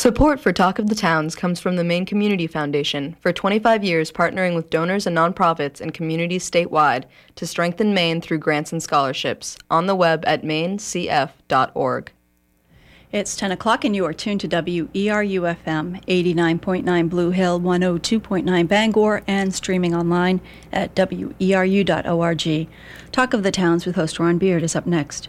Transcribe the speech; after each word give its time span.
Support 0.00 0.40
for 0.40 0.50
Talk 0.50 0.78
of 0.78 0.86
the 0.86 0.94
Towns 0.94 1.34
comes 1.34 1.60
from 1.60 1.76
the 1.76 1.84
Maine 1.84 2.06
Community 2.06 2.46
Foundation, 2.46 3.18
for 3.20 3.34
25 3.34 3.84
years 3.84 4.10
partnering 4.10 4.54
with 4.54 4.70
donors 4.70 5.06
and 5.06 5.14
nonprofits 5.14 5.78
and 5.78 5.92
communities 5.92 6.50
statewide 6.50 7.04
to 7.34 7.46
strengthen 7.46 7.92
Maine 7.92 8.22
through 8.22 8.38
grants 8.38 8.72
and 8.72 8.82
scholarships. 8.82 9.58
On 9.70 9.84
the 9.84 9.94
web 9.94 10.24
at 10.26 10.42
mainecf.org. 10.42 12.12
It's 13.12 13.36
10 13.36 13.52
o'clock, 13.52 13.84
and 13.84 13.94
you 13.94 14.06
are 14.06 14.14
tuned 14.14 14.40
to 14.40 14.48
WERU 14.48 15.54
FM 15.66 16.02
89.9 16.06 17.10
Blue 17.10 17.30
Hill, 17.30 17.60
102.9 17.60 18.68
Bangor, 18.68 19.22
and 19.26 19.54
streaming 19.54 19.94
online 19.94 20.40
at 20.72 20.94
weru.org. 20.94 22.68
Talk 23.12 23.34
of 23.34 23.42
the 23.42 23.52
Towns 23.52 23.84
with 23.84 23.96
host 23.96 24.18
Ron 24.18 24.38
Beard 24.38 24.62
is 24.62 24.74
up 24.74 24.86
next. 24.86 25.28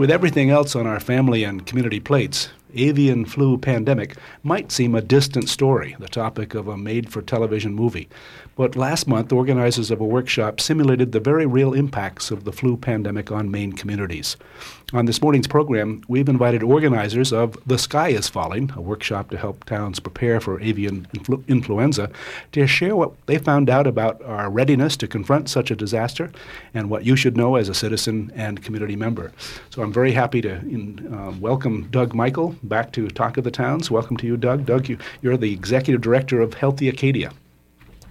With 0.00 0.10
everything 0.10 0.48
else 0.48 0.74
on 0.74 0.86
our 0.86 0.98
family 0.98 1.44
and 1.44 1.66
community 1.66 2.00
plates, 2.00 2.48
avian 2.74 3.26
flu 3.26 3.58
pandemic 3.58 4.16
might 4.42 4.72
seem 4.72 4.94
a 4.94 5.02
distant 5.02 5.50
story, 5.50 5.94
the 5.98 6.08
topic 6.08 6.54
of 6.54 6.68
a 6.68 6.78
made 6.78 7.12
for 7.12 7.20
television 7.20 7.74
movie. 7.74 8.08
But 8.60 8.76
last 8.76 9.08
month, 9.08 9.32
organizers 9.32 9.90
of 9.90 10.02
a 10.02 10.04
workshop 10.04 10.60
simulated 10.60 11.12
the 11.12 11.18
very 11.18 11.46
real 11.46 11.72
impacts 11.72 12.30
of 12.30 12.44
the 12.44 12.52
flu 12.52 12.76
pandemic 12.76 13.32
on 13.32 13.50
Maine 13.50 13.72
communities. 13.72 14.36
On 14.92 15.06
this 15.06 15.22
morning's 15.22 15.46
program, 15.46 16.02
we've 16.08 16.28
invited 16.28 16.62
organizers 16.62 17.32
of 17.32 17.56
The 17.66 17.78
Sky 17.78 18.08
is 18.08 18.28
Falling, 18.28 18.70
a 18.76 18.82
workshop 18.82 19.30
to 19.30 19.38
help 19.38 19.64
towns 19.64 19.98
prepare 19.98 20.42
for 20.42 20.60
avian 20.60 21.08
influ- 21.14 21.42
influenza, 21.48 22.10
to 22.52 22.66
share 22.66 22.94
what 22.94 23.12
they 23.24 23.38
found 23.38 23.70
out 23.70 23.86
about 23.86 24.22
our 24.24 24.50
readiness 24.50 24.94
to 24.98 25.08
confront 25.08 25.48
such 25.48 25.70
a 25.70 25.74
disaster 25.74 26.30
and 26.74 26.90
what 26.90 27.06
you 27.06 27.16
should 27.16 27.38
know 27.38 27.56
as 27.56 27.70
a 27.70 27.74
citizen 27.74 28.30
and 28.34 28.62
community 28.62 28.94
member. 28.94 29.32
So 29.70 29.82
I'm 29.82 29.90
very 29.90 30.12
happy 30.12 30.42
to 30.42 30.56
in, 30.56 31.10
uh, 31.14 31.32
welcome 31.40 31.88
Doug 31.90 32.14
Michael 32.14 32.54
back 32.62 32.92
to 32.92 33.08
Talk 33.08 33.38
of 33.38 33.44
the 33.44 33.50
Towns. 33.50 33.90
Welcome 33.90 34.18
to 34.18 34.26
you, 34.26 34.36
Doug. 34.36 34.66
Doug, 34.66 34.86
you, 34.86 34.98
you're 35.22 35.38
the 35.38 35.50
executive 35.50 36.02
director 36.02 36.42
of 36.42 36.52
Healthy 36.52 36.90
Acadia. 36.90 37.32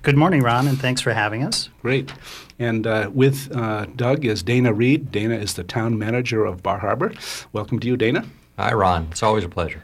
Good 0.01 0.15
morning, 0.15 0.41
Ron, 0.41 0.69
and 0.69 0.79
thanks 0.79 1.01
for 1.01 1.13
having 1.13 1.43
us. 1.43 1.69
Great. 1.81 2.13
And 2.57 2.87
uh, 2.87 3.11
with 3.13 3.53
uh, 3.53 3.85
Doug 3.97 4.23
is 4.23 4.41
Dana 4.41 4.71
Reed. 4.71 5.11
Dana 5.11 5.35
is 5.35 5.55
the 5.55 5.63
town 5.63 5.99
manager 5.99 6.45
of 6.45 6.63
Bar 6.63 6.79
Harbor. 6.79 7.11
Welcome 7.51 7.79
to 7.79 7.87
you, 7.87 7.97
Dana. 7.97 8.25
Hi, 8.57 8.71
Ron. 8.73 9.09
It's 9.11 9.23
always 9.23 9.43
a 9.43 9.49
pleasure. 9.49 9.83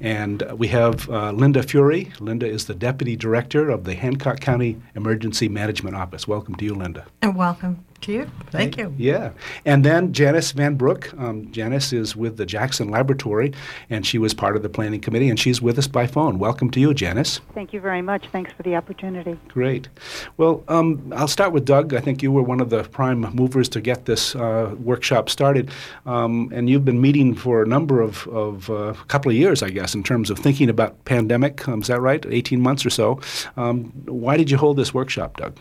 And 0.00 0.42
we 0.52 0.68
have 0.68 1.10
uh, 1.10 1.32
Linda 1.32 1.64
Fury. 1.64 2.12
Linda 2.20 2.46
is 2.46 2.66
the 2.66 2.76
deputy 2.76 3.16
director 3.16 3.68
of 3.68 3.82
the 3.82 3.94
Hancock 3.94 4.38
County 4.38 4.80
Emergency 4.94 5.48
Management 5.48 5.96
Office. 5.96 6.28
Welcome 6.28 6.54
to 6.56 6.64
you, 6.64 6.74
Linda. 6.74 7.04
And 7.20 7.34
welcome 7.34 7.85
to 8.02 8.12
you. 8.12 8.30
Thank 8.50 8.76
you. 8.76 8.94
Yeah. 8.96 9.32
And 9.64 9.84
then 9.84 10.12
Janice 10.12 10.52
Van 10.52 10.76
Brook. 10.76 11.12
Um, 11.18 11.50
Janice 11.52 11.92
is 11.92 12.16
with 12.16 12.36
the 12.36 12.46
Jackson 12.46 12.88
Laboratory, 12.88 13.52
and 13.90 14.06
she 14.06 14.18
was 14.18 14.34
part 14.34 14.56
of 14.56 14.62
the 14.62 14.68
planning 14.68 15.00
committee, 15.00 15.28
and 15.28 15.38
she's 15.38 15.60
with 15.62 15.78
us 15.78 15.86
by 15.86 16.06
phone. 16.06 16.38
Welcome 16.38 16.70
to 16.70 16.80
you, 16.80 16.94
Janice. 16.94 17.40
Thank 17.54 17.72
you 17.72 17.80
very 17.80 18.02
much. 18.02 18.26
Thanks 18.32 18.52
for 18.52 18.62
the 18.62 18.76
opportunity. 18.76 19.38
Great. 19.48 19.88
Well, 20.36 20.64
um, 20.68 21.12
I'll 21.16 21.28
start 21.28 21.52
with 21.52 21.64
Doug. 21.64 21.94
I 21.94 22.00
think 22.00 22.22
you 22.22 22.32
were 22.32 22.42
one 22.42 22.60
of 22.60 22.70
the 22.70 22.84
prime 22.84 23.20
movers 23.34 23.68
to 23.70 23.80
get 23.80 24.04
this 24.04 24.34
uh, 24.34 24.74
workshop 24.78 25.28
started, 25.28 25.70
um, 26.06 26.50
and 26.54 26.68
you've 26.70 26.84
been 26.84 27.00
meeting 27.00 27.34
for 27.34 27.62
a 27.62 27.66
number 27.66 28.00
of, 28.00 28.26
of 28.28 28.70
uh, 28.70 28.94
couple 29.08 29.30
of 29.30 29.36
years, 29.36 29.62
I 29.62 29.70
guess, 29.70 29.94
in 29.94 30.02
terms 30.02 30.30
of 30.30 30.38
thinking 30.38 30.68
about 30.68 31.04
pandemic. 31.04 31.66
Um, 31.68 31.80
is 31.80 31.88
that 31.88 32.00
right? 32.00 32.24
18 32.28 32.60
months 32.60 32.84
or 32.84 32.90
so. 32.90 33.20
Um, 33.56 33.92
why 34.06 34.36
did 34.36 34.50
you 34.50 34.56
hold 34.56 34.76
this 34.76 34.92
workshop, 34.92 35.36
Doug? 35.36 35.58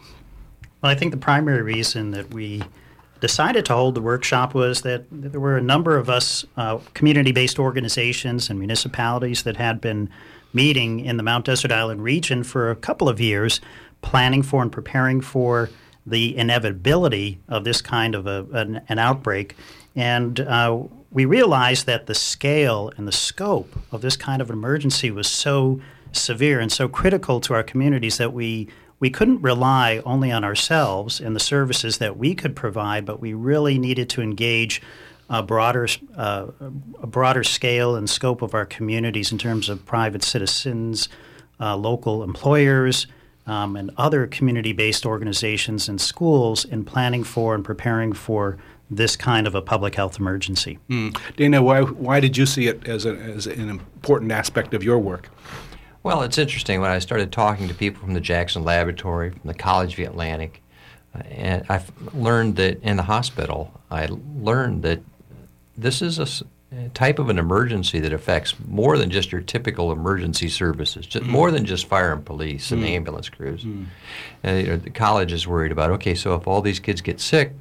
Well, 0.85 0.91
I 0.91 0.95
think 0.95 1.13
the 1.13 1.17
primary 1.17 1.63
reason 1.63 2.11
that 2.11 2.31
we 2.31 2.61
decided 3.19 3.65
to 3.65 3.73
hold 3.73 3.95
the 3.95 4.03
workshop 4.03 4.53
was 4.53 4.83
that 4.83 5.05
there 5.09 5.39
were 5.39 5.57
a 5.57 5.61
number 5.61 5.97
of 5.97 6.11
us 6.11 6.45
uh, 6.57 6.77
community 6.93 7.31
based 7.31 7.57
organizations 7.57 8.51
and 8.51 8.59
municipalities 8.59 9.41
that 9.41 9.57
had 9.57 9.81
been 9.81 10.11
meeting 10.53 10.99
in 10.99 11.17
the 11.17 11.23
Mount 11.23 11.45
Desert 11.45 11.71
Island 11.71 12.03
region 12.03 12.43
for 12.43 12.69
a 12.69 12.75
couple 12.75 13.09
of 13.09 13.19
years, 13.19 13.61
planning 14.03 14.43
for 14.43 14.61
and 14.61 14.71
preparing 14.71 15.21
for 15.21 15.71
the 16.05 16.37
inevitability 16.37 17.39
of 17.49 17.63
this 17.63 17.81
kind 17.81 18.13
of 18.13 18.27
a, 18.27 18.45
an, 18.51 18.81
an 18.87 18.99
outbreak. 18.99 19.55
And 19.95 20.39
uh, 20.39 20.83
we 21.09 21.25
realized 21.25 21.87
that 21.87 22.05
the 22.05 22.13
scale 22.13 22.91
and 22.95 23.07
the 23.07 23.11
scope 23.11 23.75
of 23.91 24.03
this 24.03 24.15
kind 24.15 24.39
of 24.39 24.51
emergency 24.51 25.09
was 25.09 25.27
so 25.27 25.81
severe 26.11 26.59
and 26.59 26.71
so 26.71 26.87
critical 26.87 27.39
to 27.41 27.55
our 27.55 27.63
communities 27.63 28.19
that 28.19 28.33
we 28.33 28.69
we 28.99 29.09
couldn't 29.09 29.41
rely 29.41 30.01
only 30.05 30.31
on 30.31 30.43
ourselves 30.43 31.19
and 31.19 31.35
the 31.35 31.39
services 31.39 31.97
that 31.97 32.17
we 32.17 32.33
could 32.33 32.55
provide, 32.55 33.05
but 33.05 33.19
we 33.19 33.33
really 33.33 33.77
needed 33.77 34.09
to 34.11 34.21
engage 34.21 34.81
a 35.29 35.41
broader, 35.41 35.87
uh, 36.15 36.47
a 37.01 37.07
broader 37.07 37.43
scale 37.43 37.95
and 37.95 38.09
scope 38.09 38.41
of 38.41 38.53
our 38.53 38.65
communities 38.65 39.31
in 39.31 39.37
terms 39.37 39.69
of 39.69 39.85
private 39.85 40.23
citizens, 40.23 41.09
uh, 41.59 41.75
local 41.75 42.23
employers, 42.23 43.07
um, 43.47 43.75
and 43.75 43.91
other 43.97 44.27
community 44.27 44.73
based 44.73 45.05
organizations 45.05 45.87
and 45.87 45.99
schools 45.99 46.65
in 46.65 46.83
planning 46.83 47.23
for 47.23 47.53
and 47.53 47.63
preparing 47.63 48.13
for 48.13 48.57
this 48.89 49.15
kind 49.15 49.47
of 49.47 49.55
a 49.55 49.61
public 49.61 49.95
health 49.95 50.19
emergency. 50.19 50.77
Mm. 50.89 51.17
Dana, 51.35 51.61
why, 51.61 51.81
why 51.81 52.19
did 52.19 52.37
you 52.37 52.45
see 52.45 52.67
it 52.67 52.87
as, 52.87 53.05
a, 53.05 53.15
as 53.15 53.47
an 53.47 53.69
important 53.69 54.31
aspect 54.31 54.73
of 54.73 54.83
your 54.83 54.99
work? 54.99 55.29
Well, 56.05 56.21
it's 56.21 56.37
interesting. 56.37 56.81
When 56.81 56.91
I 56.91 56.99
started 56.99 57.31
talking 57.31 57.67
to 57.67 57.73
people 57.73 57.99
from 57.99 58.13
the 58.13 58.21
Jackson 58.21 58.63
Laboratory, 58.63 59.31
from 59.31 59.41
the 59.45 59.55
College 59.55 59.93
of 59.93 59.97
the 59.97 60.03
Atlantic, 60.03 60.61
uh, 61.15 61.23
and 61.31 61.65
I've 61.67 61.91
learned 62.13 62.57
that 62.57 62.79
in 62.83 62.97
the 62.97 63.01
hospital, 63.01 63.73
I 63.89 64.07
learned 64.37 64.83
that 64.83 64.99
this 65.75 66.03
is 66.03 66.19
a, 66.19 66.45
a, 66.77 66.89
type 66.89 67.17
of 67.17 67.29
an 67.29 67.39
emergency 67.39 67.99
that 68.01 68.13
affects 68.13 68.53
more 68.67 68.99
than 68.99 69.09
just 69.09 69.31
your 69.31 69.41
typical 69.41 69.91
emergency 69.91 70.47
services, 70.47 71.07
just 71.07 71.25
mm. 71.25 71.29
more 71.29 71.49
than 71.49 71.65
just 71.65 71.87
fire 71.87 72.13
and 72.13 72.23
police 72.23 72.71
and 72.71 72.83
mm. 72.83 72.89
ambulance 72.89 73.27
crews. 73.27 73.63
Mm. 73.63 73.87
Uh, 74.45 74.51
you 74.51 74.67
know, 74.67 74.77
the 74.77 74.91
college 74.91 75.33
is 75.33 75.47
worried 75.47 75.71
about 75.71 75.89
okay, 75.89 76.13
so 76.13 76.35
if 76.35 76.45
all 76.45 76.61
these 76.61 76.79
kids 76.79 77.01
get 77.01 77.19
sick, 77.19 77.51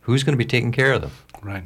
who's 0.00 0.22
going 0.22 0.34
to 0.34 0.36
be 0.36 0.44
taking 0.44 0.70
care 0.70 0.92
of 0.92 1.00
them? 1.00 1.12
Right. 1.42 1.64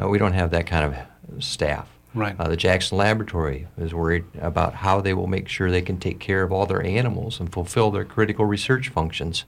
Uh, 0.00 0.06
we 0.06 0.18
don't 0.18 0.34
have 0.34 0.52
that 0.52 0.68
kind 0.68 0.94
of 0.94 1.42
staff. 1.42 1.88
Right. 2.14 2.34
Uh, 2.38 2.48
the 2.48 2.56
Jackson 2.56 2.98
Laboratory 2.98 3.68
is 3.76 3.92
worried 3.92 4.24
about 4.40 4.74
how 4.74 5.00
they 5.00 5.14
will 5.14 5.26
make 5.26 5.48
sure 5.48 5.70
they 5.70 5.82
can 5.82 5.98
take 5.98 6.18
care 6.18 6.42
of 6.42 6.52
all 6.52 6.66
their 6.66 6.84
animals 6.84 7.38
and 7.38 7.52
fulfill 7.52 7.90
their 7.90 8.04
critical 8.04 8.44
research 8.44 8.88
functions 8.88 9.44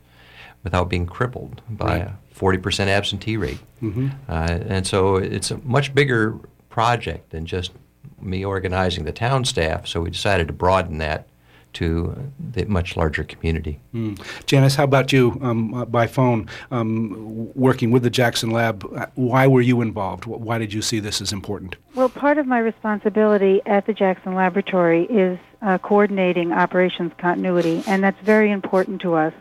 without 0.62 0.88
being 0.88 1.06
crippled 1.06 1.62
by 1.70 2.00
right. 2.00 2.08
a 2.08 2.18
40% 2.38 2.88
absentee 2.88 3.36
rate. 3.36 3.60
Mm-hmm. 3.82 4.08
Uh, 4.28 4.58
and 4.68 4.86
so 4.86 5.16
it's 5.16 5.50
a 5.50 5.58
much 5.58 5.94
bigger 5.94 6.38
project 6.68 7.30
than 7.30 7.46
just 7.46 7.72
me 8.20 8.44
organizing 8.44 9.04
the 9.04 9.12
town 9.12 9.44
staff, 9.44 9.86
so 9.86 10.02
we 10.02 10.10
decided 10.10 10.46
to 10.46 10.52
broaden 10.52 10.98
that 10.98 11.26
to 11.74 12.32
the 12.38 12.64
much 12.66 12.96
larger 12.96 13.24
community. 13.24 13.80
Mm. 13.94 14.20
Janice, 14.46 14.74
how 14.74 14.84
about 14.84 15.12
you 15.12 15.38
um, 15.42 15.74
uh, 15.74 15.84
by 15.84 16.06
phone, 16.06 16.48
um, 16.70 17.50
working 17.54 17.90
with 17.90 18.02
the 18.02 18.10
Jackson 18.10 18.50
Lab? 18.50 18.84
Uh, 18.94 19.06
why 19.14 19.46
were 19.46 19.60
you 19.60 19.80
involved? 19.80 20.26
Why 20.26 20.58
did 20.58 20.72
you 20.72 20.82
see 20.82 21.00
this 21.00 21.20
as 21.20 21.32
important? 21.32 21.76
Well, 21.94 22.08
part 22.08 22.38
of 22.38 22.46
my 22.46 22.58
responsibility 22.58 23.60
at 23.66 23.86
the 23.86 23.92
Jackson 23.92 24.34
Laboratory 24.34 25.04
is 25.04 25.38
uh, 25.62 25.78
coordinating 25.78 26.52
operations 26.52 27.12
continuity, 27.18 27.82
and 27.86 28.02
that's 28.02 28.20
very 28.22 28.50
important 28.50 29.00
to 29.02 29.14
us. 29.14 29.34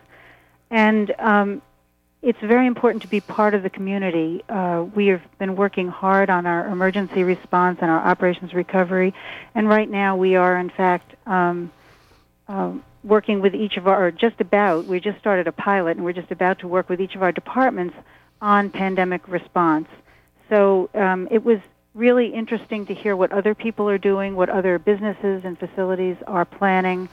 And 0.71 1.13
um, 1.19 1.61
it's 2.21 2.39
very 2.39 2.67
important 2.67 3.01
to 3.03 3.07
be 3.07 3.21
part 3.21 3.53
of 3.53 3.63
the 3.63 3.69
community. 3.69 4.43
Uh, 4.49 4.85
we 4.93 5.07
have 5.07 5.21
been 5.37 5.55
working 5.55 5.87
hard 5.87 6.29
on 6.29 6.45
our 6.45 6.67
emergency 6.67 7.23
response 7.23 7.79
and 7.81 7.89
our 7.89 7.99
operations 7.99 8.53
recovery, 8.53 9.13
and 9.55 9.69
right 9.69 9.89
now 9.89 10.17
we 10.17 10.35
are, 10.35 10.57
in 10.57 10.69
fact, 10.69 11.15
um, 11.25 11.71
um, 12.49 12.83
working 13.03 13.39
with 13.39 13.55
each 13.55 13.77
of 13.77 13.87
our, 13.87 14.07
or 14.07 14.11
just 14.11 14.41
about, 14.41 14.85
we 14.85 14.99
just 14.99 15.19
started 15.19 15.47
a 15.47 15.51
pilot 15.53 15.95
and 15.95 16.03
we're 16.03 16.11
just 16.11 16.31
about 16.31 16.59
to 16.59 16.67
work 16.67 16.89
with 16.89 16.99
each 16.99 17.15
of 17.15 17.23
our 17.23 17.31
departments 17.31 17.95
on 18.41 18.69
pandemic 18.69 19.25
response. 19.27 19.87
So 20.49 20.89
um, 20.95 21.27
it 21.31 21.45
was 21.45 21.59
really 21.93 22.33
interesting 22.33 22.85
to 22.87 22.93
hear 22.93 23.15
what 23.15 23.31
other 23.31 23.53
people 23.55 23.87
are 23.87 23.97
doing, 23.97 24.35
what 24.35 24.49
other 24.49 24.79
businesses 24.79 25.43
and 25.45 25.57
facilities 25.57 26.17
are 26.27 26.43
planning, 26.43 27.07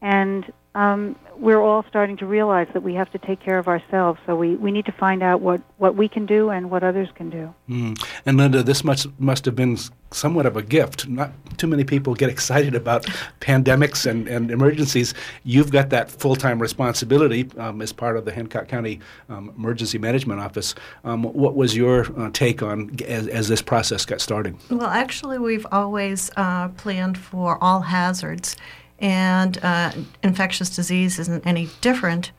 and 0.00 0.52
um, 0.74 1.16
we're 1.36 1.60
all 1.60 1.84
starting 1.88 2.16
to 2.18 2.26
realize 2.26 2.68
that 2.72 2.82
we 2.82 2.94
have 2.94 3.10
to 3.12 3.18
take 3.18 3.40
care 3.40 3.58
of 3.58 3.68
ourselves. 3.68 4.20
So 4.26 4.36
we, 4.36 4.56
we 4.56 4.70
need 4.70 4.86
to 4.86 4.92
find 4.92 5.22
out 5.22 5.40
what, 5.40 5.60
what 5.78 5.96
we 5.96 6.08
can 6.08 6.24
do 6.24 6.50
and 6.50 6.70
what 6.70 6.82
others 6.82 7.08
can 7.14 7.30
do. 7.30 7.54
Mm. 7.68 8.02
And 8.24 8.36
Linda, 8.36 8.62
this 8.62 8.84
must 8.84 9.08
must 9.18 9.44
have 9.44 9.56
been 9.56 9.76
somewhat 10.12 10.46
of 10.46 10.56
a 10.56 10.62
gift. 10.62 11.08
Not 11.08 11.32
too 11.58 11.66
many 11.66 11.84
people 11.84 12.14
get 12.14 12.30
excited 12.30 12.74
about 12.74 13.04
pandemics 13.40 14.08
and, 14.08 14.28
and 14.28 14.50
emergencies. 14.50 15.14
You've 15.44 15.72
got 15.72 15.90
that 15.90 16.10
full 16.10 16.36
time 16.36 16.60
responsibility 16.60 17.50
um, 17.58 17.82
as 17.82 17.92
part 17.92 18.16
of 18.16 18.24
the 18.24 18.32
Hancock 18.32 18.68
County 18.68 19.00
um, 19.28 19.52
Emergency 19.56 19.98
Management 19.98 20.40
Office. 20.40 20.74
Um, 21.04 21.24
what 21.24 21.54
was 21.54 21.76
your 21.76 22.06
uh, 22.20 22.30
take 22.32 22.62
on 22.62 22.96
as, 23.06 23.26
as, 23.28 23.48
this 23.48 23.62
process 23.62 24.06
got 24.06 24.20
started? 24.20 24.56
Well, 24.70 24.86
actually, 24.86 25.38
we've 25.38 25.66
always 25.72 26.30
uh, 26.36 26.68
planned 26.68 27.18
for 27.18 27.62
all 27.62 27.80
hazards 27.80 28.56
and 29.02 29.62
uh, 29.62 29.90
infectious 30.22 30.74
disease 30.74 31.18
isn't 31.18 31.46
any 31.46 31.68
different. 31.82 32.30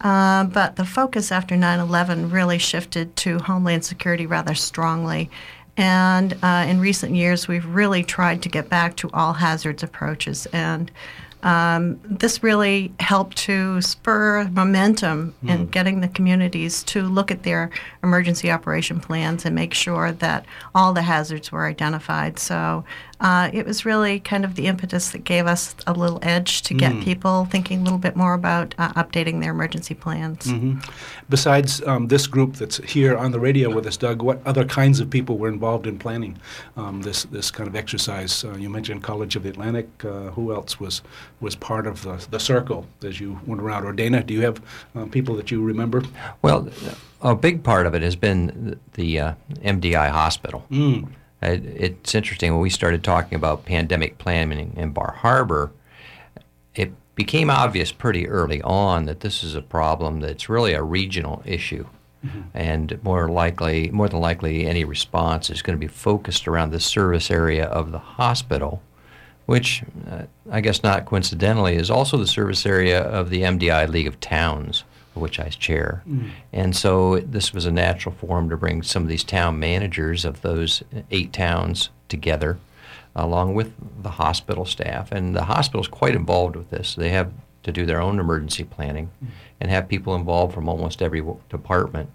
Uh, 0.00 0.44
but 0.44 0.76
the 0.76 0.84
focus 0.84 1.30
after 1.30 1.56
9 1.56 1.78
11 1.78 2.30
really 2.30 2.58
shifted 2.58 3.14
to 3.16 3.38
Homeland 3.40 3.84
Security 3.84 4.26
rather 4.26 4.54
strongly. 4.54 5.30
And 5.76 6.36
uh, 6.42 6.66
in 6.68 6.80
recent 6.80 7.14
years, 7.14 7.48
we've 7.48 7.66
really 7.66 8.02
tried 8.02 8.42
to 8.42 8.48
get 8.48 8.68
back 8.68 8.96
to 8.96 9.10
all 9.12 9.32
hazards 9.34 9.82
approaches. 9.82 10.46
And 10.46 10.90
um, 11.42 11.98
this 12.04 12.42
really 12.42 12.92
helped 13.00 13.36
to 13.38 13.80
spur 13.80 14.44
momentum 14.52 15.34
mm. 15.42 15.50
in 15.50 15.58
hmm. 15.58 15.70
getting 15.70 16.00
the 16.00 16.08
communities 16.08 16.84
to 16.84 17.02
look 17.02 17.32
at 17.32 17.42
their 17.42 17.70
emergency 18.04 18.50
operation 18.50 19.00
plans 19.00 19.44
and 19.44 19.54
make 19.54 19.74
sure 19.74 20.12
that 20.12 20.46
all 20.74 20.92
the 20.92 21.02
hazards 21.02 21.50
were 21.50 21.66
identified. 21.66 22.38
So 22.38 22.84
uh, 23.22 23.48
it 23.52 23.64
was 23.64 23.84
really 23.84 24.18
kind 24.18 24.44
of 24.44 24.56
the 24.56 24.66
impetus 24.66 25.10
that 25.10 25.22
gave 25.22 25.46
us 25.46 25.76
a 25.86 25.92
little 25.92 26.18
edge 26.22 26.60
to 26.62 26.74
get 26.74 26.92
mm. 26.92 27.04
people 27.04 27.44
thinking 27.44 27.80
a 27.80 27.84
little 27.84 27.98
bit 27.98 28.16
more 28.16 28.34
about 28.34 28.74
uh, 28.78 28.92
updating 28.94 29.40
their 29.40 29.52
emergency 29.52 29.94
plans. 29.94 30.46
Mm-hmm. 30.46 30.80
Besides 31.30 31.80
um, 31.86 32.08
this 32.08 32.26
group 32.26 32.54
that's 32.56 32.78
here 32.78 33.16
on 33.16 33.30
the 33.30 33.38
radio 33.38 33.72
with 33.72 33.86
us, 33.86 33.96
Doug, 33.96 34.22
what 34.22 34.44
other 34.44 34.64
kinds 34.64 34.98
of 34.98 35.08
people 35.08 35.38
were 35.38 35.48
involved 35.48 35.86
in 35.86 36.00
planning 36.00 36.36
um, 36.76 37.00
this 37.02 37.22
this 37.26 37.48
kind 37.48 37.68
of 37.68 37.76
exercise? 37.76 38.44
Uh, 38.44 38.56
you 38.56 38.68
mentioned 38.68 39.04
College 39.04 39.36
of 39.36 39.44
the 39.44 39.50
Atlantic. 39.50 39.88
Uh, 40.04 40.30
who 40.32 40.52
else 40.52 40.80
was 40.80 41.00
was 41.40 41.54
part 41.54 41.86
of 41.86 42.02
the, 42.02 42.26
the 42.30 42.40
circle 42.40 42.86
as 43.04 43.20
you 43.20 43.40
went 43.46 43.62
around? 43.62 43.84
Or 43.84 43.92
Dana, 43.92 44.24
do 44.24 44.34
you 44.34 44.40
have 44.40 44.60
um, 44.96 45.08
people 45.08 45.36
that 45.36 45.52
you 45.52 45.62
remember? 45.62 46.02
Well, 46.42 46.68
a 47.20 47.36
big 47.36 47.62
part 47.62 47.86
of 47.86 47.94
it 47.94 48.02
has 48.02 48.16
been 48.16 48.80
the, 48.94 49.20
uh, 49.20 49.34
MDI 49.62 50.10
hospital. 50.10 50.66
Mm. 50.70 51.08
It, 51.42 51.64
it's 51.64 52.14
interesting 52.14 52.52
when 52.52 52.60
we 52.60 52.70
started 52.70 53.02
talking 53.02 53.36
about 53.36 53.64
pandemic 53.64 54.18
planning 54.18 54.74
in 54.76 54.92
Bar 54.92 55.16
Harbor. 55.18 55.72
It 56.74 56.92
became 57.14 57.50
obvious 57.50 57.92
pretty 57.92 58.28
early 58.28 58.62
on 58.62 59.06
that 59.06 59.20
this 59.20 59.44
is 59.44 59.54
a 59.54 59.62
problem 59.62 60.20
that's 60.20 60.48
really 60.48 60.72
a 60.72 60.82
regional 60.82 61.42
issue. 61.44 61.86
Mm-hmm. 62.24 62.40
And 62.54 63.02
more 63.02 63.28
likely, 63.28 63.90
more 63.90 64.08
than 64.08 64.20
likely, 64.20 64.66
any 64.66 64.84
response 64.84 65.50
is 65.50 65.60
going 65.60 65.76
to 65.76 65.80
be 65.80 65.92
focused 65.92 66.46
around 66.46 66.70
the 66.70 66.80
service 66.80 67.30
area 67.30 67.66
of 67.66 67.90
the 67.90 67.98
hospital 67.98 68.82
which 69.46 69.82
uh, 70.10 70.22
I 70.50 70.60
guess 70.60 70.82
not 70.82 71.06
coincidentally 71.06 71.76
is 71.76 71.90
also 71.90 72.16
the 72.16 72.26
service 72.26 72.64
area 72.64 73.02
of 73.02 73.30
the 73.30 73.42
MDI 73.42 73.88
League 73.88 74.06
of 74.06 74.20
Towns, 74.20 74.84
which 75.14 75.38
I 75.38 75.48
chair. 75.48 76.02
Mm. 76.08 76.30
And 76.52 76.76
so 76.76 77.18
this 77.20 77.52
was 77.52 77.66
a 77.66 77.72
natural 77.72 78.14
forum 78.14 78.48
to 78.50 78.56
bring 78.56 78.82
some 78.82 79.02
of 79.02 79.08
these 79.08 79.24
town 79.24 79.58
managers 79.58 80.24
of 80.24 80.42
those 80.42 80.82
eight 81.10 81.32
towns 81.32 81.90
together, 82.08 82.58
along 83.14 83.54
with 83.54 83.72
the 84.02 84.10
hospital 84.10 84.64
staff. 84.64 85.12
And 85.12 85.34
the 85.34 85.44
hospital 85.44 85.80
is 85.80 85.88
quite 85.88 86.14
involved 86.14 86.56
with 86.56 86.70
this. 86.70 86.94
They 86.94 87.10
have 87.10 87.32
to 87.62 87.72
do 87.72 87.86
their 87.86 88.00
own 88.00 88.18
emergency 88.18 88.64
planning 88.64 89.10
mm. 89.24 89.28
and 89.60 89.70
have 89.70 89.88
people 89.88 90.14
involved 90.14 90.54
from 90.54 90.68
almost 90.68 91.02
every 91.02 91.22
department 91.48 92.10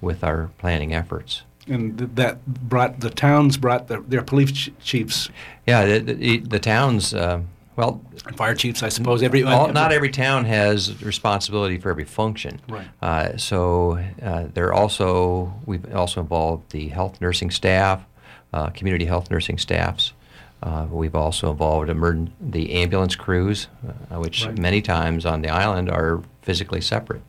with 0.00 0.24
our 0.24 0.50
planning 0.58 0.94
efforts 0.94 1.42
and 1.68 1.98
that 1.98 2.44
brought 2.46 3.00
the 3.00 3.10
towns 3.10 3.56
brought 3.56 3.88
the, 3.88 4.00
their 4.00 4.22
police 4.22 4.70
chiefs. 4.82 5.28
Yeah, 5.66 5.98
the, 5.98 6.14
the, 6.14 6.38
the 6.38 6.58
towns. 6.58 7.14
Uh, 7.14 7.42
well, 7.78 8.02
fire 8.34 8.56
chiefs, 8.56 8.82
I 8.82 8.88
suppose. 8.88 9.22
Every, 9.22 9.44
all, 9.44 9.68
not 9.72 9.92
every 9.92 10.10
town 10.10 10.46
has 10.46 11.00
responsibility 11.00 11.78
for 11.78 11.90
every 11.90 12.04
function. 12.04 12.60
Right. 12.68 12.88
Uh, 13.00 13.36
so 13.36 14.04
uh, 14.20 14.48
they're 14.52 14.72
also 14.72 15.54
we've 15.64 15.94
also 15.94 16.20
involved 16.20 16.72
the 16.72 16.88
health 16.88 17.20
nursing 17.20 17.52
staff, 17.52 18.04
uh, 18.52 18.70
community 18.70 19.04
health 19.04 19.30
nursing 19.30 19.58
staffs. 19.58 20.12
Uh, 20.60 20.88
we've 20.90 21.14
also 21.14 21.52
involved 21.52 21.88
emerg- 21.88 22.32
the 22.40 22.72
ambulance 22.72 23.14
crews, 23.14 23.68
uh, 24.10 24.18
which 24.18 24.44
right. 24.44 24.58
many 24.58 24.82
times 24.82 25.24
on 25.24 25.40
the 25.42 25.48
island 25.48 25.88
are 25.88 26.20
physically 26.42 26.80
separate. 26.80 27.22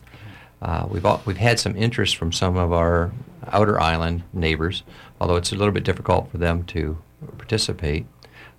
Uh, 0.63 0.87
we've 0.89 1.05
all, 1.05 1.21
we've 1.25 1.37
had 1.37 1.59
some 1.59 1.75
interest 1.77 2.17
from 2.17 2.31
some 2.31 2.57
of 2.57 2.73
our 2.73 3.11
outer 3.51 3.79
island 3.79 4.23
neighbors, 4.33 4.81
although 5.21 5.35
it's 5.35 5.51
a 5.51 5.55
little 5.55 5.71
bit 5.71 5.83
difficult 5.83 6.31
for 6.31 6.39
them 6.39 6.63
to 6.63 6.97
participate. 7.37 8.07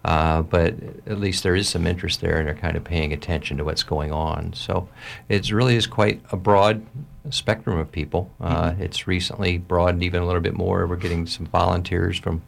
Uh, 0.04 0.42
but 0.42 0.74
at 1.06 1.20
least 1.20 1.42
there 1.42 1.54
is 1.54 1.68
some 1.68 1.86
interest 1.86 2.20
there, 2.20 2.38
and 2.38 2.46
they're 2.46 2.54
kind 2.54 2.76
of 2.76 2.84
paying 2.84 3.12
attention 3.12 3.58
to 3.58 3.64
what's 3.64 3.82
going 3.82 4.12
on. 4.12 4.52
So 4.54 4.88
it 5.28 5.50
really 5.50 5.76
is 5.76 5.86
quite 5.86 6.22
a 6.32 6.36
broad 6.36 6.86
spectrum 7.28 7.78
of 7.78 7.92
people. 7.92 8.30
Uh, 8.40 8.70
mm-hmm. 8.70 8.82
It's 8.82 9.06
recently 9.06 9.58
broadened 9.58 10.02
even 10.02 10.22
a 10.22 10.26
little 10.26 10.40
bit 10.40 10.54
more. 10.54 10.86
We're 10.86 10.96
getting 10.96 11.26
some 11.26 11.46
volunteers 11.46 12.18
from 12.18 12.42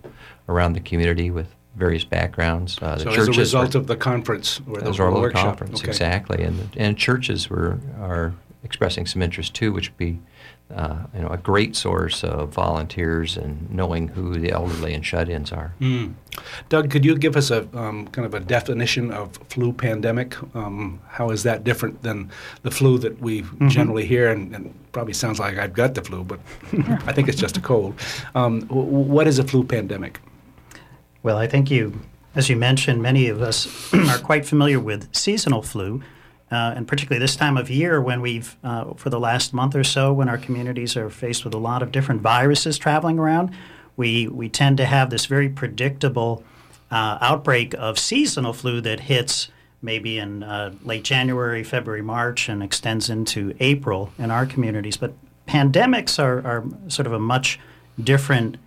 around 0.49 0.73
the 0.73 0.81
community 0.81 1.31
with 1.31 1.55
various 1.77 2.05
backgrounds. 2.05 2.79
Uh, 2.81 2.97
the 2.97 3.03
so 3.03 3.11
churches 3.11 3.29
as 3.29 3.37
a 3.37 3.41
result 3.41 3.75
of 3.75 3.87
the 3.87 3.97
conference 3.97 4.61
or 4.67 4.81
the, 4.81 4.89
as 4.89 4.99
a 4.99 5.05
result 5.05 5.17
of 5.17 5.23
the 5.23 5.39
conference, 5.39 5.81
okay. 5.81 5.89
exactly, 5.89 6.43
and 6.43 6.71
and 6.77 6.97
churches 6.97 7.51
were 7.51 7.79
are 8.01 8.33
expressing 8.65 9.07
some 9.07 9.23
interest 9.23 9.55
too, 9.55 9.73
which 9.73 9.91
would 9.91 9.99
be 9.99 10.21
uh, 10.75 11.07
you 11.15 11.21
know, 11.21 11.29
a 11.29 11.37
great 11.37 11.77
source 11.77 12.25
of 12.25 12.51
volunteers 12.51 13.37
and 13.37 13.71
knowing 13.71 14.09
who 14.09 14.39
the 14.39 14.51
elderly 14.51 14.95
and 14.95 15.05
shut-ins 15.05 15.53
are. 15.53 15.75
Mm. 15.81 16.15
Doug, 16.69 16.91
could 16.91 17.05
you 17.05 17.17
give 17.17 17.37
us 17.37 17.51
a 17.51 17.69
um, 17.77 18.09
kind 18.09 18.25
of 18.27 18.35
a 18.35 18.41
definition 18.41 19.11
of 19.11 19.37
flu 19.49 19.73
pandemic? 19.73 20.37
Um, 20.55 21.01
how 21.09 21.31
is 21.31 21.43
that 21.43 21.65
different 21.65 22.03
than 22.03 22.31
the 22.63 22.71
flu 22.71 22.99
that 22.99 23.21
we 23.21 23.43
mm-hmm. 23.43 23.69
generally 23.69 24.07
hear? 24.07 24.31
And, 24.31 24.55
and, 24.55 24.75
probably 24.93 25.15
sounds 25.15 25.39
like 25.39 25.57
I've 25.57 25.73
got 25.73 25.95
the 25.95 26.03
flu, 26.03 26.23
but 26.23 26.39
I 27.07 27.15
think 27.15 27.27
it's 27.27 27.41
just 27.41 27.57
a 27.57 27.63
cold. 27.63 27.99
Um, 28.35 28.61
w- 28.67 28.87
what 28.87 29.27
is 29.27 29.39
a 29.39 29.43
flu 29.43 29.65
pandemic? 29.65 30.21
Well, 31.23 31.39
I 31.39 31.47
think 31.47 31.71
you, 31.71 31.99
as 32.35 32.51
you 32.51 32.57
mentioned, 32.57 33.01
many 33.01 33.29
of 33.29 33.41
us 33.41 33.67
are 34.11 34.19
quite 34.19 34.45
familiar 34.45 34.79
with 34.79 35.09
seasonal 35.15 35.63
flu 35.63 36.03
uh, 36.53 36.75
and 36.77 36.87
particularly 36.87 37.19
this 37.19 37.35
time 37.35 37.57
of 37.57 37.71
year 37.71 38.01
when 38.01 38.21
we've, 38.21 38.57
uh, 38.63 38.93
for 38.95 39.09
the 39.09 39.19
last 39.19 39.55
month 39.55 39.75
or 39.75 39.83
so, 39.83 40.13
when 40.13 40.29
our 40.29 40.37
communities 40.37 40.97
are 40.99 41.09
faced 41.09 41.45
with 41.45 41.55
a 41.55 41.59
lot 41.59 41.83
of 41.83 41.91
different 41.91 42.21
viruses 42.21 42.77
traveling 42.77 43.19
around, 43.19 43.51
we, 43.97 44.29
we 44.29 44.51
tend 44.51 44.77
to 44.77 44.85
have 44.85 45.09
this 45.09 45.25
very 45.25 45.49
predictable 45.49 46.45
uh, 46.91 47.17
outbreak 47.23 47.75
of 47.79 47.99
seasonal 47.99 48.53
flu 48.53 48.83
that 48.83 49.01
hits 49.01 49.49
maybe 49.81 50.19
in 50.19 50.43
uh, 50.43 50.73
late 50.85 51.05
January, 51.05 51.65
February, 51.65 52.03
March, 52.03 52.51
and 52.51 52.63
extends 52.63 53.09
into 53.09 53.55
April 53.59 54.13
in 54.19 54.31
our 54.31 54.45
communities. 54.45 54.99
But 54.99 55.15
pandemics 55.49 56.23
are, 56.23 56.47
are 56.47 56.65
sort 56.89 57.07
of 57.07 57.15
a 57.15 57.19
much 57.19 57.59
different 57.99 58.59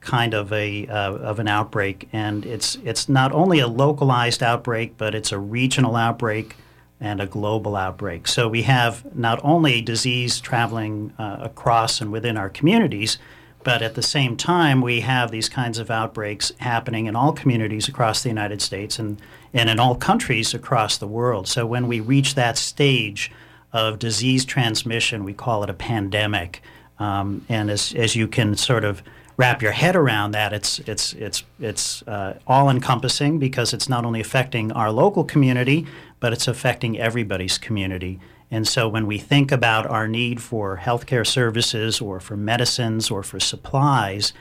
kind 0.00 0.34
of 0.34 0.52
a 0.52 0.86
uh, 0.88 1.14
of 1.14 1.38
an 1.38 1.48
outbreak, 1.48 2.08
and 2.12 2.44
it's 2.44 2.76
it's 2.84 3.08
not 3.08 3.32
only 3.32 3.58
a 3.60 3.68
localized 3.68 4.42
outbreak, 4.42 4.96
but 4.98 5.14
it's 5.14 5.32
a 5.32 5.38
regional 5.38 5.96
outbreak 5.96 6.56
and 7.00 7.20
a 7.20 7.26
global 7.26 7.76
outbreak. 7.76 8.26
So 8.28 8.48
we 8.48 8.62
have 8.62 9.16
not 9.16 9.40
only 9.44 9.82
disease 9.82 10.40
traveling 10.40 11.12
uh, 11.18 11.38
across 11.40 12.00
and 12.00 12.12
within 12.12 12.36
our 12.36 12.48
communities, 12.48 13.18
but 13.64 13.80
at 13.82 13.94
the 13.94 14.02
same 14.02 14.36
time, 14.36 14.82
we 14.82 15.00
have 15.00 15.30
these 15.30 15.48
kinds 15.48 15.78
of 15.78 15.90
outbreaks 15.90 16.52
happening 16.58 17.06
in 17.06 17.16
all 17.16 17.32
communities 17.32 17.88
across 17.88 18.22
the 18.22 18.28
United 18.28 18.60
States 18.60 18.98
and, 18.98 19.20
and 19.54 19.70
in 19.70 19.80
all 19.80 19.96
countries 19.96 20.54
across 20.54 20.98
the 20.98 21.06
world. 21.06 21.48
So 21.48 21.66
when 21.66 21.88
we 21.88 21.98
reach 22.00 22.34
that 22.34 22.58
stage 22.58 23.32
of 23.72 23.98
disease 23.98 24.44
transmission, 24.44 25.24
we 25.24 25.32
call 25.32 25.64
it 25.64 25.70
a 25.70 25.74
pandemic. 25.74 26.62
Um, 26.98 27.44
and 27.48 27.70
as, 27.70 27.94
as 27.94 28.14
you 28.14 28.28
can 28.28 28.54
sort 28.54 28.84
of 28.84 29.02
wrap 29.36 29.62
your 29.62 29.72
head 29.72 29.96
around 29.96 30.30
that, 30.32 30.52
it's 30.52 30.78
it's 30.80 31.12
it's 31.14 31.42
it's 31.58 32.02
uh, 32.02 32.38
all 32.46 32.70
encompassing 32.70 33.38
because 33.38 33.72
it's 33.72 33.88
not 33.88 34.04
only 34.04 34.20
affecting 34.20 34.70
our 34.72 34.92
local 34.92 35.24
community, 35.24 35.86
but 36.24 36.32
it's 36.32 36.48
affecting 36.48 36.98
everybody's 36.98 37.58
community. 37.58 38.18
And 38.50 38.66
so 38.66 38.88
when 38.88 39.06
we 39.06 39.18
think 39.18 39.52
about 39.52 39.86
our 39.86 40.08
need 40.08 40.40
for 40.40 40.80
healthcare 40.82 41.26
services 41.26 42.00
or 42.00 42.18
for 42.18 42.34
medicines 42.34 43.10
or 43.10 43.22
for 43.22 43.38
supplies, 43.38 44.32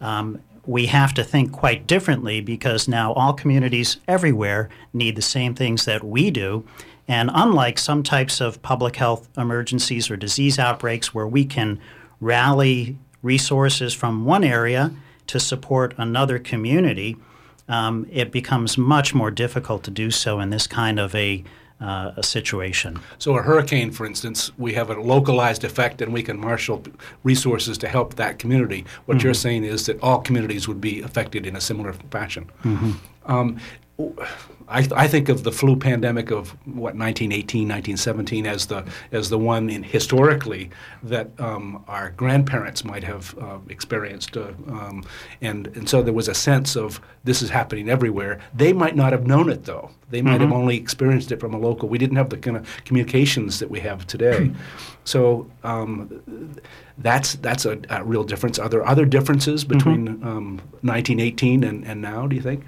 um, 0.00 0.40
we 0.66 0.86
have 0.86 1.12
to 1.14 1.24
think 1.24 1.50
quite 1.50 1.88
differently 1.88 2.40
because 2.40 2.86
now 2.86 3.12
all 3.14 3.32
communities 3.32 3.96
everywhere 4.06 4.68
need 4.92 5.16
the 5.16 5.20
same 5.20 5.52
things 5.52 5.84
that 5.84 6.04
we 6.04 6.30
do. 6.30 6.64
And 7.08 7.28
unlike 7.34 7.76
some 7.76 8.04
types 8.04 8.40
of 8.40 8.62
public 8.62 8.94
health 8.94 9.28
emergencies 9.36 10.12
or 10.12 10.16
disease 10.16 10.60
outbreaks 10.60 11.12
where 11.12 11.26
we 11.26 11.44
can 11.44 11.80
rally 12.20 12.98
resources 13.20 13.92
from 13.92 14.24
one 14.24 14.44
area 14.44 14.92
to 15.26 15.40
support 15.40 15.92
another 15.98 16.38
community, 16.38 17.16
um, 17.72 18.06
it 18.10 18.30
becomes 18.30 18.76
much 18.76 19.14
more 19.14 19.30
difficult 19.30 19.82
to 19.84 19.90
do 19.90 20.10
so 20.10 20.40
in 20.40 20.50
this 20.50 20.66
kind 20.66 21.00
of 21.00 21.14
a, 21.14 21.42
uh, 21.80 22.12
a 22.18 22.22
situation. 22.22 23.00
So, 23.18 23.34
a 23.38 23.42
hurricane, 23.42 23.90
for 23.90 24.04
instance, 24.04 24.52
we 24.58 24.74
have 24.74 24.90
a 24.90 25.00
localized 25.00 25.64
effect 25.64 26.02
and 26.02 26.12
we 26.12 26.22
can 26.22 26.38
marshal 26.38 26.84
resources 27.24 27.78
to 27.78 27.88
help 27.88 28.16
that 28.16 28.38
community. 28.38 28.84
What 29.06 29.16
mm-hmm. 29.16 29.26
you're 29.26 29.34
saying 29.34 29.64
is 29.64 29.86
that 29.86 29.98
all 30.02 30.20
communities 30.20 30.68
would 30.68 30.82
be 30.82 31.00
affected 31.00 31.46
in 31.46 31.56
a 31.56 31.62
similar 31.62 31.94
fashion. 32.10 32.50
Mm-hmm. 32.62 32.92
Um, 33.32 33.58
I, 34.68 34.86
I, 34.94 35.08
think 35.08 35.28
of 35.28 35.44
the 35.44 35.52
flu 35.52 35.76
pandemic 35.76 36.30
of 36.30 36.50
what 36.66 36.94
1918, 36.96 37.68
1917 37.68 38.46
as 38.46 38.66
the 38.66 38.84
as 39.10 39.30
the 39.30 39.38
one 39.38 39.70
in 39.70 39.82
historically 39.82 40.70
that 41.02 41.28
um, 41.38 41.84
our 41.88 42.10
grandparents 42.10 42.84
might 42.84 43.04
have 43.04 43.36
uh, 43.38 43.58
experienced, 43.68 44.36
uh, 44.36 44.52
um, 44.68 45.04
and 45.40 45.68
and 45.68 45.88
so 45.88 46.02
there 46.02 46.12
was 46.12 46.28
a 46.28 46.34
sense 46.34 46.76
of 46.76 47.00
this 47.24 47.42
is 47.42 47.50
happening 47.50 47.88
everywhere. 47.88 48.40
They 48.54 48.72
might 48.72 48.96
not 48.96 49.12
have 49.12 49.26
known 49.26 49.50
it 49.50 49.64
though. 49.64 49.90
They 50.10 50.20
might 50.20 50.40
mm-hmm. 50.40 50.50
have 50.50 50.52
only 50.52 50.76
experienced 50.76 51.32
it 51.32 51.40
from 51.40 51.54
a 51.54 51.58
local. 51.58 51.88
We 51.88 51.98
didn't 51.98 52.16
have 52.16 52.28
the 52.28 52.36
kind 52.36 52.56
of 52.56 52.68
communications 52.84 53.58
that 53.60 53.70
we 53.70 53.80
have 53.80 54.06
today. 54.06 54.52
so 55.04 55.50
um, 55.64 56.54
that's 56.98 57.34
that's 57.36 57.64
a, 57.64 57.80
a, 57.88 58.04
real 58.04 58.24
difference. 58.24 58.58
Are 58.58 58.68
there 58.68 58.86
other 58.86 59.06
differences 59.06 59.64
between 59.64 60.18
mm-hmm. 60.18 60.56
1918 60.86 61.64
um, 61.64 61.70
and, 61.70 61.86
and 61.86 62.02
now? 62.02 62.26
Do 62.26 62.36
you 62.36 62.42
think? 62.42 62.64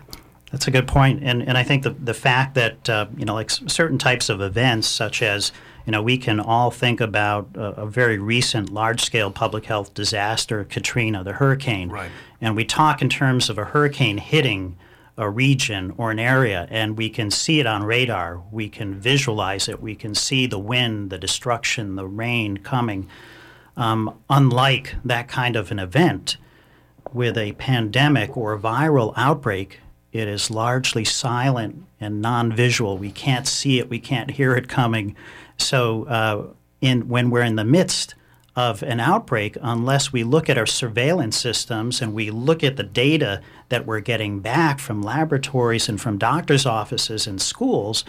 That's 0.55 0.69
a 0.69 0.71
good 0.71 0.87
point, 0.87 1.25
and 1.25 1.43
and 1.43 1.59
I 1.59 1.65
think 1.65 1.83
the 1.83 1.91
the 1.91 2.15
fact 2.15 2.55
that 2.55 2.89
uh, 2.89 3.07
you 3.17 3.25
know 3.25 3.35
like 3.35 3.51
certain 3.51 3.99
types 3.99 4.29
of 4.29 4.41
events, 4.41 4.87
such 4.87 5.21
as 5.21 5.51
you 5.85 5.91
know 5.91 6.01
we 6.01 6.17
can 6.17 6.39
all 6.39 6.71
think 6.71 7.01
about 7.01 7.49
a, 7.57 7.83
a 7.83 7.87
very 7.87 8.19
recent 8.19 8.71
large 8.71 9.03
scale 9.03 9.33
public 9.33 9.65
health 9.65 9.95
disaster, 9.95 10.63
Katrina, 10.63 11.25
the 11.25 11.33
hurricane, 11.33 11.89
right. 11.89 12.09
and 12.41 12.55
we 12.55 12.65
talk 12.65 13.03
in 13.03 13.09
terms 13.09 13.51
of 13.51 13.59
a 13.59 13.65
hurricane 13.65 14.19
hitting 14.19 14.77
a 15.17 15.29
region 15.29 15.93
or 15.97 16.13
an 16.13 16.21
area, 16.21 16.69
and 16.71 16.97
we 16.97 17.11
can 17.11 17.33
see 17.33 17.59
it 17.59 17.67
on 17.67 17.83
radar, 17.83 18.41
we 18.53 18.69
can 18.69 18.95
visualize 18.95 19.69
it, 19.69 19.83
we 19.83 19.97
can 19.97 20.15
see 20.15 20.47
the 20.47 20.61
wind, 20.61 21.11
the 21.11 21.19
destruction, 21.19 21.97
the 21.97 22.07
rain 22.07 22.59
coming. 22.59 23.09
Um, 23.77 24.21
unlike 24.31 24.95
that 25.05 25.27
kind 25.27 25.57
of 25.57 25.73
an 25.73 25.81
event, 25.81 26.37
with 27.13 27.37
a 27.37 27.53
pandemic 27.55 28.37
or 28.37 28.53
a 28.53 28.59
viral 28.59 29.13
outbreak, 29.17 29.81
it 30.15 30.29
is 30.29 30.49
largely 30.49 31.05
silent 31.05 31.85
and 32.01 32.23
non-visual. 32.23 32.97
We 32.97 33.11
can't 33.11 33.49
see 33.49 33.81
it. 33.81 33.91
We 33.91 33.99
can't 33.99 34.31
hear 34.31 34.55
it 34.55 34.69
coming. 34.69 35.17
So, 35.59 36.05
uh, 36.05 36.47
in 36.81 37.09
when 37.09 37.31
we're 37.31 37.43
in 37.43 37.57
the 37.57 37.65
midst 37.65 38.15
of 38.55 38.85
an 38.85 39.01
outbreak, 39.01 39.57
unless 39.61 40.13
we 40.13 40.23
look 40.23 40.49
at 40.49 40.57
our 40.57 40.67
surveillance 40.67 41.37
systems 41.37 42.01
and 42.01 42.15
we 42.15 42.31
look 42.31 42.63
at 42.63 42.77
the 42.77 42.85
data 42.85 43.43
that 43.71 43.87
we're 43.87 43.99
getting 44.01 44.39
back 44.39 44.79
from 44.79 45.03
laboratories 45.03 45.89
and 45.89 46.01
from 46.01 46.17
doctors' 46.17 46.65
offices 46.65 47.27
and 47.27 47.43
schools, 47.43 48.05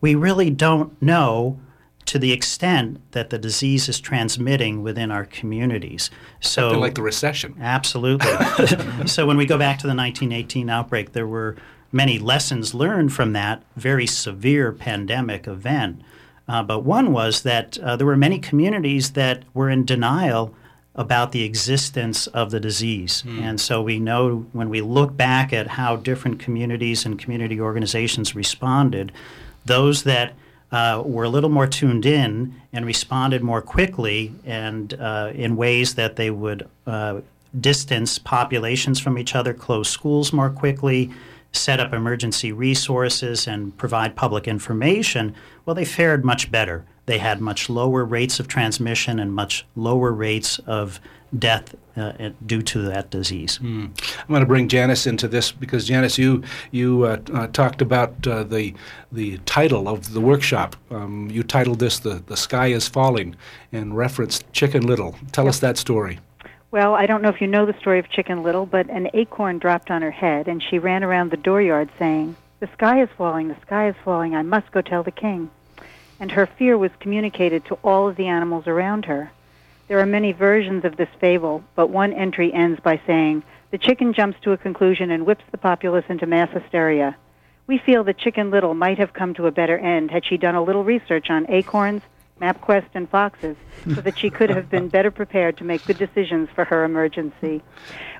we 0.00 0.14
really 0.14 0.48
don't 0.48 1.00
know 1.02 1.60
to 2.06 2.18
the 2.18 2.32
extent 2.32 3.00
that 3.12 3.30
the 3.30 3.38
disease 3.38 3.88
is 3.88 4.00
transmitting 4.00 4.82
within 4.82 5.10
our 5.10 5.24
communities. 5.24 6.10
So, 6.40 6.78
like 6.78 6.94
the 6.94 7.02
recession. 7.02 7.56
Absolutely. 7.60 8.30
so, 9.06 9.26
when 9.26 9.36
we 9.36 9.46
go 9.46 9.58
back 9.58 9.78
to 9.78 9.86
the 9.86 9.94
1918 9.94 10.68
outbreak, 10.68 11.12
there 11.12 11.26
were 11.26 11.56
many 11.92 12.18
lessons 12.18 12.74
learned 12.74 13.12
from 13.12 13.32
that 13.32 13.62
very 13.76 14.06
severe 14.06 14.72
pandemic 14.72 15.46
event. 15.46 16.02
Uh, 16.48 16.62
but 16.62 16.80
one 16.80 17.12
was 17.12 17.42
that 17.42 17.78
uh, 17.78 17.96
there 17.96 18.06
were 18.06 18.16
many 18.16 18.38
communities 18.38 19.12
that 19.12 19.44
were 19.54 19.70
in 19.70 19.84
denial 19.84 20.54
about 20.96 21.30
the 21.32 21.44
existence 21.44 22.26
of 22.28 22.50
the 22.50 22.58
disease. 22.58 23.22
Mm. 23.24 23.40
And 23.40 23.60
so 23.60 23.80
we 23.80 24.00
know 24.00 24.46
when 24.52 24.68
we 24.68 24.80
look 24.80 25.16
back 25.16 25.52
at 25.52 25.68
how 25.68 25.96
different 25.96 26.40
communities 26.40 27.06
and 27.06 27.18
community 27.18 27.60
organizations 27.60 28.34
responded, 28.34 29.12
those 29.64 30.02
that 30.02 30.34
uh, 30.72 31.02
were 31.04 31.24
a 31.24 31.28
little 31.28 31.50
more 31.50 31.66
tuned 31.66 32.06
in 32.06 32.54
and 32.72 32.86
responded 32.86 33.42
more 33.42 33.60
quickly 33.60 34.32
and 34.44 34.94
uh, 34.94 35.32
in 35.34 35.56
ways 35.56 35.94
that 35.94 36.16
they 36.16 36.30
would 36.30 36.68
uh, 36.86 37.20
distance 37.58 38.18
populations 38.18 39.00
from 39.00 39.18
each 39.18 39.34
other, 39.34 39.52
close 39.52 39.88
schools 39.88 40.32
more 40.32 40.50
quickly, 40.50 41.10
set 41.52 41.80
up 41.80 41.92
emergency 41.92 42.52
resources, 42.52 43.48
and 43.48 43.76
provide 43.76 44.14
public 44.14 44.46
information, 44.46 45.34
well, 45.66 45.74
they 45.74 45.84
fared 45.84 46.24
much 46.24 46.50
better. 46.50 46.84
They 47.10 47.18
had 47.18 47.40
much 47.40 47.68
lower 47.68 48.04
rates 48.04 48.38
of 48.38 48.46
transmission 48.46 49.18
and 49.18 49.34
much 49.34 49.66
lower 49.74 50.12
rates 50.12 50.60
of 50.60 51.00
death 51.36 51.74
uh, 51.96 52.30
due 52.46 52.62
to 52.62 52.82
that 52.82 53.10
disease. 53.10 53.58
Mm. 53.58 53.86
I'm 54.20 54.28
going 54.28 54.42
to 54.42 54.46
bring 54.46 54.68
Janice 54.68 55.08
into 55.08 55.26
this 55.26 55.50
because 55.50 55.88
Janice, 55.88 56.18
you 56.18 56.44
you 56.70 57.02
uh, 57.02 57.18
uh, 57.34 57.48
talked 57.48 57.82
about 57.82 58.24
uh, 58.28 58.44
the 58.44 58.74
the 59.10 59.38
title 59.38 59.88
of 59.88 60.12
the 60.12 60.20
workshop. 60.20 60.76
Um, 60.92 61.28
you 61.32 61.42
titled 61.42 61.80
this 61.80 61.98
"The 61.98 62.22
the 62.26 62.36
Sky 62.36 62.68
Is 62.68 62.86
Falling" 62.86 63.34
and 63.72 63.96
referenced 63.96 64.44
Chicken 64.52 64.86
Little. 64.86 65.16
Tell 65.32 65.46
yep. 65.46 65.54
us 65.54 65.58
that 65.58 65.78
story. 65.78 66.20
Well, 66.70 66.94
I 66.94 67.06
don't 67.06 67.22
know 67.22 67.28
if 67.30 67.40
you 67.40 67.48
know 67.48 67.66
the 67.66 67.76
story 67.80 67.98
of 67.98 68.08
Chicken 68.08 68.44
Little, 68.44 68.66
but 68.66 68.88
an 68.88 69.08
acorn 69.14 69.58
dropped 69.58 69.90
on 69.90 70.00
her 70.02 70.12
head, 70.12 70.46
and 70.46 70.62
she 70.62 70.78
ran 70.78 71.02
around 71.02 71.32
the 71.32 71.36
dooryard 71.36 71.88
saying, 71.98 72.36
"The 72.60 72.68
sky 72.72 73.02
is 73.02 73.08
falling! 73.18 73.48
The 73.48 73.60
sky 73.62 73.88
is 73.88 73.96
falling! 74.04 74.36
I 74.36 74.42
must 74.42 74.70
go 74.70 74.80
tell 74.80 75.02
the 75.02 75.10
king." 75.10 75.50
And 76.20 76.30
her 76.32 76.46
fear 76.46 76.78
was 76.78 76.90
communicated 77.00 77.64
to 77.64 77.78
all 77.82 78.06
of 78.06 78.16
the 78.16 78.28
animals 78.28 78.68
around 78.68 79.06
her. 79.06 79.32
There 79.88 79.98
are 79.98 80.06
many 80.06 80.32
versions 80.32 80.84
of 80.84 80.96
this 80.96 81.08
fable, 81.18 81.64
but 81.74 81.90
one 81.90 82.12
entry 82.12 82.52
ends 82.52 82.78
by 82.78 83.00
saying, 83.06 83.42
The 83.72 83.78
chicken 83.78 84.12
jumps 84.12 84.38
to 84.42 84.52
a 84.52 84.56
conclusion 84.56 85.10
and 85.10 85.26
whips 85.26 85.44
the 85.50 85.58
populace 85.58 86.04
into 86.08 86.26
mass 86.26 86.50
hysteria. 86.50 87.16
We 87.66 87.78
feel 87.78 88.04
that 88.04 88.18
Chicken 88.18 88.50
Little 88.50 88.74
might 88.74 88.98
have 88.98 89.12
come 89.12 89.32
to 89.34 89.46
a 89.46 89.52
better 89.52 89.78
end 89.78 90.10
had 90.10 90.24
she 90.24 90.36
done 90.36 90.54
a 90.54 90.62
little 90.62 90.84
research 90.84 91.30
on 91.30 91.50
acorns, 91.50 92.02
MapQuest, 92.40 92.88
and 92.94 93.08
foxes 93.08 93.56
so 93.84 94.00
that 94.00 94.18
she 94.18 94.30
could 94.30 94.50
have 94.50 94.68
been 94.70 94.88
better 94.88 95.10
prepared 95.10 95.56
to 95.58 95.64
make 95.64 95.84
good 95.86 95.98
decisions 95.98 96.48
for 96.54 96.64
her 96.64 96.84
emergency. 96.84 97.62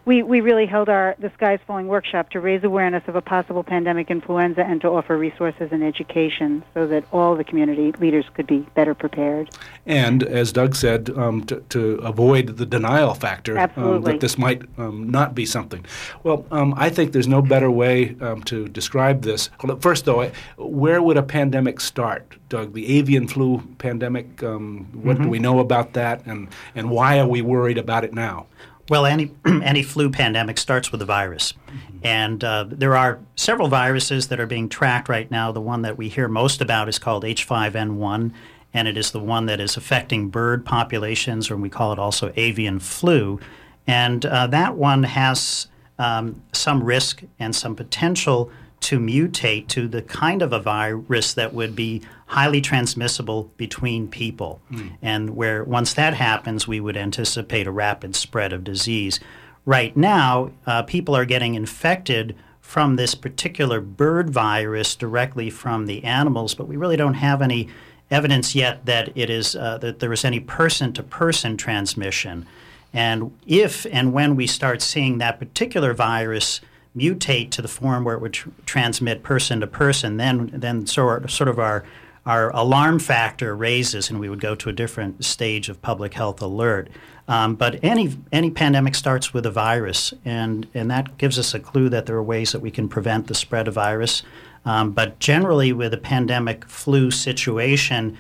We, 0.07 0.23
we 0.23 0.41
really 0.41 0.67
held 0.67 0.89
our 0.89 1.15
The 1.19 1.31
Sky 1.35 1.55
is 1.55 1.61
Falling 1.67 1.87
workshop 1.87 2.31
to 2.31 2.41
raise 2.41 2.65
awareness 2.65 3.03
of 3.07 3.17
a 3.17 3.21
possible 3.21 3.63
pandemic 3.63 4.11
influenza 4.11 4.63
and 4.63 4.81
to 4.81 4.89
offer 4.89 5.17
resources 5.17 5.69
and 5.73 5.85
education 5.85 6.65
so 6.73 6.87
that 6.87 7.05
all 7.13 7.37
the 7.37 7.45
community 7.45 7.93
leaders 7.93 8.25
could 8.35 8.47
be 8.47 8.67
better 8.75 8.95
prepared. 8.95 9.51
And 9.85 10.23
as 10.23 10.53
Doug 10.53 10.75
said, 10.75 11.11
um, 11.11 11.45
to, 11.45 11.61
to, 11.71 11.91
avoid 12.01 12.57
the 12.57 12.65
denial 12.65 13.15
factor 13.15 13.59
um, 13.77 14.03
that 14.03 14.21
this 14.21 14.39
might 14.39 14.63
um, 14.79 15.11
not 15.11 15.35
be 15.35 15.45
something. 15.45 15.85
Well, 16.23 16.47
um, 16.51 16.73
I 16.77 16.89
think 16.89 17.13
there's 17.13 17.29
no 17.29 17.43
better 17.43 17.71
way 17.71 18.17
um, 18.21 18.43
to 18.45 18.69
describe 18.69 19.23
this. 19.23 19.51
First, 19.81 20.07
though, 20.07 20.31
where 20.57 21.03
would 21.03 21.17
a 21.17 21.23
pandemic 21.23 21.81
start? 21.81 22.37
Doug, 22.51 22.75
the 22.75 22.99
avian 22.99 23.27
flu 23.27 23.63
pandemic, 23.79 24.43
um, 24.43 24.89
what 24.93 25.15
mm-hmm. 25.15 25.25
do 25.25 25.31
we 25.31 25.39
know 25.39 25.61
about 25.61 25.95
that, 25.95 26.27
and, 26.27 26.49
and 26.75 26.91
why 26.91 27.19
are 27.19 27.27
we 27.27 27.41
worried 27.41 27.79
about 27.79 28.05
it 28.05 28.13
now? 28.13 28.47
Well, 28.91 29.07
any, 29.07 29.31
any 29.47 29.85
flu 29.85 30.11
pandemic 30.11 30.59
starts 30.59 30.91
with 30.91 31.01
a 31.01 31.05
virus. 31.05 31.53
Mm-hmm. 31.53 31.99
And 32.03 32.45
uh, 32.45 32.65
there 32.69 32.97
are 32.97 33.21
several 33.37 33.69
viruses 33.69 34.29
that 34.29 34.41
are 34.41 34.47
being 34.47 34.69
tracked 34.69 35.09
right 35.09 35.31
now. 35.31 35.53
The 35.53 35.61
one 35.61 35.83
that 35.83 35.97
we 35.97 36.09
hear 36.09 36.27
most 36.27 36.61
about 36.61 36.89
is 36.89 36.99
called 36.99 37.23
H5N1, 37.23 38.33
and 38.75 38.89
it 38.89 38.97
is 38.97 39.13
the 39.13 39.21
one 39.21 39.47
that 39.47 39.61
is 39.61 39.77
affecting 39.77 40.29
bird 40.29 40.67
populations, 40.67 41.51
or 41.51 41.57
we 41.57 41.71
call 41.71 41.93
it 41.93 42.01
also 42.01 42.33
avian 42.37 42.81
flu. 42.81 43.39
And 43.87 44.27
uh, 44.27 44.49
that 44.49 44.75
one 44.75 45.05
has 45.05 45.69
um, 46.01 46.43
some 46.53 46.83
risk 46.83 47.23
and 47.39 47.55
some 47.55 47.77
potential 47.77 48.51
to 48.81 48.99
mutate 48.99 49.69
to 49.69 49.87
the 49.87 50.03
kind 50.03 50.43
of 50.43 50.53
a 50.53 50.61
virus 50.61 51.35
that 51.35 51.53
would 51.53 51.77
be 51.77 52.03
highly 52.27 52.61
transmissible 52.61 53.51
between 53.57 54.09
people. 54.09 54.61
Mm. 54.71 54.97
And 55.03 55.37
where 55.37 55.65
once 55.65 55.93
that 55.95 56.15
happens, 56.15 56.67
we 56.67 56.81
would 56.81 56.97
anticipate 56.97 57.67
a 57.67 57.73
rapid 57.73 58.17
spread 58.17 58.53
of 58.53 58.65
disease. 58.65 59.21
Right 59.67 59.97
now, 59.97 60.51
uh, 60.67 60.83
people 60.83 61.15
are 61.15 61.27
getting 61.27 61.55
infected 61.55 62.35
from 62.61 62.97
this 62.97 63.15
particular 63.15 63.81
bird 63.81 64.31
virus 64.31 64.95
directly 64.95 65.51
from 65.51 65.87
the 65.87 66.05
animals, 66.05 66.55
but 66.55 66.69
we 66.69 66.77
really 66.77 66.97
don't 66.97 67.15
have 67.15 67.43
any 67.43 67.69
evidence 68.11 68.55
yet 68.55 68.87
that 68.87 69.11
it 69.17 69.29
is 69.29 69.55
uh, 69.57 69.79
that 69.79 69.99
there 69.99 70.13
is 70.13 70.25
any 70.25 70.41
person-to-person 70.41 71.57
transmission. 71.57 72.47
And 72.93 73.37
if 73.47 73.87
and 73.93 74.13
when 74.13 74.37
we 74.37 74.47
start 74.47 74.83
seeing 74.83 75.19
that 75.19 75.39
particular 75.39 75.95
virus 75.95 76.61
mutate 76.97 77.51
to 77.51 77.63
the 77.63 77.69
form 77.69 78.05
where 78.05 78.15
it 78.15 78.21
would 78.21 78.33
tr- 78.33 78.49
transmit 78.67 79.23
person 79.23 79.61
to 79.61 79.67
person, 79.67 80.17
then 80.17 80.51
then 80.53 80.87
sort 80.87 81.31
sort 81.31 81.49
of 81.49 81.59
our 81.59 81.85
our 82.27 82.51
alarm 82.51 82.99
factor 82.99 83.57
raises 83.57 84.11
and 84.11 84.21
we 84.21 84.29
would 84.29 84.41
go 84.41 84.55
to 84.55 84.69
a 84.69 84.73
different 84.73 85.25
stage 85.25 85.69
of 85.69 85.81
public 85.81 86.15
health 86.15 86.43
alert. 86.43 86.89
Um, 87.29 87.55
but 87.55 87.79
any 87.83 88.17
any 88.33 88.51
pandemic 88.51 88.95
starts 88.95 89.33
with 89.33 89.47
a 89.47 89.51
virus, 89.51 90.13
and 90.25 90.67
and 90.75 90.91
that 90.91 91.17
gives 91.17 91.39
us 91.39 91.55
a 91.55 91.61
clue 91.61 91.89
that 91.89 92.07
there 92.07 92.17
are 92.17 92.23
ways 92.23 92.51
that 92.53 92.61
we 92.61 92.73
can 92.73 92.89
prevent 92.89 93.29
the 93.29 93.35
spread 93.35 93.69
of 93.69 93.75
virus. 93.75 94.23
Um, 94.65 94.91
but 94.91 95.19
generally, 95.21 95.73
with 95.73 95.95
a 95.95 95.99
pandemic 95.99 96.69
flu 96.69 97.11
situation, 97.11 98.19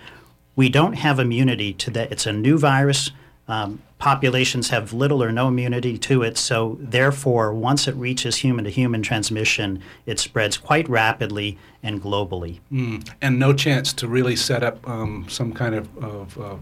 we 0.54 0.68
don't 0.68 0.92
have 0.92 1.18
immunity 1.18 1.72
to 1.74 1.90
that. 1.90 2.12
It's 2.12 2.26
a 2.26 2.32
new 2.32 2.56
virus. 2.56 3.10
Um, 3.50 3.83
populations 3.99 4.71
have 4.71 4.92
little 4.92 5.25
or 5.25 5.33
no 5.33 5.49
immunity 5.49 5.99
to 5.99 6.23
it, 6.23 6.38
so 6.38 6.78
therefore, 6.80 7.52
once 7.52 7.88
it 7.88 7.97
reaches 7.97 8.37
human 8.37 8.64
to 8.64 8.71
human 8.71 9.02
transmission, 9.02 9.83
it 10.07 10.21
spreads 10.21 10.57
quite 10.57 10.88
rapidly 10.88 11.59
and 11.83 12.00
globally. 12.00 12.61
Mm. 12.71 13.11
And 13.21 13.40
no 13.40 13.52
chance 13.52 13.92
to 13.95 14.07
really 14.07 14.37
set 14.37 14.62
up 14.62 14.88
um, 14.88 15.26
some 15.28 15.52
kind 15.52 15.75
of, 15.75 15.99
of 15.99 16.38
uh, 16.40 16.57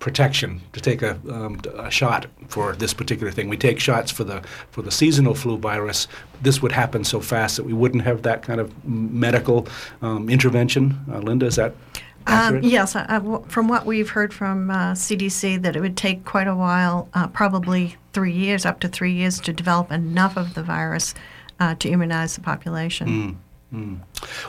protection 0.00 0.60
to 0.74 0.82
take 0.82 1.00
a, 1.00 1.18
um, 1.30 1.62
a, 1.78 1.90
shot 1.90 2.26
for 2.48 2.76
this 2.76 2.92
particular 2.92 3.32
thing. 3.32 3.48
We 3.48 3.56
take 3.56 3.80
shots 3.80 4.12
for 4.12 4.24
the 4.24 4.42
for 4.70 4.82
the 4.82 4.90
seasonal 4.90 5.34
flu 5.34 5.56
virus. 5.56 6.08
This 6.42 6.60
would 6.60 6.72
happen 6.72 7.04
so 7.04 7.20
fast 7.20 7.56
that 7.56 7.64
we 7.64 7.72
wouldn't 7.72 8.04
have 8.04 8.20
that 8.22 8.42
kind 8.42 8.60
of 8.60 8.70
medical 8.86 9.66
um, 10.02 10.28
intervention. 10.28 11.02
Uh, 11.10 11.20
Linda, 11.20 11.46
is 11.46 11.56
that 11.56 11.74
um, 12.26 12.62
yes, 12.62 12.96
from 13.48 13.68
what 13.68 13.86
we've 13.86 14.08
heard 14.08 14.32
from 14.32 14.70
uh, 14.70 14.92
CDC, 14.92 15.62
that 15.62 15.76
it 15.76 15.80
would 15.80 15.96
take 15.96 16.24
quite 16.24 16.46
a 16.46 16.54
while, 16.54 17.08
uh, 17.14 17.26
probably 17.28 17.96
three 18.12 18.32
years, 18.32 18.64
up 18.64 18.80
to 18.80 18.88
three 18.88 19.12
years, 19.12 19.40
to 19.40 19.52
develop 19.52 19.92
enough 19.92 20.36
of 20.36 20.54
the 20.54 20.62
virus 20.62 21.14
uh, 21.60 21.74
to 21.76 21.88
immunize 21.88 22.34
the 22.34 22.40
population. 22.40 23.08
Mm. 23.08 23.36
Mm. 23.74 23.98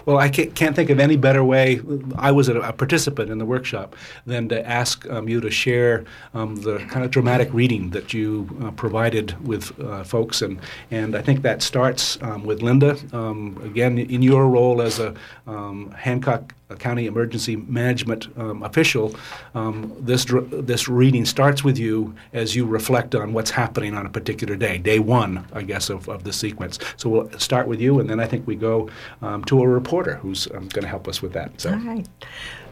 Well, 0.06 0.18
I 0.18 0.30
can't 0.30 0.76
think 0.76 0.90
of 0.92 1.00
any 1.00 1.18
better 1.18 1.44
way. 1.44 1.82
I 2.16 2.32
was 2.32 2.48
a, 2.48 2.60
participant 2.74 3.32
in 3.32 3.40
the 3.40 3.46
workshop 3.46 3.96
than 4.26 4.48
to 4.50 4.68
ask 4.68 5.10
um, 5.10 5.28
you 5.28 5.42
to 5.42 5.50
share 5.50 6.06
um, 6.36 6.58
the 6.58 6.78
kind 6.90 7.04
of 7.04 7.10
dramatic 7.10 7.52
reading 7.52 7.90
that 7.90 8.14
you 8.14 8.48
uh, 8.62 8.72
provided 8.72 9.36
with 9.46 9.78
uh, 9.80 10.04
folks, 10.04 10.44
and 10.44 10.60
and 10.92 11.16
I 11.16 11.24
think 11.24 11.42
that 11.42 11.64
starts 11.64 12.20
um, 12.22 12.44
with 12.44 12.62
Linda. 12.62 12.98
Um, 13.14 13.60
again, 13.64 13.98
in 13.98 14.22
your 14.22 14.48
role 14.48 14.82
as 14.82 15.00
a 15.00 15.16
um, 15.48 15.92
Hancock 15.98 16.54
County 16.74 17.06
Emergency 17.06 17.56
Management 17.56 18.28
um, 18.38 18.64
official, 18.64 19.16
um, 19.54 19.96
this 20.00 20.26
this 20.52 20.88
reading 20.88 21.26
starts 21.26 21.64
with 21.64 21.78
you 21.78 22.16
as 22.34 22.56
you 22.56 22.66
reflect 22.66 23.14
on 23.14 23.34
what's 23.34 23.52
happening 23.52 23.94
on 23.94 24.08
a 24.08 24.10
particular 24.10 24.56
day, 24.56 24.80
day 24.80 24.98
one, 24.98 25.46
I 25.54 25.62
guess, 25.62 25.92
of, 25.92 26.10
of 26.10 26.24
the 26.24 26.34
sequence. 26.34 26.80
So 26.98 27.10
we'll 27.10 27.40
start 27.40 27.68
with 27.68 27.80
you, 27.80 28.00
and 28.00 28.10
then 28.10 28.20
I 28.20 28.26
think 28.26 28.48
we 28.48 28.56
go 28.56 28.90
um, 29.22 29.44
to 29.46 29.62
a 29.62 29.68
reporter 29.68 30.16
who's 30.16 30.48
um, 30.48 30.68
going 30.70 30.84
to 30.84 30.88
help 30.88 31.08
us 31.08 31.22
with 31.22 31.34
that. 31.34 31.62
So. 31.62 31.72
All 31.72 31.78
right. 31.78 32.08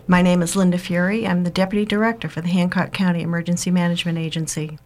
My 0.05 0.21
name 0.21 0.41
is 0.41 0.57
Linda 0.57 0.77
Fury. 0.77 1.25
I'm 1.25 1.45
the 1.45 1.49
Deputy 1.49 1.85
Director 1.85 2.27
for 2.27 2.41
the 2.41 2.49
Hancock 2.49 2.91
County 2.91 3.21
Emergency 3.21 3.71
Management 3.71 4.17
Agency. 4.17 4.77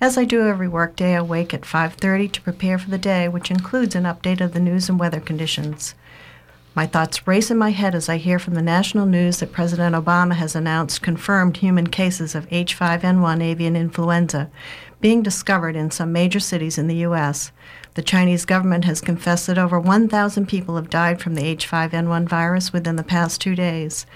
As 0.00 0.16
I 0.16 0.24
do 0.24 0.48
every 0.48 0.66
workday, 0.68 1.14
I 1.14 1.20
wake 1.20 1.52
at 1.52 1.66
5:30 1.66 2.32
to 2.32 2.40
prepare 2.40 2.78
for 2.78 2.88
the 2.88 2.96
day, 2.96 3.28
which 3.28 3.50
includes 3.50 3.94
an 3.94 4.04
update 4.04 4.40
of 4.40 4.54
the 4.54 4.60
news 4.60 4.88
and 4.88 4.98
weather 4.98 5.20
conditions. 5.20 5.94
My 6.74 6.86
thoughts 6.86 7.26
race 7.26 7.50
in 7.50 7.58
my 7.58 7.68
head 7.68 7.94
as 7.94 8.08
I 8.08 8.16
hear 8.16 8.38
from 8.38 8.54
the 8.54 8.62
national 8.62 9.04
news 9.04 9.40
that 9.40 9.52
President 9.52 9.94
Obama 9.94 10.36
has 10.36 10.56
announced 10.56 11.02
confirmed 11.02 11.58
human 11.58 11.88
cases 11.88 12.34
of 12.34 12.48
H5N1 12.48 13.42
avian 13.42 13.76
influenza 13.76 14.50
being 14.98 15.22
discovered 15.22 15.76
in 15.76 15.90
some 15.90 16.12
major 16.12 16.40
cities 16.40 16.78
in 16.78 16.86
the 16.86 16.96
U.S. 17.08 17.52
The 17.92 18.00
Chinese 18.00 18.46
government 18.46 18.86
has 18.86 19.02
confessed 19.02 19.48
that 19.48 19.58
over 19.58 19.78
1,000 19.78 20.46
people 20.46 20.76
have 20.76 20.88
died 20.88 21.20
from 21.20 21.34
the 21.34 21.54
H5N1 21.54 22.26
virus 22.26 22.72
within 22.72 22.96
the 22.96 23.02
past 23.02 23.38
two 23.38 23.54
days. 23.54 24.06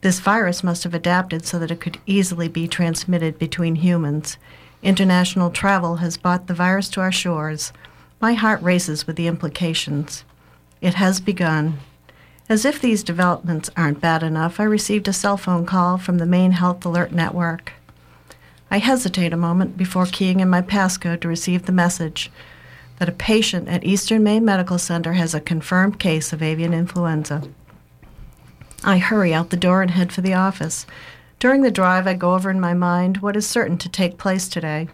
This 0.00 0.18
virus 0.18 0.64
must 0.64 0.82
have 0.82 0.94
adapted 0.94 1.46
so 1.46 1.60
that 1.60 1.70
it 1.70 1.80
could 1.80 1.98
easily 2.06 2.48
be 2.48 2.66
transmitted 2.66 3.38
between 3.38 3.76
humans. 3.76 4.36
International 4.82 5.50
travel 5.50 5.96
has 5.96 6.16
brought 6.16 6.48
the 6.48 6.54
virus 6.54 6.88
to 6.88 7.00
our 7.00 7.12
shores. 7.12 7.72
My 8.20 8.32
heart 8.32 8.60
races 8.62 9.06
with 9.06 9.14
the 9.14 9.28
implications. 9.28 10.24
It 10.80 10.94
has 10.94 11.20
begun. 11.20 11.78
As 12.50 12.64
if 12.64 12.80
these 12.80 13.04
developments 13.04 13.70
aren't 13.76 14.00
bad 14.00 14.24
enough, 14.24 14.58
I 14.58 14.64
received 14.64 15.06
a 15.06 15.12
cell 15.12 15.36
phone 15.36 15.64
call 15.64 15.98
from 15.98 16.18
the 16.18 16.26
Maine 16.26 16.50
Health 16.50 16.84
Alert 16.84 17.12
Network. 17.12 17.74
I 18.72 18.78
hesitate 18.78 19.32
a 19.32 19.36
moment 19.36 19.76
before 19.76 20.06
keying 20.06 20.40
in 20.40 20.50
my 20.50 20.60
passcode 20.60 21.20
to 21.20 21.28
receive 21.28 21.66
the 21.66 21.72
message 21.72 22.28
that 22.98 23.08
a 23.08 23.12
patient 23.12 23.68
at 23.68 23.84
Eastern 23.84 24.24
Maine 24.24 24.44
Medical 24.44 24.78
Center 24.78 25.12
has 25.12 25.32
a 25.32 25.40
confirmed 25.40 26.00
case 26.00 26.32
of 26.32 26.42
avian 26.42 26.74
influenza. 26.74 27.44
I 28.82 28.98
hurry 28.98 29.32
out 29.32 29.50
the 29.50 29.56
door 29.56 29.80
and 29.80 29.92
head 29.92 30.12
for 30.12 30.20
the 30.20 30.34
office. 30.34 30.86
During 31.38 31.62
the 31.62 31.70
drive, 31.70 32.08
I 32.08 32.14
go 32.14 32.34
over 32.34 32.50
in 32.50 32.58
my 32.58 32.74
mind 32.74 33.18
what 33.18 33.36
is 33.36 33.46
certain 33.46 33.78
to 33.78 33.88
take 33.88 34.18
place 34.18 34.48
today. 34.48 34.88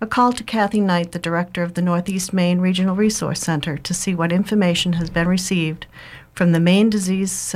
A 0.00 0.06
call 0.06 0.32
to 0.34 0.44
Kathy 0.44 0.80
Knight, 0.80 1.10
the 1.10 1.18
director 1.18 1.64
of 1.64 1.74
the 1.74 1.82
Northeast 1.82 2.32
Maine 2.32 2.60
Regional 2.60 2.94
Resource 2.94 3.40
Center, 3.40 3.76
to 3.76 3.94
see 3.94 4.14
what 4.14 4.30
information 4.30 4.92
has 4.94 5.10
been 5.10 5.26
received 5.26 5.86
from 6.36 6.52
the 6.52 6.60
Maine 6.60 6.90
Disease 6.90 7.54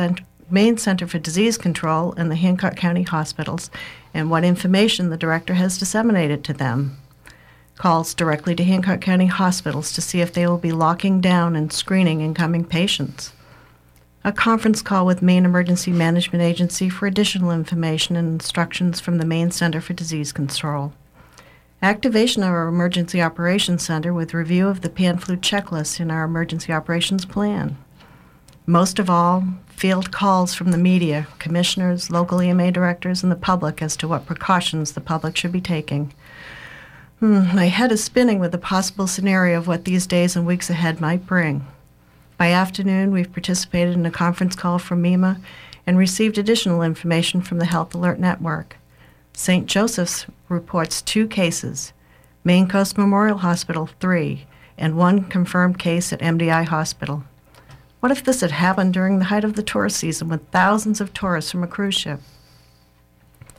Maine 0.48 0.78
Center 0.78 1.06
for 1.06 1.18
Disease 1.18 1.58
Control 1.58 2.12
and 2.14 2.30
the 2.30 2.36
Hancock 2.36 2.76
County 2.76 3.02
hospitals 3.02 3.70
and 4.14 4.30
what 4.30 4.42
information 4.42 5.10
the 5.10 5.18
director 5.18 5.54
has 5.54 5.78
disseminated 5.78 6.42
to 6.44 6.54
them. 6.54 6.96
Calls 7.76 8.14
directly 8.14 8.54
to 8.56 8.64
Hancock 8.64 9.02
County 9.02 9.26
hospitals 9.26 9.92
to 9.92 10.00
see 10.00 10.22
if 10.22 10.32
they 10.32 10.46
will 10.46 10.58
be 10.58 10.72
locking 10.72 11.20
down 11.20 11.54
and 11.54 11.72
screening 11.72 12.22
incoming 12.22 12.64
patients. 12.64 13.32
A 14.24 14.32
conference 14.32 14.80
call 14.82 15.04
with 15.04 15.22
Maine 15.22 15.44
Emergency 15.44 15.92
Management 15.92 16.42
Agency 16.42 16.88
for 16.88 17.06
additional 17.06 17.52
information 17.52 18.16
and 18.16 18.32
instructions 18.32 18.98
from 18.98 19.18
the 19.18 19.26
Maine 19.26 19.50
Center 19.50 19.80
for 19.82 19.92
Disease 19.92 20.32
Control. 20.32 20.94
Activation 21.82 22.42
of 22.42 22.48
our 22.48 22.68
Emergency 22.68 23.20
Operations 23.20 23.84
Center 23.84 24.12
with 24.12 24.34
review 24.34 24.68
of 24.68 24.80
the 24.80 24.90
pan 24.90 25.18
flu 25.18 25.36
checklist 25.36 26.00
in 26.00 26.10
our 26.10 26.24
Emergency 26.24 26.72
Operations 26.72 27.26
Plan. 27.26 27.76
Most 28.70 29.00
of 29.00 29.10
all, 29.10 29.42
field 29.66 30.12
calls 30.12 30.54
from 30.54 30.70
the 30.70 30.78
media, 30.78 31.26
commissioners, 31.40 32.08
local 32.08 32.40
EMA 32.40 32.70
directors, 32.70 33.24
and 33.24 33.32
the 33.32 33.34
public 33.34 33.82
as 33.82 33.96
to 33.96 34.06
what 34.06 34.26
precautions 34.26 34.92
the 34.92 35.00
public 35.00 35.36
should 35.36 35.50
be 35.50 35.60
taking. 35.60 36.14
Hmm, 37.18 37.52
my 37.52 37.66
head 37.66 37.90
is 37.90 38.04
spinning 38.04 38.38
with 38.38 38.52
the 38.52 38.58
possible 38.58 39.08
scenario 39.08 39.58
of 39.58 39.66
what 39.66 39.86
these 39.86 40.06
days 40.06 40.36
and 40.36 40.46
weeks 40.46 40.70
ahead 40.70 41.00
might 41.00 41.26
bring. 41.26 41.66
By 42.38 42.52
afternoon, 42.52 43.10
we've 43.10 43.32
participated 43.32 43.94
in 43.94 44.06
a 44.06 44.10
conference 44.12 44.54
call 44.54 44.78
from 44.78 45.02
MEMA 45.02 45.40
and 45.84 45.98
received 45.98 46.38
additional 46.38 46.80
information 46.80 47.40
from 47.40 47.58
the 47.58 47.64
Health 47.64 47.92
Alert 47.92 48.20
Network. 48.20 48.76
St. 49.32 49.66
Joseph's 49.66 50.26
reports 50.48 51.02
two 51.02 51.26
cases, 51.26 51.92
Maine 52.44 52.68
Coast 52.68 52.96
Memorial 52.96 53.38
Hospital, 53.38 53.88
three, 53.98 54.46
and 54.78 54.96
one 54.96 55.24
confirmed 55.24 55.80
case 55.80 56.12
at 56.12 56.20
MDI 56.20 56.66
Hospital. 56.66 57.24
What 58.00 58.10
if 58.10 58.24
this 58.24 58.40
had 58.40 58.50
happened 58.50 58.94
during 58.94 59.18
the 59.18 59.26
height 59.26 59.44
of 59.44 59.54
the 59.54 59.62
tourist 59.62 59.98
season 59.98 60.28
with 60.28 60.48
thousands 60.48 61.02
of 61.02 61.12
tourists 61.12 61.50
from 61.50 61.62
a 61.62 61.66
cruise 61.66 61.94
ship? 61.94 62.20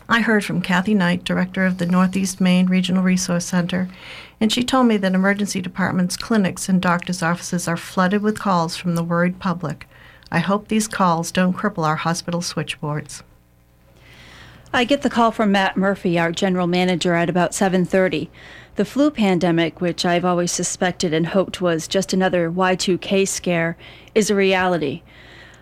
I 0.10 0.21
heard 0.21 0.43
from 0.43 0.63
Kathy 0.63 0.95
Knight, 0.95 1.23
director 1.23 1.63
of 1.65 1.77
the 1.77 1.86
Northeast 1.86 2.41
Maine 2.41 2.65
Regional 2.65 3.04
Resource 3.04 3.45
Center, 3.45 3.88
and 4.41 4.51
she 4.51 4.63
told 4.63 4.88
me 4.88 4.97
that 4.97 5.13
emergency 5.13 5.62
departments, 5.62 6.17
clinics, 6.17 6.67
and 6.67 6.82
doctors' 6.82 7.21
offices 7.21 7.67
are 7.67 7.77
flooded 7.77 8.23
with 8.23 8.39
calls 8.39 8.75
from 8.75 8.95
the 8.95 9.04
worried 9.04 9.39
public. 9.39 9.88
I 10.32 10.39
hope 10.39 10.67
these 10.67 10.88
calls 10.88 11.32
don't 11.32 11.56
cripple 11.56 11.86
our 11.86 11.97
hospital 11.97 12.41
switchboards. 12.41 13.23
I 14.73 14.86
get 14.86 15.04
the 15.04 15.10
call 15.10 15.32
from 15.32 15.51
Matt 15.51 15.77
Murphy, 15.77 16.17
our 16.17 16.32
general 16.32 16.65
manager, 16.65 17.13
at 17.13 17.30
about 17.30 17.54
7:30. 17.54 18.30
The 18.75 18.86
flu 18.86 19.12
pandemic, 19.12 19.81
which 19.81 20.05
I've 20.05 20.23
always 20.23 20.49
suspected 20.49 21.13
and 21.13 21.27
hoped 21.27 21.60
was 21.60 21.89
just 21.89 22.13
another 22.13 22.49
Y2K 22.49 23.27
scare, 23.27 23.75
is 24.15 24.29
a 24.29 24.36
reality. 24.36 25.01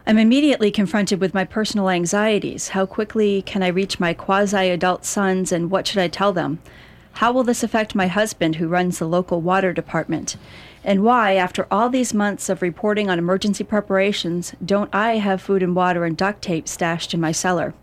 I'm 0.06 0.20
immediately 0.20 0.70
confronted 0.70 1.20
with 1.20 1.34
my 1.34 1.44
personal 1.44 1.90
anxieties. 1.90 2.70
How 2.70 2.86
quickly 2.86 3.42
can 3.42 3.64
I 3.64 3.70
reach 3.70 4.00
my 4.00 4.14
quasi 4.14 4.70
adult 4.70 5.06
sons, 5.06 5.52
and 5.52 5.72
what 5.72 5.88
should 5.88 5.98
I 5.98 6.08
tell 6.08 6.34
them? 6.34 6.60
How 7.14 7.32
will 7.32 7.44
this 7.44 7.64
affect 7.64 7.96
my 7.96 8.06
husband, 8.06 8.58
who 8.58 8.68
runs 8.68 9.00
the 9.00 9.08
local 9.08 9.42
water 9.42 9.74
department? 9.74 10.38
And 10.84 11.04
why, 11.04 11.34
after 11.34 11.66
all 11.72 11.90
these 11.90 12.14
months 12.14 12.48
of 12.48 12.62
reporting 12.62 13.10
on 13.10 13.18
emergency 13.18 13.64
preparations, 13.64 14.54
don't 14.64 14.94
I 14.94 15.18
have 15.18 15.42
food 15.42 15.64
and 15.64 15.76
water 15.76 16.06
and 16.06 16.16
duct 16.16 16.44
tape 16.44 16.68
stashed 16.68 17.16
in 17.16 17.20
my 17.20 17.32
cellar? 17.32 17.74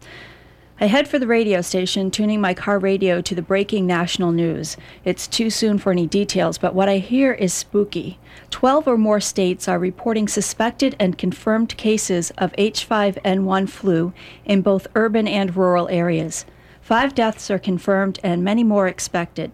I 0.78 0.88
head 0.88 1.08
for 1.08 1.18
the 1.18 1.26
radio 1.26 1.62
station, 1.62 2.10
tuning 2.10 2.38
my 2.38 2.52
car 2.52 2.78
radio 2.78 3.22
to 3.22 3.34
the 3.34 3.40
breaking 3.40 3.86
national 3.86 4.30
news. 4.30 4.76
It's 5.06 5.26
too 5.26 5.48
soon 5.48 5.78
for 5.78 5.90
any 5.90 6.06
details, 6.06 6.58
but 6.58 6.74
what 6.74 6.86
I 6.86 6.98
hear 6.98 7.32
is 7.32 7.54
spooky. 7.54 8.18
Twelve 8.50 8.86
or 8.86 8.98
more 8.98 9.18
states 9.18 9.68
are 9.68 9.78
reporting 9.78 10.28
suspected 10.28 10.94
and 10.98 11.16
confirmed 11.16 11.78
cases 11.78 12.30
of 12.36 12.52
H5N1 12.58 13.70
flu 13.70 14.12
in 14.44 14.60
both 14.60 14.86
urban 14.94 15.26
and 15.26 15.56
rural 15.56 15.88
areas. 15.88 16.44
Five 16.82 17.14
deaths 17.14 17.50
are 17.50 17.58
confirmed 17.58 18.18
and 18.22 18.44
many 18.44 18.62
more 18.62 18.86
expected. 18.86 19.52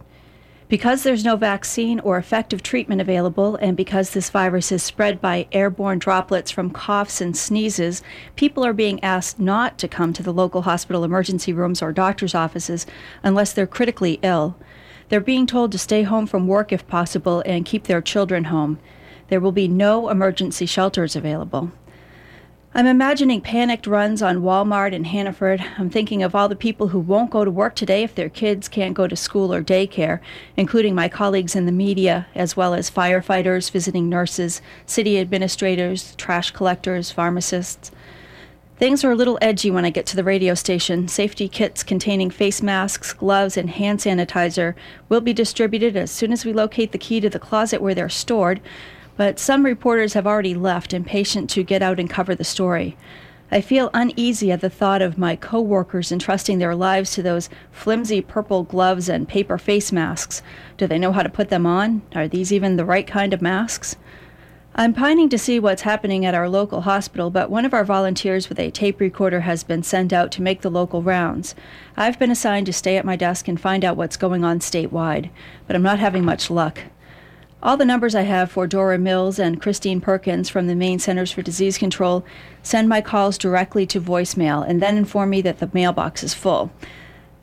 Because 0.72 1.02
there's 1.02 1.22
no 1.22 1.36
vaccine 1.36 2.00
or 2.00 2.16
effective 2.16 2.62
treatment 2.62 3.02
available, 3.02 3.56
and 3.56 3.76
because 3.76 4.08
this 4.08 4.30
virus 4.30 4.72
is 4.72 4.82
spread 4.82 5.20
by 5.20 5.46
airborne 5.52 5.98
droplets 5.98 6.50
from 6.50 6.70
coughs 6.70 7.20
and 7.20 7.36
sneezes, 7.36 8.02
people 8.36 8.64
are 8.64 8.72
being 8.72 8.98
asked 9.04 9.38
not 9.38 9.76
to 9.76 9.86
come 9.86 10.14
to 10.14 10.22
the 10.22 10.32
local 10.32 10.62
hospital 10.62 11.04
emergency 11.04 11.52
rooms 11.52 11.82
or 11.82 11.92
doctor's 11.92 12.34
offices 12.34 12.86
unless 13.22 13.52
they're 13.52 13.66
critically 13.66 14.18
ill. 14.22 14.56
They're 15.10 15.20
being 15.20 15.46
told 15.46 15.72
to 15.72 15.78
stay 15.78 16.04
home 16.04 16.26
from 16.26 16.48
work 16.48 16.72
if 16.72 16.88
possible 16.88 17.42
and 17.44 17.66
keep 17.66 17.84
their 17.84 18.00
children 18.00 18.44
home. 18.44 18.78
There 19.28 19.40
will 19.40 19.52
be 19.52 19.68
no 19.68 20.08
emergency 20.08 20.64
shelters 20.64 21.14
available. 21.14 21.70
I'm 22.74 22.86
imagining 22.86 23.42
panicked 23.42 23.86
runs 23.86 24.22
on 24.22 24.38
Walmart 24.38 24.94
in 24.94 25.04
Hannaford. 25.04 25.62
I'm 25.76 25.90
thinking 25.90 26.22
of 26.22 26.34
all 26.34 26.48
the 26.48 26.56
people 26.56 26.88
who 26.88 27.00
won't 27.00 27.30
go 27.30 27.44
to 27.44 27.50
work 27.50 27.74
today 27.74 28.02
if 28.02 28.14
their 28.14 28.30
kids 28.30 28.66
can't 28.66 28.94
go 28.94 29.06
to 29.06 29.14
school 29.14 29.52
or 29.52 29.62
daycare, 29.62 30.20
including 30.56 30.94
my 30.94 31.10
colleagues 31.10 31.54
in 31.54 31.66
the 31.66 31.72
media, 31.72 32.28
as 32.34 32.56
well 32.56 32.72
as 32.72 32.90
firefighters, 32.90 33.70
visiting 33.70 34.08
nurses, 34.08 34.62
city 34.86 35.20
administrators, 35.20 36.16
trash 36.16 36.50
collectors, 36.52 37.10
pharmacists. 37.10 37.90
Things 38.78 39.04
are 39.04 39.10
a 39.10 39.16
little 39.16 39.38
edgy 39.42 39.70
when 39.70 39.84
I 39.84 39.90
get 39.90 40.06
to 40.06 40.16
the 40.16 40.24
radio 40.24 40.54
station. 40.54 41.08
Safety 41.08 41.50
kits 41.50 41.82
containing 41.82 42.30
face 42.30 42.62
masks, 42.62 43.12
gloves, 43.12 43.58
and 43.58 43.68
hand 43.68 43.98
sanitizer 43.98 44.74
will 45.10 45.20
be 45.20 45.34
distributed 45.34 45.94
as 45.94 46.10
soon 46.10 46.32
as 46.32 46.46
we 46.46 46.54
locate 46.54 46.92
the 46.92 46.98
key 46.98 47.20
to 47.20 47.28
the 47.28 47.38
closet 47.38 47.82
where 47.82 47.94
they're 47.94 48.08
stored 48.08 48.62
but 49.16 49.38
some 49.38 49.64
reporters 49.64 50.14
have 50.14 50.26
already 50.26 50.54
left, 50.54 50.92
impatient 50.92 51.50
to 51.50 51.62
get 51.62 51.82
out 51.82 52.00
and 52.00 52.08
cover 52.08 52.34
the 52.34 52.44
story. 52.44 52.96
I 53.50 53.60
feel 53.60 53.90
uneasy 53.92 54.50
at 54.50 54.62
the 54.62 54.70
thought 54.70 55.02
of 55.02 55.18
my 55.18 55.36
coworkers 55.36 56.10
entrusting 56.10 56.58
their 56.58 56.74
lives 56.74 57.12
to 57.12 57.22
those 57.22 57.50
flimsy 57.70 58.22
purple 58.22 58.62
gloves 58.62 59.10
and 59.10 59.28
paper 59.28 59.58
face 59.58 59.92
masks. 59.92 60.42
Do 60.78 60.86
they 60.86 60.98
know 60.98 61.12
how 61.12 61.22
to 61.22 61.28
put 61.28 61.50
them 61.50 61.66
on? 61.66 62.00
Are 62.14 62.26
these 62.26 62.50
even 62.50 62.76
the 62.76 62.86
right 62.86 63.06
kind 63.06 63.34
of 63.34 63.42
masks? 63.42 63.96
I'm 64.74 64.94
pining 64.94 65.28
to 65.28 65.38
see 65.38 65.60
what's 65.60 65.82
happening 65.82 66.24
at 66.24 66.34
our 66.34 66.48
local 66.48 66.80
hospital, 66.80 67.28
but 67.28 67.50
one 67.50 67.66
of 67.66 67.74
our 67.74 67.84
volunteers 67.84 68.48
with 68.48 68.58
a 68.58 68.70
tape 68.70 69.00
recorder 69.00 69.40
has 69.40 69.62
been 69.62 69.82
sent 69.82 70.14
out 70.14 70.32
to 70.32 70.40
make 70.40 70.62
the 70.62 70.70
local 70.70 71.02
rounds. 71.02 71.54
I've 71.94 72.18
been 72.18 72.30
assigned 72.30 72.64
to 72.66 72.72
stay 72.72 72.96
at 72.96 73.04
my 73.04 73.16
desk 73.16 73.48
and 73.48 73.60
find 73.60 73.84
out 73.84 73.98
what's 73.98 74.16
going 74.16 74.44
on 74.44 74.60
statewide, 74.60 75.28
but 75.66 75.76
I'm 75.76 75.82
not 75.82 75.98
having 75.98 76.24
much 76.24 76.50
luck. 76.50 76.84
All 77.64 77.76
the 77.76 77.84
numbers 77.84 78.16
I 78.16 78.22
have 78.22 78.50
for 78.50 78.66
Dora 78.66 78.98
Mills 78.98 79.38
and 79.38 79.62
Christine 79.62 80.00
Perkins 80.00 80.48
from 80.48 80.66
the 80.66 80.74
Maine 80.74 80.98
Centers 80.98 81.30
for 81.30 81.42
Disease 81.42 81.78
Control 81.78 82.24
send 82.60 82.88
my 82.88 83.00
calls 83.00 83.38
directly 83.38 83.86
to 83.86 84.00
voicemail 84.00 84.68
and 84.68 84.82
then 84.82 84.96
inform 84.96 85.30
me 85.30 85.42
that 85.42 85.60
the 85.60 85.70
mailbox 85.72 86.24
is 86.24 86.34
full. 86.34 86.72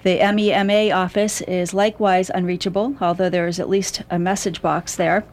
The 0.03 0.19
MEMA 0.19 0.93
office 0.93 1.39
is 1.41 1.73
likewise 1.73 2.29
unreachable, 2.29 2.97
although 2.99 3.29
there 3.29 3.47
is 3.47 3.61
at 3.61 3.69
least 3.69 4.01
a 4.09 4.19
message 4.19 4.61
box 4.61 4.93
there. 4.93 5.23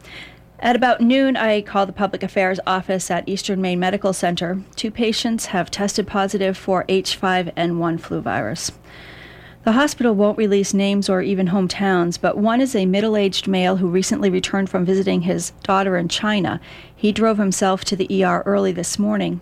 At 0.59 0.77
about 0.77 1.01
noon, 1.01 1.35
I 1.35 1.63
call 1.63 1.85
the 1.85 1.91
Public 1.91 2.23
Affairs 2.23 2.61
office 2.65 3.11
at 3.11 3.27
Eastern 3.27 3.59
Maine 3.59 3.81
Medical 3.81 4.13
Center. 4.13 4.61
Two 4.77 4.89
patients 4.89 5.47
have 5.47 5.69
tested 5.69 6.07
positive 6.07 6.57
for 6.57 6.85
H5N1 6.85 7.99
flu 7.99 8.21
virus. 8.21 8.71
The 9.67 9.73
hospital 9.73 10.15
won't 10.15 10.37
release 10.37 10.73
names 10.73 11.09
or 11.09 11.21
even 11.21 11.49
hometowns, 11.49 12.17
but 12.21 12.37
one 12.37 12.61
is 12.61 12.73
a 12.73 12.85
middle 12.85 13.17
aged 13.17 13.49
male 13.49 13.75
who 13.75 13.89
recently 13.89 14.29
returned 14.29 14.69
from 14.69 14.85
visiting 14.85 15.23
his 15.23 15.49
daughter 15.63 15.97
in 15.97 16.07
China. 16.07 16.61
He 16.95 17.11
drove 17.11 17.37
himself 17.37 17.83
to 17.83 17.97
the 17.97 18.23
ER 18.23 18.43
early 18.45 18.71
this 18.71 18.97
morning. 18.97 19.41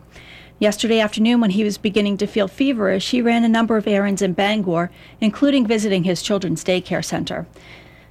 Yesterday 0.58 1.00
afternoon, 1.00 1.42
when 1.42 1.52
he 1.52 1.64
was 1.64 1.78
beginning 1.78 2.18
to 2.18 2.26
feel 2.26 2.48
feverish, 2.48 3.12
he 3.12 3.22
ran 3.22 3.44
a 3.44 3.48
number 3.48 3.78
of 3.78 3.88
errands 3.88 4.24
in 4.24 4.34
Bangor, 4.34 4.90
including 5.22 5.68
visiting 5.68 6.06
his 6.06 6.24
children's 6.24 6.64
daycare 6.64 7.06
center. 7.06 7.46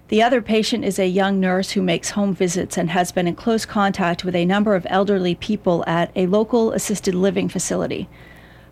The 0.07 0.23
other 0.23 0.41
patient 0.41 0.85
is 0.85 1.01
a 1.01 1.09
young 1.09 1.41
nurse 1.41 1.73
who 1.73 1.83
makes 1.83 2.11
home 2.11 2.33
visits 2.33 2.79
and 2.79 2.91
has 2.91 3.11
been 3.11 3.27
in 3.27 3.35
close 3.35 3.67
contact 3.67 4.25
with 4.25 4.37
a 4.37 4.45
number 4.45 4.77
of 4.77 4.87
elderly 4.89 5.35
people 5.35 5.83
at 5.89 6.13
a 6.15 6.29
local 6.29 6.71
assisted 6.71 7.17
living 7.17 7.49
facility. 7.49 8.09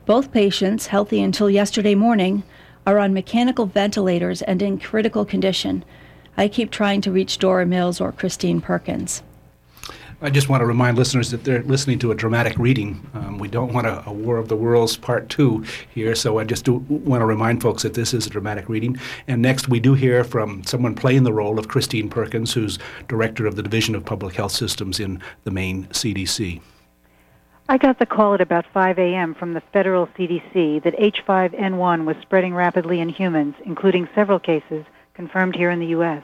Both 0.07 0.31
patients, 0.31 0.87
healthy 0.87 1.21
until 1.21 1.51
yesterday 1.51 1.97
morning, 1.97 2.45
are 2.87 2.99
on 2.99 3.15
mechanical 3.15 3.67
ventilators 3.67 4.43
and 4.43 4.63
in 4.63 4.79
critical 4.79 5.25
condition. 5.25 5.85
I 6.37 6.49
keep 6.49 6.71
trying 6.71 7.01
to 7.03 7.13
reach 7.13 7.39
Dora 7.39 7.67
Mills 7.67 8.01
or 8.01 8.13
Christine 8.13 8.61
Perkins. 8.61 9.23
I 10.25 10.31
just 10.31 10.49
want 10.49 10.61
to 10.61 10.67
remind 10.67 10.97
listeners 10.97 11.33
that 11.33 11.43
they're 11.43 11.65
listening 11.65 11.99
to 11.99 12.13
a 12.13 12.15
dramatic 12.15 12.57
reading. 12.57 13.05
Um, 13.13 13.39
we 13.39 13.49
don't 13.49 13.73
want 13.73 13.89
a, 13.89 14.09
a, 14.09 14.13
War 14.13 14.37
of 14.37 14.47
the 14.47 14.55
Worlds 14.55 14.97
Part 14.97 15.29
2 15.29 15.65
here, 15.93 16.15
so 16.15 16.39
I 16.39 16.45
just 16.45 16.65
do 16.65 16.75
want 16.89 17.23
to 17.23 17.27
remind 17.27 17.61
folks 17.61 17.83
that 17.83 17.95
this 17.95 18.15
is 18.15 18.25
a 18.29 18.31
dramatic 18.31 18.69
reading. 18.69 18.97
And 19.27 19.43
next, 19.43 19.69
we 19.69 19.81
do 19.81 19.95
hear 19.95 20.23
from 20.23 20.63
someone 20.63 20.95
playing 20.95 21.25
the 21.25 21.33
role 21.33 21.59
of 21.59 21.67
Christine 21.67 22.09
Perkins, 22.09 22.53
who's 22.53 22.79
Director 23.09 23.47
of 23.47 23.57
the 23.57 23.65
Division 23.65 23.97
of 23.97 24.05
Public 24.05 24.37
Health 24.37 24.53
Systems 24.53 25.01
in 25.01 25.21
the 25.43 25.51
Maine 25.51 25.89
CDC. 25.89 26.61
I 27.73 27.79
got 27.79 27.99
the 27.99 28.05
call 28.05 28.35
at 28.35 28.43
about 28.43 28.67
5 28.75 28.99
a.m. 28.99 29.35
from 29.35 29.55
the 29.55 29.63
federal 29.73 30.07
CDC 30.09 30.83
that 30.83 30.95
H5N1 30.95 32.05
was 32.05 32.17
spreading 32.21 32.55
rapidly 32.55 33.01
in 33.01 33.09
humans, 33.09 33.55
including 33.65 34.11
several 34.15 34.39
cases 34.39 34.85
confirmed 35.15 35.57
here 35.57 35.71
in 35.71 35.81
the 35.81 35.87
U.S. 35.87 36.23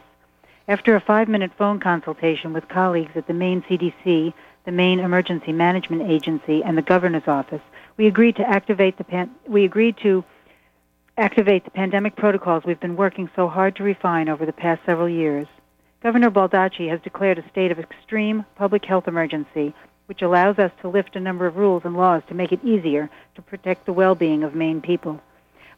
After 0.69 0.95
a 0.95 1.01
five-minute 1.01 1.53
phone 1.57 1.81
consultation 1.81 2.53
with 2.53 2.69
colleagues 2.69 3.13
at 3.15 3.27
the 3.27 3.33
Maine 3.33 3.63
CDC, 3.63 4.35
the 4.67 4.73
Maine 4.73 5.01
Emergency 5.01 5.53
Management 5.53 6.03
Agency, 6.11 6.63
and 6.63 6.77
the 6.77 6.83
governor's 6.83 7.27
office, 7.27 7.63
we 7.97 8.07
agreed 8.07 8.37
to 8.37 8.47
activate 8.47 8.99
the 8.99 9.05
pan- 9.05 9.35
we 9.47 9.65
agreed 9.65 9.97
to 10.03 10.23
activate 11.17 11.65
the 11.65 11.71
pandemic 11.71 12.15
protocols 12.15 12.65
we've 12.67 12.79
been 12.79 12.95
working 12.95 13.31
so 13.35 13.49
hard 13.49 13.75
to 13.77 13.83
refine 13.83 14.29
over 14.29 14.45
the 14.45 14.53
past 14.53 14.83
several 14.85 15.09
years. 15.09 15.47
Governor 16.03 16.31
Baldacci 16.31 16.91
has 16.91 17.01
declared 17.01 17.39
a 17.39 17.49
state 17.49 17.73
of 17.73 17.79
extreme 17.79 18.45
public 18.55 18.85
health 18.85 19.09
emergency 19.09 19.75
which 20.09 20.23
allows 20.23 20.59
us 20.59 20.73
to 20.81 20.89
lift 20.89 21.17
a 21.17 21.21
number 21.21 21.47
of 21.47 21.57
rules 21.57 21.83
and 21.85 21.95
laws 21.95 22.23
to 22.27 22.35
make 22.35 22.51
it 22.51 22.65
easier 22.65 23.11
to 23.35 23.43
protect 23.43 23.85
the 23.85 23.93
well-being 23.93 24.43
of 24.43 24.55
Maine 24.55 24.81
people. 24.81 25.21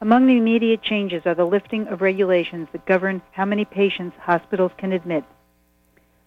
Among 0.01 0.27
the 0.27 0.37
immediate 0.37 0.83
changes 0.83 1.23
are 1.27 1.35
the 1.35 1.45
lifting 1.45 1.89
of 1.89 2.01
regulations 2.01 2.69
that 2.71 2.87
govern 2.87 3.21
how 3.33 3.45
many 3.45 3.65
patients 3.65 4.17
hospitals 4.21 4.71
can 4.79 4.93
admit, 4.93 5.25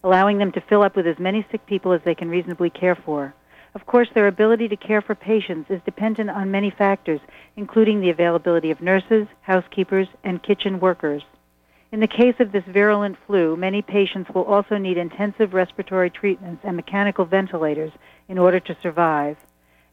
allowing 0.04 0.36
them 0.36 0.52
to 0.52 0.60
fill 0.60 0.82
up 0.82 0.94
with 0.94 1.06
as 1.06 1.18
many 1.18 1.46
sick 1.50 1.64
people 1.66 1.92
as 1.92 2.02
they 2.04 2.14
can 2.14 2.28
reasonably 2.28 2.68
care 2.68 2.94
for. 2.94 3.34
Of 3.74 3.86
course, 3.86 4.08
their 4.14 4.28
ability 4.28 4.68
to 4.68 4.76
care 4.76 5.00
for 5.00 5.14
patients 5.14 5.70
is 5.70 5.80
dependent 5.84 6.28
on 6.28 6.50
many 6.50 6.70
factors, 6.70 7.20
including 7.56 8.00
the 8.00 8.10
availability 8.10 8.70
of 8.70 8.82
nurses, 8.82 9.26
housekeepers, 9.40 10.08
and 10.22 10.42
kitchen 10.42 10.78
workers. 10.78 11.22
In 11.94 12.00
the 12.00 12.08
case 12.08 12.34
of 12.40 12.50
this 12.50 12.64
virulent 12.66 13.16
flu, 13.24 13.54
many 13.54 13.80
patients 13.80 14.28
will 14.34 14.42
also 14.42 14.78
need 14.78 14.96
intensive 14.96 15.54
respiratory 15.54 16.10
treatments 16.10 16.64
and 16.64 16.74
mechanical 16.74 17.24
ventilators 17.24 17.92
in 18.28 18.36
order 18.36 18.58
to 18.58 18.76
survive. 18.82 19.36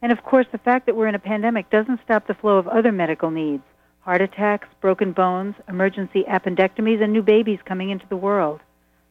And 0.01 0.11
of 0.11 0.23
course, 0.23 0.47
the 0.51 0.57
fact 0.57 0.87
that 0.87 0.95
we're 0.95 1.09
in 1.09 1.13
a 1.13 1.19
pandemic 1.19 1.69
doesn't 1.69 1.99
stop 2.03 2.25
the 2.25 2.33
flow 2.33 2.57
of 2.57 2.67
other 2.67 2.91
medical 2.91 3.29
needs 3.29 3.61
heart 3.99 4.19
attacks, 4.19 4.67
broken 4.81 5.11
bones, 5.11 5.53
emergency 5.69 6.23
appendectomies, 6.27 7.03
and 7.03 7.13
new 7.13 7.21
babies 7.21 7.59
coming 7.65 7.91
into 7.91 8.07
the 8.09 8.17
world. 8.17 8.61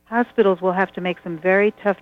Hospitals 0.06 0.60
will 0.60 0.72
have 0.72 0.92
to 0.94 1.00
make 1.00 1.18
some 1.22 1.38
very 1.38 1.72
tough, 1.84 1.98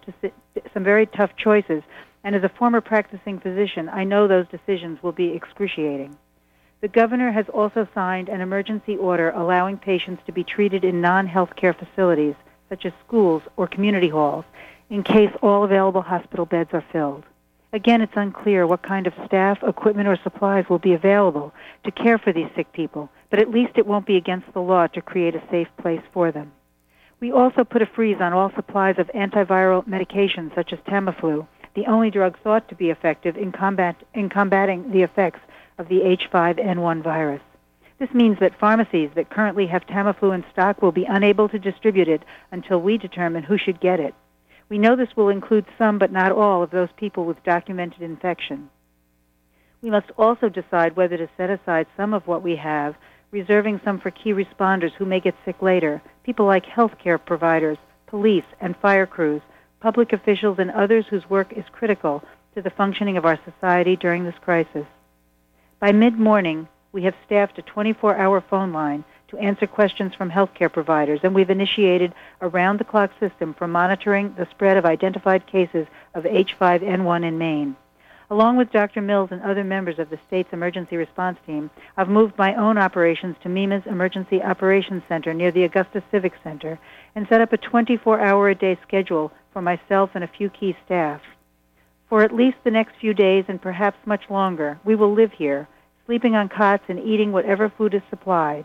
some 0.72 0.84
very 0.84 1.04
tough 1.04 1.32
choices, 1.36 1.82
and 2.24 2.34
as 2.34 2.44
a 2.44 2.48
former 2.58 2.80
practicing 2.80 3.40
physician, 3.40 3.90
I 3.90 4.04
know 4.04 4.26
those 4.26 4.48
decisions 4.48 5.02
will 5.02 5.12
be 5.12 5.34
excruciating. 5.34 6.16
The 6.80 6.88
governor 6.88 7.32
has 7.32 7.48
also 7.48 7.88
signed 7.92 8.28
an 8.28 8.40
emergency 8.40 8.96
order 8.96 9.30
allowing 9.30 9.78
patients 9.78 10.22
to 10.26 10.32
be 10.32 10.44
treated 10.44 10.84
in 10.84 11.00
non-healthcare 11.00 11.76
facilities, 11.76 12.36
such 12.68 12.86
as 12.86 12.92
schools 13.04 13.42
or 13.56 13.66
community 13.66 14.08
halls, 14.08 14.44
in 14.88 15.02
case 15.02 15.32
all 15.42 15.64
available 15.64 16.02
hospital 16.02 16.46
beds 16.46 16.70
are 16.72 16.84
filled. 16.92 17.24
Again, 17.72 18.00
it's 18.00 18.16
unclear 18.16 18.64
what 18.64 18.82
kind 18.82 19.08
of 19.08 19.12
staff, 19.26 19.58
equipment, 19.64 20.08
or 20.08 20.16
supplies 20.22 20.68
will 20.70 20.78
be 20.78 20.94
available 20.94 21.52
to 21.82 21.90
care 21.90 22.16
for 22.16 22.32
these 22.32 22.48
sick 22.54 22.72
people, 22.72 23.10
but 23.28 23.40
at 23.40 23.50
least 23.50 23.72
it 23.76 23.86
won't 23.86 24.06
be 24.06 24.16
against 24.16 24.52
the 24.52 24.60
law 24.60 24.86
to 24.86 25.02
create 25.02 25.34
a 25.34 25.42
safe 25.50 25.68
place 25.78 26.00
for 26.12 26.30
them. 26.30 26.52
We 27.18 27.32
also 27.32 27.64
put 27.64 27.82
a 27.82 27.86
freeze 27.86 28.20
on 28.20 28.32
all 28.32 28.52
supplies 28.54 28.98
of 28.98 29.08
antiviral 29.08 29.84
medications 29.88 30.54
such 30.54 30.72
as 30.72 30.78
Tamiflu, 30.86 31.46
the 31.74 31.86
only 31.86 32.10
drug 32.10 32.38
thought 32.38 32.68
to 32.68 32.76
be 32.76 32.90
effective 32.90 33.36
in, 33.36 33.52
combat, 33.52 33.96
in 34.14 34.28
combating 34.28 34.92
the 34.92 35.02
effects 35.02 35.40
of 35.78 35.88
the 35.88 36.00
H5N1 36.00 37.02
virus. 37.02 37.40
This 37.98 38.12
means 38.12 38.38
that 38.40 38.58
pharmacies 38.58 39.10
that 39.14 39.30
currently 39.30 39.66
have 39.66 39.86
Tamiflu 39.86 40.34
in 40.34 40.44
stock 40.52 40.82
will 40.82 40.92
be 40.92 41.04
unable 41.04 41.48
to 41.48 41.58
distribute 41.58 42.08
it 42.08 42.22
until 42.52 42.80
we 42.80 42.98
determine 42.98 43.42
who 43.42 43.58
should 43.58 43.80
get 43.80 43.98
it. 43.98 44.14
We 44.68 44.78
know 44.78 44.94
this 44.94 45.16
will 45.16 45.30
include 45.30 45.66
some 45.78 45.98
but 45.98 46.12
not 46.12 46.30
all 46.30 46.62
of 46.62 46.70
those 46.70 46.90
people 46.96 47.24
with 47.24 47.42
documented 47.42 48.02
infection. 48.02 48.70
We 49.80 49.90
must 49.90 50.10
also 50.18 50.48
decide 50.48 50.96
whether 50.96 51.16
to 51.16 51.28
set 51.36 51.50
aside 51.50 51.86
some 51.96 52.12
of 52.12 52.26
what 52.26 52.42
we 52.42 52.56
have, 52.56 52.94
reserving 53.30 53.80
some 53.84 54.00
for 54.00 54.10
key 54.10 54.32
responders 54.32 54.92
who 54.92 55.04
may 55.04 55.20
get 55.20 55.34
sick 55.44 55.62
later, 55.62 56.02
people 56.24 56.46
like 56.46 56.66
healthcare 56.66 57.18
providers, 57.24 57.78
police 58.06 58.44
and 58.60 58.76
fire 58.76 59.06
crews, 59.06 59.42
public 59.80 60.12
officials, 60.12 60.58
and 60.58 60.70
others 60.70 61.06
whose 61.08 61.28
work 61.30 61.52
is 61.52 61.64
critical 61.72 62.22
to 62.54 62.62
the 62.62 62.70
functioning 62.70 63.16
of 63.16 63.24
our 63.24 63.38
society 63.44 63.96
during 63.96 64.24
this 64.24 64.38
crisis. 64.40 64.86
By 65.80 65.92
mid-morning, 65.92 66.66
we 66.90 67.04
have 67.04 67.14
staffed 67.24 67.56
a 67.60 67.62
24-hour 67.62 68.40
phone 68.50 68.72
line 68.72 69.04
to 69.28 69.38
answer 69.38 69.68
questions 69.68 70.12
from 70.12 70.28
healthcare 70.28 70.72
providers, 70.72 71.20
and 71.22 71.32
we've 71.32 71.50
initiated 71.50 72.14
a 72.40 72.48
round-the-clock 72.48 73.12
system 73.20 73.54
for 73.54 73.68
monitoring 73.68 74.34
the 74.36 74.48
spread 74.50 74.76
of 74.76 74.84
identified 74.84 75.46
cases 75.46 75.86
of 76.14 76.24
H5N1 76.24 77.24
in 77.24 77.38
Maine. 77.38 77.76
Along 78.28 78.56
with 78.56 78.72
Dr. 78.72 79.00
Mills 79.00 79.28
and 79.30 79.40
other 79.40 79.62
members 79.62 80.00
of 80.00 80.10
the 80.10 80.18
state's 80.26 80.52
emergency 80.52 80.96
response 80.96 81.38
team, 81.46 81.70
I've 81.96 82.08
moved 82.08 82.36
my 82.36 82.56
own 82.56 82.76
operations 82.76 83.36
to 83.44 83.48
MEMA's 83.48 83.86
Emergency 83.86 84.42
Operations 84.42 85.04
Center 85.08 85.32
near 85.32 85.52
the 85.52 85.62
Augusta 85.62 86.02
Civic 86.10 86.32
Center 86.42 86.76
and 87.14 87.28
set 87.28 87.40
up 87.40 87.52
a 87.52 87.58
24-hour-a-day 87.58 88.78
schedule 88.82 89.30
for 89.52 89.62
myself 89.62 90.10
and 90.14 90.24
a 90.24 90.28
few 90.36 90.50
key 90.50 90.76
staff. 90.84 91.20
For 92.08 92.22
at 92.22 92.34
least 92.34 92.56
the 92.64 92.70
next 92.70 92.94
few 93.00 93.12
days 93.12 93.44
and 93.48 93.60
perhaps 93.60 93.98
much 94.06 94.30
longer, 94.30 94.78
we 94.84 94.96
will 94.96 95.12
live 95.12 95.32
here, 95.32 95.68
sleeping 96.06 96.34
on 96.34 96.48
cots 96.48 96.84
and 96.88 96.98
eating 96.98 97.32
whatever 97.32 97.68
food 97.68 97.92
is 97.92 98.02
supplied. 98.08 98.64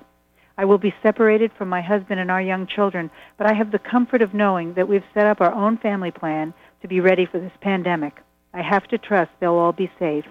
I 0.57 0.65
will 0.65 0.77
be 0.77 0.93
separated 1.03 1.51
from 1.57 1.67
my 1.67 1.81
husband 1.81 2.19
and 2.19 2.31
our 2.31 2.41
young 2.41 2.67
children, 2.67 3.11
but 3.37 3.47
I 3.47 3.53
have 3.53 3.71
the 3.71 3.79
comfort 3.79 4.21
of 4.21 4.33
knowing 4.33 4.75
that 4.75 4.87
we've 4.87 5.03
set 5.13 5.25
up 5.25 5.41
our 5.41 5.53
own 5.53 5.77
family 5.77 6.11
plan 6.11 6.53
to 6.81 6.87
be 6.87 7.01
ready 7.01 7.25
for 7.25 7.39
this 7.39 7.51
pandemic. 7.59 8.21
I 8.53 8.61
have 8.61 8.87
to 8.89 8.97
trust 8.97 9.31
they'll 9.39 9.55
all 9.55 9.73
be 9.73 9.91
safe. 9.99 10.25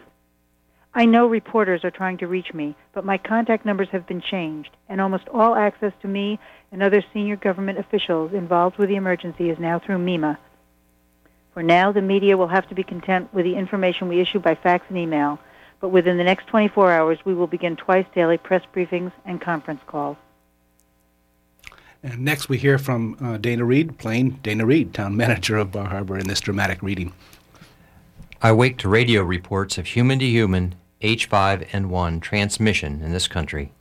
I 0.95 1.07
know 1.07 1.27
reporters 1.27 1.85
are 1.85 1.91
trying 1.91 2.19
to 2.19 2.27
reach 2.27 2.55
me, 2.55 2.77
but 2.95 3.05
my 3.05 3.19
contact 3.19 3.65
numbers 3.65 3.89
have 3.93 4.07
been 4.07 4.21
changed, 4.21 4.71
and 4.89 5.01
almost 5.01 5.29
all 5.29 5.55
access 5.55 5.93
to 6.03 6.09
me 6.09 6.39
and 6.71 6.83
other 6.83 7.03
senior 7.13 7.37
government 7.37 7.79
officials 7.79 8.33
involved 8.33 8.77
with 8.79 8.89
the 8.89 8.97
emergency 8.97 9.51
is 9.51 9.59
now 9.59 9.79
through 9.79 9.99
MEMA. 9.99 10.39
For 11.55 11.63
now, 11.63 11.93
the 11.93 12.01
media 12.01 12.37
will 12.37 12.49
have 12.49 12.69
to 12.69 12.75
be 12.75 12.83
content 12.83 13.33
with 13.35 13.45
the 13.45 13.57
information 13.57 14.09
we 14.09 14.21
issue 14.21 14.39
by 14.39 14.55
fax 14.55 14.87
and 14.89 14.97
email, 14.97 15.39
but 15.81 15.91
within 15.91 16.17
the 16.17 16.25
next 16.25 16.47
24 16.47 16.91
hours, 16.91 17.19
we 17.25 17.35
will 17.35 17.47
begin 17.47 17.77
twice 17.77 18.07
daily 18.15 18.39
press 18.39 18.63
briefings 18.75 19.13
and 19.27 19.41
conference 19.41 19.81
calls. 19.87 20.17
And 22.03 22.25
next, 22.25 22.49
we 22.49 22.59
hear 22.59 22.79
from 22.79 23.17
uh, 23.21 23.37
Dana 23.37 23.65
Reed, 23.65 23.99
plain 23.99 24.41
Dana 24.43 24.65
Reed, 24.65 24.95
town 24.95 25.17
manager 25.17 25.57
of 25.57 25.73
Bar 25.73 25.89
Harbor, 25.89 26.19
in 26.19 26.27
this 26.27 26.41
dramatic 26.41 26.83
reading. 26.83 27.13
I 28.41 28.53
wake 28.53 28.79
to 28.79 28.89
radio 28.89 29.23
reports 29.23 29.79
of 29.79 29.87
human 29.87 30.19
to 30.19 30.27
human 30.27 30.75
H5N1 31.03 32.21
transmission 32.23 33.03
in 33.03 33.13
this 33.13 33.29
country. 33.29 33.73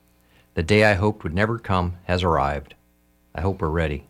The 0.54 0.62
day 0.62 0.84
I 0.84 0.94
hoped 0.94 1.24
would 1.24 1.34
never 1.34 1.58
come 1.58 1.96
has 2.04 2.22
arrived. 2.22 2.74
I 3.34 3.40
hope 3.40 3.60
we're 3.60 3.68
ready. 3.68 4.06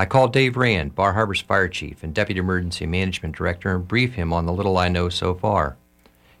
I 0.00 0.06
called 0.06 0.32
Dave 0.32 0.56
Rand, 0.56 0.94
Bar 0.94 1.12
Harbor's 1.12 1.42
fire 1.42 1.68
chief 1.68 2.02
and 2.02 2.14
deputy 2.14 2.40
emergency 2.40 2.86
management 2.86 3.36
director, 3.36 3.74
and 3.74 3.86
brief 3.86 4.14
him 4.14 4.32
on 4.32 4.46
the 4.46 4.52
little 4.52 4.78
I 4.78 4.88
know 4.88 5.10
so 5.10 5.34
far. 5.34 5.76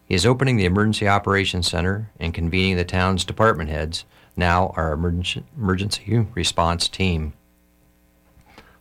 He 0.02 0.14
is 0.14 0.24
opening 0.24 0.56
the 0.56 0.64
Emergency 0.64 1.06
Operations 1.06 1.68
Center 1.68 2.10
and 2.18 2.32
convening 2.32 2.78
the 2.78 2.86
town's 2.86 3.22
department 3.22 3.68
heads, 3.68 4.06
now 4.34 4.72
our 4.76 4.94
emergency 4.94 6.26
response 6.34 6.88
team. 6.88 7.34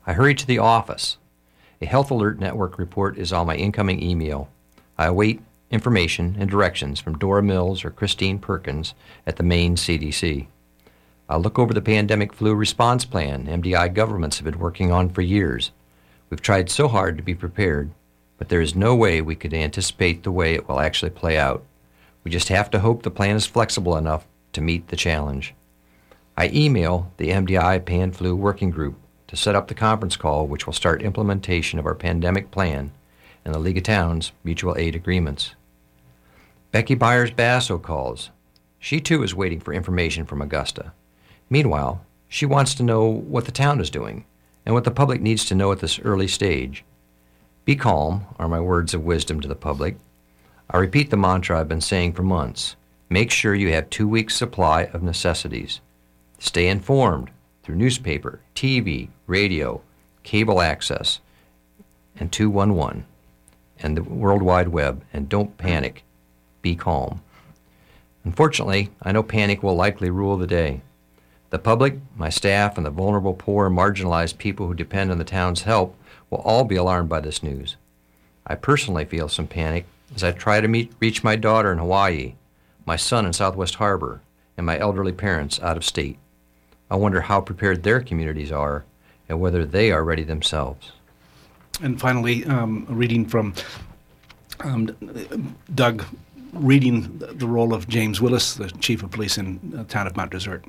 I 0.08 0.14
hurry 0.14 0.34
to 0.36 0.48
the 0.48 0.60
office. 0.60 1.18
A 1.82 1.86
Health 1.86 2.10
Alert 2.10 2.40
Network 2.40 2.80
report 2.80 3.18
is 3.18 3.34
on 3.34 3.48
my 3.48 3.58
incoming 3.58 4.02
email. 4.02 4.48
I 4.98 5.08
await 5.08 5.42
information 5.72 6.38
and 6.40 6.50
directions 6.50 7.02
from 7.02 7.18
Dora 7.18 7.44
Mills 7.44 7.84
or 7.84 7.90
Christine 7.90 8.40
Perkins 8.40 8.94
at 9.28 9.36
the 9.36 9.44
Maine 9.44 9.76
CDC. 9.76 10.48
I'll 11.32 11.40
look 11.40 11.60
over 11.60 11.76
the 11.76 11.82
pandemic 11.82 12.34
flu 12.34 12.56
response 12.56 13.06
plan 13.06 13.46
MDI 13.46 13.94
governments 13.94 14.40
have 14.40 14.46
been 14.46 14.58
working 14.58 14.92
on 14.92 15.10
for 15.10 15.22
years. 15.22 15.70
We've 16.30 16.42
tried 16.42 16.72
so 16.72 16.88
hard 16.88 17.18
to 17.18 17.24
be 17.24 17.36
prepared, 17.36 17.92
but 18.40 18.50
there 18.50 18.62
is 18.62 18.76
no 18.76 18.96
way 18.96 19.22
we 19.22 19.36
could 19.36 19.54
anticipate 19.54 20.24
the 20.24 20.32
way 20.32 20.56
it 20.56 20.68
will 20.68 20.80
actually 20.80 21.12
play 21.12 21.38
out. 21.38 21.64
We 22.24 22.32
just 22.32 22.48
have 22.48 22.72
to 22.72 22.80
hope 22.80 23.04
the 23.04 23.12
plan 23.12 23.36
is 23.36 23.46
flexible 23.46 23.96
enough 23.96 24.26
to 24.54 24.62
meet 24.62 24.88
the 24.88 24.96
challenge. 24.96 25.54
I 26.36 26.50
email 26.52 27.12
the 27.18 27.30
MDI 27.30 27.86
Pan 27.86 28.12
Flu 28.12 28.36
Working 28.36 28.72
Group 28.72 28.96
to 29.28 29.36
set 29.36 29.56
up 29.56 29.68
the 29.68 29.76
conference 29.76 30.18
call 30.18 30.48
which 30.48 30.66
will 30.66 30.74
start 30.74 31.04
implementation 31.04 31.78
of 31.78 31.86
our 31.86 31.94
pandemic 31.94 32.50
plan 32.50 32.92
and 33.46 33.54
the 33.54 33.60
League 33.60 33.78
of 33.78 33.84
Towns 33.84 34.32
mutual 34.44 34.76
aid 34.80 34.96
agreements. 34.96 35.54
Becky 36.72 36.96
Byers 36.96 37.30
Basso 37.30 37.78
calls. 37.78 38.32
She 38.80 39.00
too 39.00 39.22
is 39.22 39.36
waiting 39.36 39.60
for 39.60 39.74
information 39.74 40.26
from 40.26 40.42
Augusta. 40.42 40.94
Meanwhile, 41.50 42.02
she 42.28 42.46
wants 42.46 42.76
to 42.76 42.84
know 42.84 43.06
what 43.06 43.46
the 43.46 43.52
town 43.52 43.80
is 43.80 43.90
doing 43.90 44.26
and 44.66 44.76
what 44.76 44.84
the 44.84 44.92
public 44.92 45.22
needs 45.22 45.46
to 45.46 45.56
know 45.56 45.72
at 45.72 45.80
this 45.80 46.00
early 46.00 46.28
stage. 46.28 46.84
Be 47.66 47.76
calm 47.76 48.26
are 48.38 48.48
my 48.48 48.60
words 48.60 48.94
of 48.94 49.04
wisdom 49.04 49.42
to 49.42 49.48
the 49.48 49.56
public. 49.56 49.98
I 50.70 50.78
repeat 50.78 51.10
the 51.10 51.18
mantra 51.18 51.60
I've 51.60 51.68
been 51.68 51.82
saying 51.82 52.14
for 52.14 52.24
months. 52.24 52.76
Make 53.10 53.32
sure 53.32 53.56
you 53.56 53.74
have 53.74 53.90
two 53.90 54.08
weeks' 54.08 54.36
supply 54.36 54.84
of 54.86 55.02
necessities. 55.02 55.82
Stay 56.38 56.68
informed 56.68 57.32
through 57.64 57.76
newspaper, 57.76 58.40
TV, 58.56 59.10
radio, 59.26 59.82
cable 60.24 60.62
access, 60.62 61.20
and 62.20 62.32
211, 62.32 63.06
and 63.80 63.98
the 63.98 64.04
World 64.04 64.44
Wide 64.44 64.68
Web, 64.68 65.04
and 65.12 65.28
don't 65.28 65.58
panic. 65.58 66.04
Be 66.62 66.76
calm. 66.76 67.22
Unfortunately, 68.24 68.90
I 69.02 69.12
know 69.12 69.24
panic 69.24 69.64
will 69.64 69.76
likely 69.76 70.10
rule 70.10 70.38
the 70.38 70.48
day. 70.48 70.82
The 71.50 71.60
public, 71.60 71.96
my 72.16 72.30
staff, 72.30 72.78
and 72.78 72.86
the 72.86 72.92
vulnerable, 72.92 73.34
poor, 73.34 73.68
and 73.68 73.78
marginalized 73.78 74.38
people 74.38 74.68
who 74.68 74.74
depend 74.74 75.12
on 75.12 75.18
the 75.18 75.24
town's 75.24 75.64
help 75.64 75.96
will 76.30 76.40
all 76.40 76.64
be 76.64 76.76
alarmed 76.76 77.10
by 77.10 77.20
this 77.22 77.42
news. 77.42 77.76
I 78.46 78.56
personally 78.56 79.06
feel 79.06 79.30
some 79.30 79.48
panic 79.48 79.86
as 80.16 80.24
I 80.24 80.32
try 80.32 80.62
to 80.62 80.68
meet, 80.68 80.92
reach 81.00 81.24
my 81.24 81.36
daughter 81.36 81.72
in 81.72 81.78
Hawaii, 81.78 82.36
my 82.86 82.96
son 82.96 83.26
in 83.26 83.34
Southwest 83.34 83.76
Harbor, 83.76 84.22
and 84.58 84.66
my 84.66 84.78
elderly 84.78 85.12
parents 85.12 85.60
out 85.62 85.78
of 85.78 85.86
state. 85.86 86.18
I 86.90 86.96
wonder 86.96 87.22
how 87.22 87.42
prepared 87.42 87.84
their 87.84 88.02
communities 88.02 88.52
are 88.52 88.86
and 89.28 89.40
whether 89.40 89.66
they 89.66 89.92
are 89.92 90.04
ready 90.04 90.24
themselves. 90.24 90.92
And 91.82 92.00
finally, 92.00 92.46
um, 92.46 92.86
a 92.90 92.94
reading 92.94 93.26
from 93.26 93.54
um, 94.62 94.96
Doug 95.74 96.04
reading 96.54 97.20
the 97.20 97.48
role 97.48 97.74
of 97.74 97.88
James 97.88 98.20
Willis, 98.20 98.56
the 98.56 98.70
chief 98.70 99.04
of 99.04 99.12
police 99.12 99.38
in 99.38 99.60
the 99.64 99.84
town 99.84 100.08
of 100.08 100.18
Mount 100.18 100.32
Desert. 100.32 100.66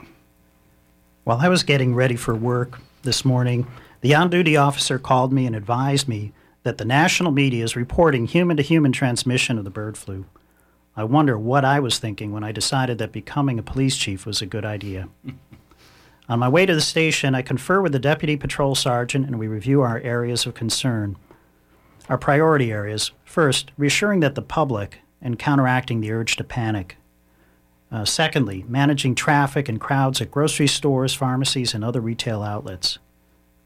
While 1.25 1.39
I 1.39 1.49
was 1.49 1.65
getting 1.65 1.95
ready 1.95 2.17
for 2.17 2.35
work 2.35 2.81
this 3.03 3.27
morning, 3.27 3.67
the 4.01 4.15
on 4.15 4.31
duty 4.31 4.57
officer 4.57 4.99
called 4.99 5.35
me 5.35 5.45
and 5.45 5.55
advised 5.55 6.09
me 6.09 6.33
that 6.63 6.79
the 6.79 6.85
national 6.87 7.31
media 7.31 7.63
is 7.63 7.77
reporting 7.77 8.27
human 8.27 8.57
to 8.57 8.63
human 8.63 8.91
transmission 8.91 9.59
of 9.59 9.65
the 9.65 9.71
bird 9.71 9.99
flu. 9.99 10.25
I 10.97 11.05
wonder 11.05 11.39
what 11.39 11.63
I 11.63 11.79
was 11.79 11.99
thinking 11.99 12.33
when 12.33 12.43
I 12.43 12.53
decided 12.53 12.97
that 12.99 13.13
becoming 13.13 13.59
a 13.59 13.63
police 13.63 13.99
chief 13.99 14.25
was 14.25 14.41
a 14.41 14.47
good 14.47 14.65
idea. 14.65 15.09
On 16.27 16.39
my 16.39 16.49
way 16.49 16.65
to 16.65 16.75
the 16.75 16.81
station, 16.81 17.35
I 17.35 17.43
confer 17.43 17.83
with 17.83 17.93
the 17.93 17.99
deputy 17.99 18.39
patrol 18.39 18.75
sergeant 18.75 19.27
and 19.27 19.39
we 19.39 19.47
review 19.47 19.83
our 19.83 19.99
areas 19.99 20.47
of 20.47 20.55
concern. 20.55 21.17
Our 22.09 22.19
priority 22.19 22.73
areas 22.73 23.13
first, 23.25 23.73
reassuring 23.77 24.21
that 24.21 24.37
the 24.37 24.43
public 24.43 25.01
and 25.21 25.39
counteracting 25.39 26.01
the 26.01 26.13
urge 26.13 26.37
to 26.37 26.45
panic. 26.45 26.97
Uh, 27.93 28.05
secondly, 28.05 28.65
managing 28.69 29.15
traffic 29.15 29.69
and 29.69 29.81
crowds 29.81 30.21
at 30.21 30.31
grocery 30.31 30.69
stores, 30.69 31.13
pharmacies, 31.13 31.75
and 31.75 31.85
other 31.85 32.01
retail 32.01 32.43
outlets. 32.43 32.99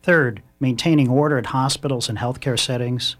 Third, 0.02 0.42
maintaining 0.60 1.08
order 1.08 1.36
at 1.38 1.46
hospitals 1.46 2.08
and 2.08 2.18
healthcare 2.18 2.58
settings. 2.58 3.16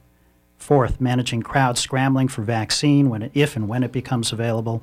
Fourth, 0.56 1.00
managing 1.00 1.42
crowds 1.42 1.80
scrambling 1.80 2.28
for 2.28 2.42
vaccine 2.42 3.10
when, 3.10 3.30
if 3.34 3.54
and 3.54 3.68
when 3.68 3.82
it 3.82 3.92
becomes 3.92 4.32
available. 4.32 4.82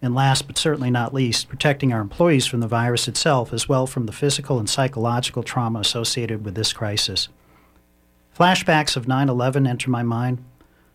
And 0.00 0.14
last 0.14 0.46
but 0.46 0.58
certainly 0.58 0.90
not 0.90 1.14
least, 1.14 1.48
protecting 1.48 1.92
our 1.92 2.00
employees 2.00 2.46
from 2.46 2.60
the 2.60 2.68
virus 2.68 3.08
itself 3.08 3.52
as 3.52 3.68
well 3.68 3.86
from 3.86 4.06
the 4.06 4.12
physical 4.12 4.58
and 4.58 4.68
psychological 4.68 5.42
trauma 5.42 5.80
associated 5.80 6.44
with 6.44 6.54
this 6.54 6.72
crisis. 6.72 7.28
Flashbacks 8.38 8.96
of 8.96 9.08
9 9.08 9.28
11 9.28 9.66
enter 9.66 9.90
my 9.90 10.02
mind. 10.02 10.44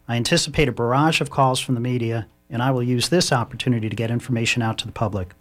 I 0.08 0.16
anticipate 0.16 0.68
a 0.68 0.72
barrage 0.72 1.20
of 1.20 1.30
calls 1.30 1.60
from 1.60 1.76
the 1.76 1.82
media, 1.82 2.28
and 2.52 2.62
I 2.62 2.70
will 2.70 2.84
use 2.84 3.10
this 3.10 3.32
opportunity 3.32 3.90
to 3.90 3.96
get 3.96 4.12
information 4.12 4.62
out 4.62 4.78
to 4.80 4.86
the 4.86 4.92
public. 4.92 5.34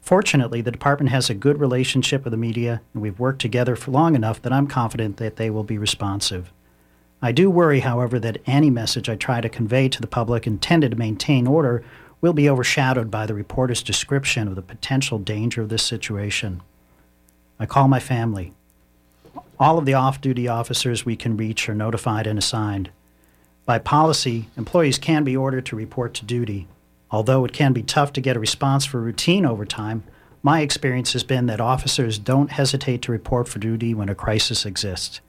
Fortunately, 0.00 0.62
the 0.62 0.70
department 0.70 1.10
has 1.10 1.28
a 1.28 1.34
good 1.34 1.60
relationship 1.60 2.24
with 2.24 2.30
the 2.30 2.38
media, 2.38 2.80
and 2.94 3.02
we've 3.02 3.18
worked 3.18 3.42
together 3.42 3.76
for 3.76 3.90
long 3.90 4.14
enough 4.14 4.40
that 4.40 4.52
I'm 4.52 4.66
confident 4.66 5.18
that 5.18 5.36
they 5.36 5.50
will 5.50 5.64
be 5.64 5.76
responsive. 5.76 6.52
I 7.20 7.32
do 7.32 7.50
worry, 7.50 7.80
however, 7.80 8.18
that 8.20 8.38
any 8.46 8.70
message 8.70 9.08
I 9.08 9.16
try 9.16 9.40
to 9.40 9.48
convey 9.48 9.88
to 9.88 10.00
the 10.00 10.06
public 10.06 10.46
intended 10.46 10.92
to 10.92 10.96
maintain 10.96 11.46
order 11.46 11.84
will 12.20 12.32
be 12.32 12.48
overshadowed 12.48 13.10
by 13.10 13.26
the 13.26 13.34
reporter's 13.34 13.82
description 13.82 14.48
of 14.48 14.54
the 14.54 14.62
potential 14.62 15.18
danger 15.18 15.60
of 15.62 15.68
this 15.68 15.82
situation. 15.82 16.62
I 17.58 17.66
call 17.66 17.88
my 17.88 18.00
family. 18.00 18.54
All 19.58 19.78
of 19.78 19.84
the 19.84 19.94
off 19.94 20.20
duty 20.20 20.46
officers 20.46 21.04
we 21.04 21.16
can 21.16 21.36
reach 21.36 21.68
are 21.68 21.74
notified 21.74 22.28
and 22.28 22.38
assigned. 22.38 22.90
By 23.68 23.78
policy, 23.78 24.48
employees 24.56 24.96
can 24.96 25.24
be 25.24 25.36
ordered 25.36 25.66
to 25.66 25.76
report 25.76 26.14
to 26.14 26.24
duty. 26.24 26.68
Although 27.10 27.44
it 27.44 27.52
can 27.52 27.74
be 27.74 27.82
tough 27.82 28.14
to 28.14 28.20
get 28.22 28.34
a 28.34 28.40
response 28.40 28.86
for 28.86 28.98
routine 28.98 29.44
overtime, 29.44 30.04
my 30.42 30.62
experience 30.62 31.12
has 31.12 31.22
been 31.22 31.44
that 31.48 31.60
officers 31.60 32.18
don't 32.18 32.52
hesitate 32.52 33.02
to 33.02 33.12
report 33.12 33.46
for 33.46 33.58
duty 33.58 33.92
when 33.92 34.08
a 34.08 34.14
crisis 34.14 34.64
exists. 34.64 35.20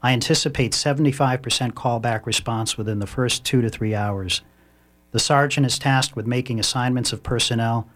I 0.00 0.12
anticipate 0.12 0.74
75% 0.74 1.72
callback 1.72 2.24
response 2.24 2.78
within 2.78 3.00
the 3.00 3.06
first 3.08 3.44
two 3.44 3.60
to 3.62 3.68
three 3.68 3.96
hours. 3.96 4.42
The 5.10 5.18
sergeant 5.18 5.66
is 5.66 5.76
tasked 5.76 6.14
with 6.14 6.24
making 6.24 6.60
assignments 6.60 7.12
of 7.12 7.24
personnel. 7.24 7.88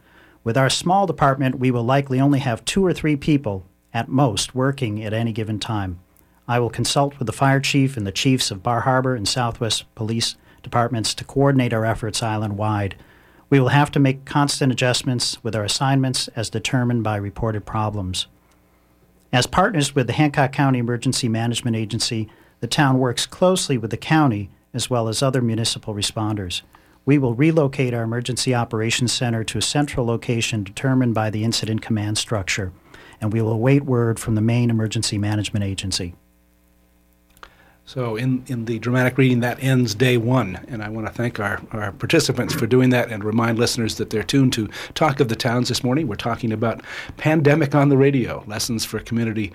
With 0.43 0.59
our 0.59 0.69
small 0.69 1.07
department, 1.07 1.61
we 1.61 1.71
will 1.71 1.85
likely 1.85 2.19
only 2.19 2.41
have 2.41 2.65
two 2.65 2.85
or 2.85 2.93
three 2.93 3.15
people 3.15 3.65
at 3.95 4.09
most 4.09 4.53
working 4.53 5.05
at 5.05 5.13
any 5.13 5.31
given 5.31 5.61
time. 5.61 6.01
I 6.49 6.61
will 6.61 6.71
consult 6.71 7.19
with 7.19 7.27
the 7.27 7.33
fire 7.33 7.61
chief 7.61 7.97
and 7.97 8.07
the 8.07 8.13
chiefs 8.13 8.51
of 8.51 8.63
Bar 8.63 8.83
Harbor 8.83 9.15
and 9.15 9.27
Southwest 9.27 9.93
police 9.95 10.37
departments 10.63 11.15
to 11.15 11.25
coordinate 11.25 11.73
our 11.73 11.85
efforts 11.85 12.23
island 12.23 12.57
wide. 12.57 12.95
We 13.51 13.61
will 13.61 13.69
have 13.69 13.91
to 13.93 14.01
make 14.01 14.25
constant 14.25 14.73
adjustments 14.73 15.43
with 15.43 15.57
our 15.57 15.65
assignments 15.65 16.29
as 16.29 16.51
determined 16.51 17.03
by 17.03 17.17
reported 17.17 17.67
problems. 17.67 18.27
As 19.33 19.47
partners 19.47 19.95
with 19.95 20.07
the 20.07 20.13
Hancock 20.13 20.53
County 20.53 20.79
Emergency 20.79 21.29
Management 21.29 21.77
Agency, 21.77 22.29
the 22.61 22.67
town 22.67 22.99
works 22.99 23.27
closely 23.27 23.77
with 23.77 23.91
the 23.91 23.97
county 23.97 24.51
as 24.73 24.89
well 24.89 25.09
as 25.09 25.23
other 25.23 25.43
municipal 25.43 25.95
responders. 25.95 26.63
We 27.05 27.19
will 27.19 27.35
relocate 27.35 27.95
our 27.95 28.03
Emergency 28.03 28.55
Operations 28.55 29.13
Center 29.13 29.45
to 29.45 29.59
a 29.59 29.63
central 29.63 30.07
location 30.07 30.65
determined 30.65 31.15
by 31.15 31.31
the 31.31 31.45
Incident 31.45 31.83
Command 31.83 32.19
Structure, 32.19 32.73
and 33.21 33.33
we 33.33 33.41
will 33.41 33.53
await 33.53 33.85
word 33.85 34.19
from 34.19 34.35
the 34.35 34.41
Maine 34.41 34.71
Emergency 34.71 35.19
Management 35.19 35.65
Agency. 35.65 36.15
So, 37.89 38.17
in, 38.17 38.43
in 38.49 38.65
the 38.65 38.81
dramatic 38.81 39.17
reading, 39.17 39.39
that 39.41 39.63
ends 39.63 39.95
day 39.95 40.17
one. 40.17 40.59
And 40.67 40.83
I 40.83 40.89
want 40.89 41.07
to 41.07 41.13
thank 41.13 41.39
our, 41.39 41.63
our 41.71 41.93
participants 41.93 42.53
for 42.53 42.67
doing 42.67 42.91
that 42.91 43.13
and 43.13 43.23
remind 43.23 43.61
listeners 43.61 43.95
that 43.99 44.11
they're 44.11 44.25
tuned 44.25 44.53
to 44.55 44.69
Talk 44.95 45.21
of 45.21 45.29
the 45.29 45.37
Towns 45.37 45.69
this 45.69 45.85
morning. 45.85 46.09
We're 46.09 46.17
talking 46.17 46.53
about 46.53 46.83
pandemic 47.17 47.77
on 47.77 47.89
the 47.89 47.97
radio, 47.97 48.43
lessons 48.49 48.85
for 48.85 48.99
community 48.99 49.53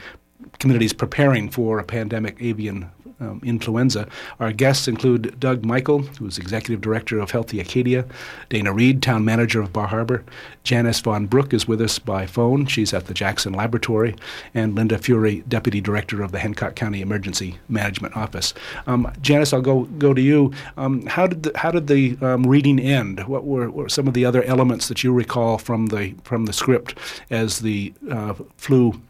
communities 0.59 0.93
preparing 0.93 1.49
for 1.49 1.77
a 1.77 1.83
pandemic 1.83 2.35
avian 2.39 2.89
um, 3.21 3.41
influenza. 3.43 4.07
Our 4.39 4.51
guests 4.51 4.87
include 4.87 5.39
Doug 5.39 5.63
Michael, 5.63 5.99
who 5.99 6.27
is 6.27 6.37
Executive 6.37 6.81
Director 6.81 7.19
of 7.19 7.31
Healthy 7.31 7.59
Acadia, 7.59 8.05
Dana 8.49 8.73
Reed, 8.73 9.01
Town 9.01 9.23
Manager 9.23 9.61
of 9.61 9.71
Bar 9.71 9.87
Harbor, 9.87 10.23
Janice 10.63 10.99
Von 10.99 11.25
Brook 11.27 11.53
is 11.53 11.67
with 11.67 11.81
us 11.81 11.99
by 11.99 12.25
phone. 12.25 12.65
She's 12.65 12.93
at 12.93 13.07
the 13.07 13.13
Jackson 13.13 13.53
Laboratory, 13.53 14.15
and 14.53 14.75
Linda 14.75 14.97
Fury, 14.97 15.43
Deputy 15.47 15.81
Director 15.81 16.21
of 16.21 16.31
the 16.31 16.39
Hancock 16.39 16.75
County 16.75 17.01
Emergency 17.01 17.57
Management 17.69 18.15
Office. 18.15 18.53
Um, 18.87 19.11
Janice, 19.21 19.53
I'll 19.53 19.61
go 19.61 19.83
go 19.83 20.13
to 20.13 20.21
you. 20.21 20.53
Um, 20.77 21.05
how 21.05 21.27
did 21.27 21.43
the, 21.43 21.57
how 21.57 21.71
did 21.71 21.87
the 21.87 22.17
um, 22.21 22.43
reading 22.43 22.79
end? 22.79 23.27
What 23.27 23.45
were, 23.45 23.69
were, 23.69 23.89
some 23.89 24.07
of 24.07 24.13
the 24.13 24.25
other 24.25 24.43
elements 24.43 24.87
that 24.87 25.03
you 25.03 25.13
recall 25.13 25.57
from 25.57 25.87
the 25.87 26.15
from 26.23 26.45
the 26.45 26.53
script 26.53 26.97
as 27.29 27.59
the 27.59 27.93
uh, 28.09 28.33
flu 28.57 29.01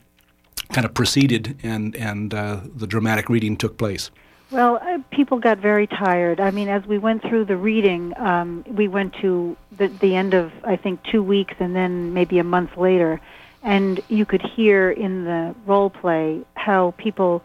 kind 0.72 0.86
of 0.86 0.94
proceeded 0.94 1.58
and 1.64 1.96
and 1.96 2.34
uh, 2.34 2.62
the 2.76 2.88
dramatic 2.88 3.30
reading 3.30 3.58
took 3.58 3.78
place? 3.78 4.12
Well, 4.52 4.80
uh, 4.82 5.00
people 5.12 5.40
got 5.40 5.60
very 5.60 5.88
tired. 5.88 6.42
I 6.42 6.52
mean, 6.52 6.68
as 6.68 6.86
we 6.86 6.98
went 6.98 7.22
through 7.22 7.46
the 7.46 7.56
reading, 7.56 8.14
um, 8.18 8.66
we 8.68 8.90
went 8.90 9.14
to 9.22 9.56
the, 9.78 9.88
the 9.88 10.16
end 10.16 10.34
of 10.34 10.52
I 10.64 10.76
think 10.76 11.02
two 11.04 11.24
weeks, 11.24 11.54
and 11.60 11.76
then 11.76 12.14
maybe 12.14 12.38
a 12.40 12.44
month 12.44 12.76
later, 12.76 13.22
and 13.64 14.02
you 14.10 14.26
could 14.26 14.42
hear 14.42 14.92
in 14.92 15.24
the 15.24 15.56
role 15.66 15.90
play 15.90 16.42
how 16.56 16.92
people, 16.98 17.44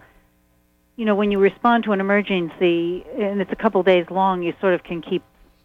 you 0.96 1.04
know, 1.04 1.14
when 1.14 1.30
you 1.30 1.38
respond 1.38 1.84
to 1.84 1.92
an 1.92 2.00
emergency 2.00 3.04
and 3.16 3.40
it's 3.40 3.52
a 3.52 3.56
couple 3.56 3.82
days 3.82 4.06
long, 4.10 4.42
you 4.42 4.54
sort 4.60 4.74
of 4.74 4.82
can 4.82 5.00
keep 5.02 5.22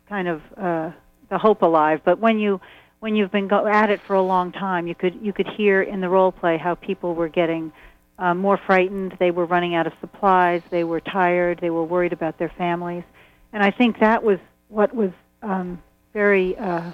kind 0.10 0.28
of 0.28 0.42
uh, 0.58 0.92
the 1.30 1.38
hope 1.38 1.62
alive. 1.62 2.02
But 2.04 2.20
when 2.20 2.38
you 2.38 2.62
when 3.02 3.16
you've 3.16 3.32
been 3.32 3.48
go- 3.48 3.66
at 3.66 3.90
it 3.90 4.00
for 4.06 4.14
a 4.14 4.22
long 4.22 4.52
time, 4.52 4.88
you 4.88 4.96
could 4.96 5.20
you 5.22 5.34
could 5.34 5.48
hear 5.48 5.82
in 5.82 6.00
the 6.00 6.08
role 6.08 6.32
play 6.32 6.58
how 6.58 6.76
people 6.76 7.16
were 7.16 7.28
getting 7.28 7.74
uh, 8.20 8.34
more 8.34 8.58
frightened. 8.58 9.18
They 9.20 9.32
were 9.32 9.46
running 9.46 9.74
out 9.74 9.88
of 9.88 9.94
supplies. 10.00 10.62
They 10.70 10.84
were 10.84 11.02
tired. 11.02 11.60
They 11.60 11.72
were 11.72 11.84
worried 11.84 12.14
about 12.14 12.38
their 12.38 12.54
families, 12.58 13.04
and 13.52 13.64
I 13.64 13.72
think 13.72 14.00
that 14.00 14.24
was 14.24 14.38
what 14.70 14.94
was 14.96 15.10
um, 15.42 15.82
very 16.14 16.56
uh, 16.58 16.92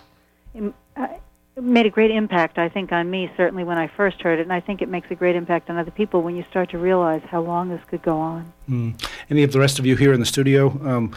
uh, 0.96 1.08
made 1.62 1.86
a 1.86 1.90
great 1.90 2.12
impact. 2.12 2.58
I 2.58 2.70
think 2.70 2.92
on 2.92 3.10
me 3.10 3.32
certainly 3.36 3.64
when 3.64 3.78
I 3.78 3.88
first 3.88 4.22
heard 4.22 4.40
it, 4.40 4.44
and 4.44 4.54
I 4.54 4.60
think 4.60 4.82
it 4.82 4.90
makes 4.90 5.10
a 5.12 5.16
great 5.16 5.36
impact 5.36 5.70
on 5.70 5.78
other 5.78 5.92
people 5.92 6.22
when 6.22 6.36
you 6.36 6.46
start 6.50 6.70
to 6.72 6.78
realize 6.78 7.22
how 7.30 7.42
long 7.42 7.70
this 7.70 7.82
could 7.88 8.02
go 8.02 8.18
on. 8.18 8.54
Mm. 8.70 9.10
Any 9.30 9.44
of 9.44 9.52
the 9.52 9.60
rest 9.60 9.80
of 9.80 9.86
you 9.86 9.96
here 9.96 10.14
in 10.14 10.20
the 10.20 10.26
studio 10.26 10.70
um, 10.88 11.16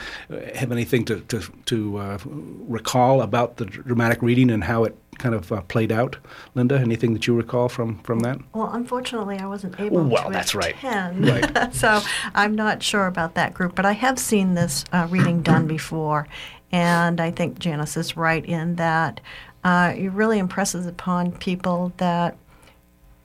have 0.54 0.72
anything 0.72 1.04
to 1.06 1.20
to, 1.20 1.40
to 1.66 1.98
uh, 1.98 2.18
recall 2.24 3.22
about 3.22 3.56
the 3.56 3.66
dramatic 3.66 4.22
reading 4.22 4.50
and 4.50 4.64
how 4.64 4.84
it 4.84 4.96
kind 5.20 5.34
of 5.34 5.52
uh, 5.52 5.60
played 5.62 5.92
out. 5.92 6.16
Linda, 6.54 6.78
anything 6.78 7.12
that 7.12 7.26
you 7.26 7.34
recall 7.36 7.68
from, 7.68 7.98
from 7.98 8.20
that? 8.20 8.38
Well, 8.54 8.70
unfortunately, 8.72 9.38
I 9.38 9.46
wasn't 9.46 9.78
able 9.78 10.02
well, 10.04 10.24
to 10.24 10.32
that's 10.32 10.54
attend. 10.54 11.28
Right. 11.28 11.54
right. 11.54 11.74
so 11.74 12.00
I'm 12.34 12.54
not 12.54 12.82
sure 12.82 13.06
about 13.06 13.34
that 13.34 13.54
group, 13.54 13.74
but 13.74 13.84
I 13.84 13.92
have 13.92 14.18
seen 14.18 14.54
this 14.54 14.84
uh, 14.92 15.06
reading 15.10 15.42
done 15.42 15.66
before. 15.66 16.26
And 16.72 17.20
I 17.20 17.32
think 17.32 17.58
Janice 17.58 17.96
is 17.96 18.16
right 18.16 18.44
in 18.44 18.76
that 18.76 19.20
uh, 19.64 19.92
it 19.96 20.10
really 20.12 20.38
impresses 20.38 20.86
upon 20.86 21.32
people 21.32 21.92
that 21.98 22.36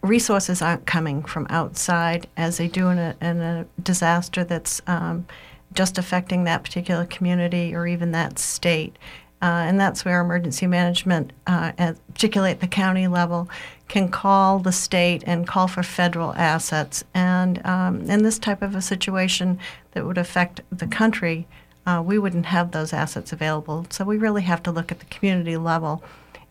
resources 0.02 0.62
aren't 0.62 0.86
coming 0.86 1.24
from 1.24 1.48
outside 1.50 2.28
as 2.38 2.58
they 2.58 2.68
do 2.68 2.90
in 2.90 2.98
a, 2.98 3.16
in 3.22 3.42
a 3.42 3.66
disaster 3.82 4.44
that's 4.44 4.82
um, 4.88 5.26
just 5.74 5.98
affecting 5.98 6.44
that 6.44 6.64
particular 6.64 7.06
community 7.06 7.74
or 7.74 7.88
even 7.88 8.12
that 8.12 8.40
state. 8.40 8.98
Uh, 9.42 9.66
and 9.68 9.80
that's 9.80 10.06
where 10.06 10.22
emergency 10.22 10.66
management, 10.66 11.32
uh, 11.46 11.72
at, 11.78 11.98
particularly 12.14 12.52
at 12.52 12.62
the 12.62 12.68
county 12.68 13.08
level, 13.08 13.50
can 13.88 14.10
call 14.10 14.60
the 14.60 14.72
state 14.72 15.24
and 15.28 15.46
call 15.46 15.68
for 15.68 15.84
federal 15.84 16.34
assets. 16.36 17.04
And 17.14 17.64
um, 17.66 18.10
in 18.10 18.24
this 18.24 18.40
type 18.40 18.62
of 18.62 18.76
a 18.76 18.82
situation 18.82 19.60
that 19.92 20.06
would 20.06 20.18
affect 20.18 20.62
the 20.72 20.88
country, 20.88 21.48
uh, 21.86 22.02
we 22.04 22.18
wouldn't 22.18 22.48
have 22.48 22.72
those 22.72 22.94
assets 22.94 23.32
available. 23.32 23.86
So 23.90 24.06
we 24.06 24.18
really 24.18 24.42
have 24.44 24.64
to 24.64 24.72
look 24.72 24.92
at 24.92 25.00
the 25.00 25.06
community 25.06 25.58
level. 25.58 26.02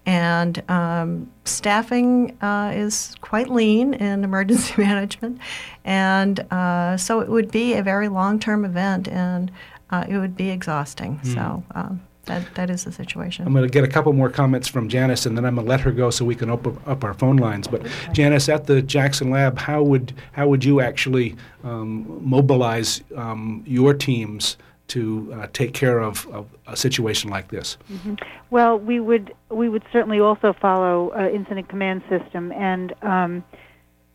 And 0.06 0.62
um, 0.70 1.30
staffing 1.44 2.36
uh, 2.42 2.72
is 2.74 3.14
quite 3.20 3.48
lean 3.48 3.94
in 3.94 4.24
emergency 4.24 4.74
management. 4.76 5.38
And 5.84 6.40
uh, 6.52 6.96
so 6.96 7.20
it 7.20 7.28
would 7.28 7.50
be 7.50 7.74
a 7.74 7.82
very 7.82 8.08
long 8.08 8.38
term 8.38 8.64
event 8.64 9.08
and 9.08 9.50
uh, 9.90 10.04
it 10.08 10.18
would 10.18 10.36
be 10.36 10.50
exhausting. 10.50 11.18
Mm. 11.18 11.34
So 11.34 11.64
um, 11.74 12.00
that, 12.26 12.54
that 12.54 12.70
is 12.70 12.84
the 12.84 12.92
situation. 12.92 13.46
I'm 13.46 13.52
going 13.52 13.64
to 13.64 13.70
get 13.70 13.84
a 13.84 13.88
couple 13.88 14.12
more 14.12 14.30
comments 14.30 14.66
from 14.68 14.88
Janice, 14.88 15.26
and 15.26 15.36
then 15.36 15.44
I'm 15.44 15.56
going 15.56 15.66
to 15.66 15.70
let 15.70 15.80
her 15.80 15.92
go 15.92 16.10
so 16.10 16.24
we 16.24 16.34
can 16.34 16.50
open 16.50 16.78
up 16.86 17.04
our 17.04 17.14
phone 17.14 17.36
lines. 17.36 17.68
But 17.68 17.86
Janice, 18.12 18.48
at 18.48 18.66
the 18.66 18.82
Jackson 18.82 19.30
Lab, 19.30 19.58
how 19.58 19.82
would 19.82 20.14
how 20.32 20.48
would 20.48 20.64
you 20.64 20.80
actually 20.80 21.36
um, 21.62 22.20
mobilize 22.26 23.02
um, 23.16 23.62
your 23.66 23.94
teams 23.94 24.56
to 24.88 25.32
uh, 25.34 25.46
take 25.52 25.72
care 25.74 25.98
of, 25.98 26.26
of, 26.28 26.46
a 26.66 26.76
situation 26.76 27.30
like 27.30 27.48
this? 27.48 27.76
Mm-hmm. 27.90 28.14
Well, 28.50 28.78
we 28.78 29.00
would 29.00 29.34
we 29.50 29.68
would 29.68 29.82
certainly 29.92 30.20
also 30.20 30.52
follow 30.52 31.12
uh, 31.12 31.28
incident 31.28 31.68
command 31.68 32.02
system, 32.08 32.52
and 32.52 32.94
um, 33.02 33.44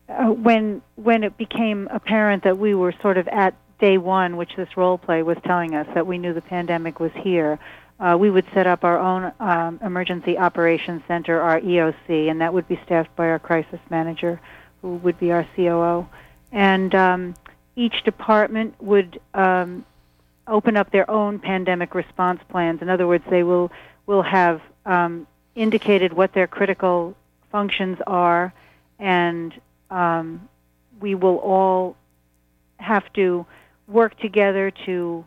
uh, 0.08 0.26
when 0.26 0.82
when 0.96 1.24
it 1.24 1.36
became 1.36 1.88
apparent 1.90 2.44
that 2.44 2.58
we 2.58 2.74
were 2.74 2.94
sort 3.02 3.18
of 3.18 3.28
at 3.28 3.54
day 3.78 3.98
one, 3.98 4.36
which 4.36 4.54
this 4.56 4.76
role 4.76 4.98
play 4.98 5.22
was 5.22 5.38
telling 5.44 5.74
us 5.74 5.86
that 5.94 6.06
we 6.06 6.18
knew 6.18 6.32
the 6.34 6.42
pandemic 6.42 7.00
was 7.00 7.12
here. 7.14 7.58
Uh, 7.98 8.16
we 8.18 8.30
would 8.30 8.46
set 8.54 8.66
up 8.66 8.82
our 8.82 8.98
own 8.98 9.32
um, 9.40 9.78
emergency 9.82 10.38
operations 10.38 11.02
center, 11.06 11.40
our 11.40 11.60
EOC, 11.60 12.30
and 12.30 12.40
that 12.40 12.54
would 12.54 12.66
be 12.66 12.80
staffed 12.84 13.14
by 13.14 13.28
our 13.28 13.38
crisis 13.38 13.80
manager, 13.90 14.40
who 14.80 14.96
would 14.96 15.18
be 15.18 15.32
our 15.32 15.46
COO. 15.54 16.08
And 16.50 16.94
um, 16.94 17.34
each 17.76 18.02
department 18.04 18.74
would 18.82 19.20
um, 19.34 19.84
open 20.50 20.76
up 20.76 20.90
their 20.90 21.10
own 21.10 21.38
pandemic 21.38 21.94
response 21.94 22.40
plans. 22.48 22.82
In 22.82 22.90
other 22.90 23.06
words, 23.06 23.24
they 23.30 23.42
will 23.42 23.70
will 24.06 24.22
have 24.22 24.60
um, 24.84 25.26
indicated 25.54 26.12
what 26.12 26.32
their 26.34 26.46
critical 26.46 27.14
functions 27.52 27.98
are, 28.06 28.52
and 28.98 29.54
um, 29.90 30.48
we 31.00 31.14
will 31.14 31.36
all 31.36 31.96
have 32.78 33.10
to 33.12 33.46
work 33.86 34.18
together 34.18 34.70
to 34.86 35.24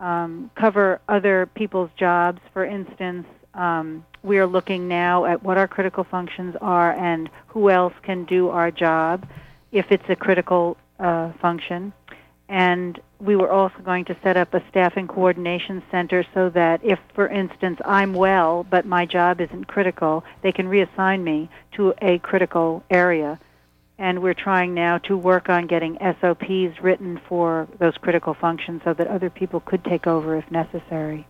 um, 0.00 0.50
cover 0.54 1.00
other 1.08 1.46
people's 1.54 1.90
jobs. 1.96 2.40
For 2.52 2.64
instance, 2.64 3.26
um, 3.54 4.04
we 4.22 4.38
are 4.38 4.46
looking 4.46 4.88
now 4.88 5.24
at 5.24 5.42
what 5.42 5.58
our 5.58 5.68
critical 5.68 6.04
functions 6.04 6.56
are 6.60 6.92
and 6.92 7.28
who 7.48 7.70
else 7.70 7.94
can 8.02 8.24
do 8.24 8.48
our 8.48 8.70
job 8.70 9.26
if 9.72 9.90
it's 9.90 10.08
a 10.08 10.16
critical 10.16 10.76
uh, 10.98 11.32
function. 11.40 11.92
And 12.48 12.98
we 13.20 13.36
were 13.36 13.50
also 13.50 13.78
going 13.84 14.04
to 14.06 14.16
set 14.22 14.36
up 14.36 14.54
a 14.54 14.62
staffing 14.70 15.06
coordination 15.06 15.82
center 15.90 16.24
so 16.32 16.48
that 16.50 16.82
if, 16.82 16.98
for 17.14 17.28
instance, 17.28 17.78
I'm 17.84 18.14
well 18.14 18.64
but 18.64 18.86
my 18.86 19.04
job 19.04 19.40
isn't 19.40 19.66
critical, 19.66 20.24
they 20.42 20.52
can 20.52 20.66
reassign 20.66 21.22
me 21.22 21.50
to 21.72 21.94
a 22.00 22.18
critical 22.18 22.82
area. 22.90 23.38
And 23.98 24.22
we're 24.22 24.34
trying 24.34 24.74
now 24.74 24.98
to 24.98 25.16
work 25.16 25.48
on 25.48 25.66
getting 25.66 25.98
SOPs 26.20 26.80
written 26.80 27.20
for 27.28 27.68
those 27.78 27.96
critical 27.98 28.32
functions 28.32 28.82
so 28.84 28.94
that 28.94 29.08
other 29.08 29.28
people 29.28 29.60
could 29.60 29.84
take 29.84 30.06
over 30.06 30.36
if 30.36 30.48
necessary. 30.50 31.26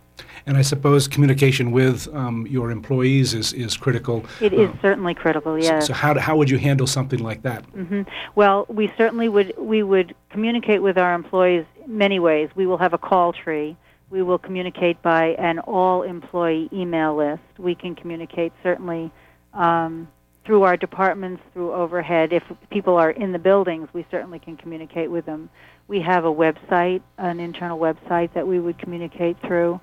And 0.47 0.57
I 0.57 0.63
suppose 0.63 1.09
communication 1.09 1.73
with 1.73 2.09
um, 2.15 2.47
your 2.47 2.71
employees 2.71 3.35
is, 3.35 3.53
is 3.53 3.77
critical. 3.77 4.25
It 4.41 4.53
is 4.53 4.71
uh, 4.71 4.83
certainly 4.83 5.15
critical, 5.15 5.59
yes. 5.59 5.85
So, 5.85 5.89
so, 5.89 5.95
how, 5.95 6.19
how 6.19 6.37
would 6.37 6.51
you 6.51 6.59
handle 6.59 6.87
something 6.87 7.21
like 7.21 7.43
that? 7.43 7.65
Mm-hmm. 7.73 8.03
Well, 8.35 8.67
we 8.69 8.93
certainly 8.97 9.29
would 9.29 9.55
we 9.59 9.83
would 9.83 10.15
communicate 10.31 10.83
with 10.83 10.99
our 10.99 11.15
employees 11.15 11.65
many 11.87 12.19
ways. 12.19 12.51
We 12.55 12.67
will 12.67 12.79
have 12.79 12.93
a 12.93 12.99
call 12.99 13.33
tree. 13.33 13.77
We 14.11 14.23
will 14.23 14.39
communicate 14.39 15.03
by 15.03 15.35
an 15.39 15.59
all 15.59 16.03
employee 16.03 16.69
email 16.73 17.17
list. 17.17 17.43
We 17.59 17.75
can 17.75 17.95
communicate 17.95 18.53
certainly 18.63 19.11
um, 19.53 20.09
through 20.49 20.63
our 20.63 20.79
departments, 20.79 21.43
through 21.53 21.75
overhead. 21.75 22.33
If 22.33 22.43
people 22.71 22.97
are 22.97 23.11
in 23.11 23.33
the 23.33 23.39
buildings, 23.39 23.89
we 23.93 24.07
certainly 24.11 24.39
can 24.39 24.57
communicate 24.57 25.11
with 25.11 25.27
them. 25.27 25.51
We 25.89 26.01
have 26.01 26.25
a 26.25 26.33
website, 26.33 27.03
an 27.19 27.39
internal 27.39 27.79
website 27.79 28.33
that 28.33 28.47
we 28.47 28.59
would 28.59 28.79
communicate 28.79 29.37
through, 29.47 29.79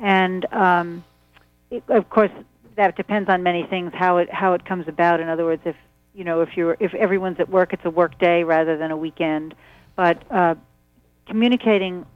and 0.00 0.46
um, 0.52 1.04
it, 1.70 1.84
of 1.88 2.08
course 2.10 2.30
that 2.76 2.96
depends 2.96 3.28
on 3.28 3.42
many 3.42 3.64
things 3.64 3.92
how 3.94 4.16
it 4.16 4.32
how 4.32 4.54
it 4.54 4.64
comes 4.64 4.88
about. 4.88 5.20
In 5.20 5.28
other 5.28 5.44
words, 5.44 5.62
if 5.64 5.76
you 6.14 6.24
know 6.24 6.40
if 6.40 6.56
you're 6.56 6.76
if 6.80 6.94
everyone's 6.94 7.38
at 7.38 7.48
work, 7.48 7.72
it's 7.72 7.84
a 7.84 7.90
work 7.90 8.18
day 8.18 8.42
rather 8.42 8.76
than 8.76 8.90
a 8.90 8.96
weekend. 8.96 9.54
But 9.96 10.22
uh, 10.30 10.54
communicating 11.26 12.06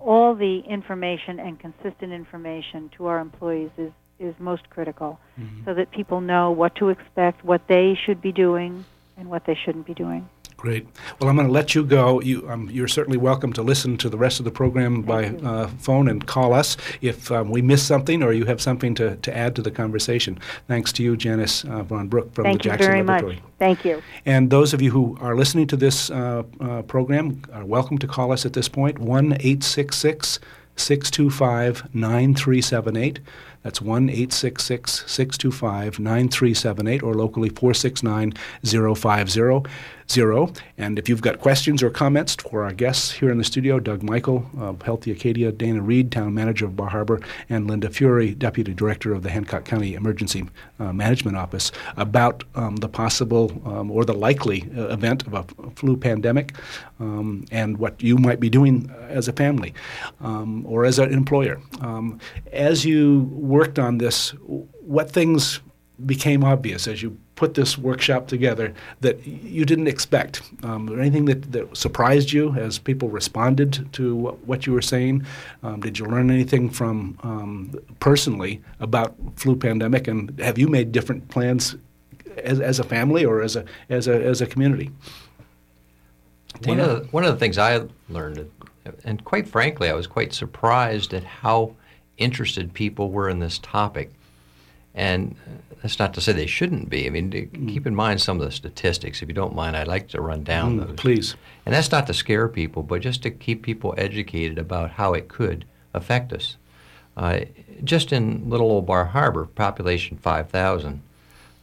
all 0.00 0.34
the 0.34 0.60
information 0.60 1.40
and 1.40 1.58
consistent 1.58 2.12
information 2.12 2.90
to 2.96 3.06
our 3.06 3.18
employees 3.18 3.70
is 3.76 3.92
is 4.20 4.34
most 4.38 4.70
critical, 4.70 5.18
mm-hmm. 5.38 5.64
so 5.64 5.74
that 5.74 5.90
people 5.90 6.20
know 6.20 6.52
what 6.52 6.76
to 6.76 6.90
expect, 6.90 7.44
what 7.44 7.66
they 7.66 7.98
should 8.06 8.22
be 8.22 8.30
doing, 8.30 8.84
and 9.16 9.28
what 9.28 9.44
they 9.46 9.58
shouldn't 9.64 9.86
be 9.86 9.94
doing. 9.94 10.28
Great. 10.56 10.86
Well, 11.20 11.28
I'm 11.28 11.36
going 11.36 11.46
to 11.46 11.52
let 11.52 11.74
you 11.74 11.84
go. 11.84 12.20
You, 12.20 12.48
um, 12.48 12.70
you're 12.70 12.88
certainly 12.88 13.18
welcome 13.18 13.52
to 13.52 13.62
listen 13.62 13.98
to 13.98 14.08
the 14.08 14.16
rest 14.16 14.38
of 14.38 14.44
the 14.44 14.50
program 14.50 15.02
by 15.02 15.26
uh, 15.26 15.68
phone 15.68 16.08
and 16.08 16.26
call 16.26 16.54
us 16.54 16.76
if 17.02 17.30
um, 17.30 17.50
we 17.50 17.60
miss 17.60 17.82
something 17.82 18.22
or 18.22 18.32
you 18.32 18.46
have 18.46 18.62
something 18.62 18.94
to, 18.94 19.16
to 19.16 19.36
add 19.36 19.54
to 19.56 19.62
the 19.62 19.70
conversation. 19.70 20.38
Thanks 20.66 20.92
to 20.94 21.02
you, 21.02 21.16
Janice 21.16 21.64
uh, 21.64 21.82
Von 21.82 22.08
Brook 22.08 22.32
from 22.34 22.44
Thank 22.44 22.62
the 22.62 22.70
Jackson 22.70 22.86
very 22.86 23.02
Laboratory. 23.02 23.34
Much. 23.34 23.44
Thank 23.58 23.84
you. 23.84 24.02
And 24.24 24.50
those 24.50 24.72
of 24.72 24.80
you 24.80 24.90
who 24.90 25.18
are 25.20 25.36
listening 25.36 25.66
to 25.66 25.76
this 25.76 26.10
uh, 26.10 26.44
uh 26.60 26.82
program 26.82 27.42
are 27.52 27.64
welcome 27.64 27.98
to 27.98 28.06
call 28.06 28.32
us 28.32 28.46
at 28.46 28.54
this 28.54 28.68
point 28.68 28.98
1 28.98 29.32
866 29.32 30.38
625 30.76 31.94
9378. 31.94 33.20
That's 33.62 33.80
1 33.80 34.10
866 34.10 35.04
625 35.06 35.98
9378 35.98 37.02
or 37.02 37.14
locally 37.14 37.48
469 37.48 38.34
050 38.62 39.70
zero. 40.10 40.52
And 40.78 40.98
if 40.98 41.08
you've 41.08 41.22
got 41.22 41.40
questions 41.40 41.82
or 41.82 41.90
comments 41.90 42.34
for 42.34 42.64
our 42.64 42.72
guests 42.72 43.10
here 43.10 43.30
in 43.30 43.38
the 43.38 43.44
studio, 43.44 43.80
Doug 43.80 44.02
Michael 44.02 44.46
of 44.58 44.82
Healthy 44.82 45.12
Acadia, 45.12 45.52
Dana 45.52 45.80
Reed, 45.80 46.12
Town 46.12 46.34
Manager 46.34 46.66
of 46.66 46.76
Bar 46.76 46.88
Harbor, 46.88 47.20
and 47.48 47.68
Linda 47.68 47.90
Fury, 47.90 48.34
Deputy 48.34 48.74
Director 48.74 49.14
of 49.14 49.22
the 49.22 49.30
Hancock 49.30 49.64
County 49.64 49.94
Emergency 49.94 50.44
uh, 50.78 50.92
Management 50.92 51.36
Office, 51.36 51.72
about 51.96 52.44
um, 52.54 52.76
the 52.76 52.88
possible 52.88 53.50
um, 53.64 53.90
or 53.90 54.04
the 54.04 54.12
likely 54.12 54.68
uh, 54.76 54.88
event 54.88 55.26
of 55.26 55.34
a 55.34 55.70
flu 55.76 55.96
pandemic 55.96 56.54
um, 57.00 57.44
and 57.50 57.78
what 57.78 58.02
you 58.02 58.16
might 58.16 58.40
be 58.40 58.50
doing 58.50 58.90
as 59.08 59.28
a 59.28 59.32
family 59.32 59.74
um, 60.20 60.64
or 60.66 60.84
as 60.84 60.98
an 60.98 61.12
employer. 61.12 61.60
Um, 61.80 62.20
as 62.52 62.84
you 62.84 63.30
worked 63.32 63.78
on 63.78 63.98
this, 63.98 64.30
what 64.40 65.10
things 65.10 65.60
became 66.06 66.42
obvious 66.42 66.88
as 66.88 67.02
you 67.02 67.16
put 67.36 67.54
this 67.54 67.76
workshop 67.76 68.28
together 68.28 68.72
that 69.00 69.26
you 69.26 69.64
didn't 69.64 69.88
expect? 69.88 70.42
Um, 70.62 70.88
or 70.88 71.00
anything 71.00 71.24
that, 71.26 71.52
that 71.52 71.76
surprised 71.76 72.32
you 72.32 72.54
as 72.54 72.78
people 72.78 73.08
responded 73.08 73.92
to 73.92 74.14
what, 74.14 74.46
what 74.46 74.66
you 74.66 74.72
were 74.72 74.82
saying? 74.82 75.26
Um, 75.62 75.80
did 75.80 75.98
you 75.98 76.06
learn 76.06 76.30
anything 76.30 76.70
from 76.70 77.18
um, 77.22 77.74
personally 78.00 78.62
about 78.80 79.14
flu 79.36 79.56
pandemic? 79.56 80.08
And 80.08 80.38
have 80.40 80.58
you 80.58 80.68
made 80.68 80.92
different 80.92 81.28
plans 81.28 81.76
as, 82.38 82.60
as 82.60 82.78
a 82.78 82.84
family 82.84 83.24
or 83.24 83.42
as 83.42 83.56
a 83.56 83.64
as 83.88 84.08
a 84.08 84.24
as 84.24 84.40
a 84.40 84.46
community? 84.46 84.90
One 86.64 86.78
of, 86.80 86.88
the, 86.88 87.08
one 87.10 87.24
of 87.24 87.32
the 87.32 87.38
things 87.38 87.58
I 87.58 87.82
learned, 88.08 88.48
and 89.04 89.24
quite 89.24 89.48
frankly, 89.48 89.90
I 89.90 89.92
was 89.94 90.06
quite 90.06 90.32
surprised 90.32 91.12
at 91.12 91.24
how 91.24 91.74
interested 92.16 92.72
people 92.72 93.10
were 93.10 93.28
in 93.28 93.40
this 93.40 93.58
topic. 93.58 94.12
And 94.94 95.34
that's 95.84 95.98
not 95.98 96.14
to 96.14 96.22
say 96.22 96.32
they 96.32 96.46
shouldn't 96.46 96.88
be. 96.88 97.04
I 97.04 97.10
mean, 97.10 97.30
mm. 97.30 97.68
keep 97.68 97.86
in 97.86 97.94
mind 97.94 98.22
some 98.22 98.40
of 98.40 98.46
the 98.46 98.50
statistics. 98.50 99.20
If 99.20 99.28
you 99.28 99.34
don't 99.34 99.54
mind, 99.54 99.76
I'd 99.76 99.86
like 99.86 100.08
to 100.08 100.20
run 100.22 100.42
down 100.42 100.80
mm, 100.80 100.86
those. 100.86 100.96
Please. 100.96 101.36
And 101.66 101.74
that's 101.74 101.92
not 101.92 102.06
to 102.06 102.14
scare 102.14 102.48
people, 102.48 102.82
but 102.82 103.02
just 103.02 103.22
to 103.24 103.30
keep 103.30 103.62
people 103.62 103.94
educated 103.98 104.58
about 104.58 104.92
how 104.92 105.12
it 105.12 105.28
could 105.28 105.66
affect 105.92 106.32
us. 106.32 106.56
Uh, 107.18 107.40
just 107.84 108.14
in 108.14 108.48
little 108.48 108.70
old 108.70 108.86
Bar 108.86 109.04
Harbor, 109.04 109.44
population 109.44 110.16
5,000, 110.16 111.02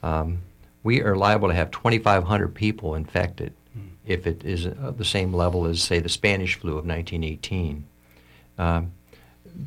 um, 0.03 0.37
we 0.83 1.01
are 1.01 1.15
liable 1.15 1.47
to 1.47 1.55
have 1.55 1.71
2,500 1.71 2.53
people 2.53 2.93
infected 2.93 3.55
mm. 3.75 3.87
if 4.05 4.27
it 4.27 4.45
is 4.45 4.67
uh, 4.67 4.93
the 4.95 5.03
same 5.03 5.33
level 5.33 5.65
as, 5.65 5.81
say, 5.81 5.97
the 5.97 6.09
Spanish 6.09 6.59
flu 6.59 6.73
of 6.73 6.85
1918. 6.85 7.87
Um, 8.59 8.91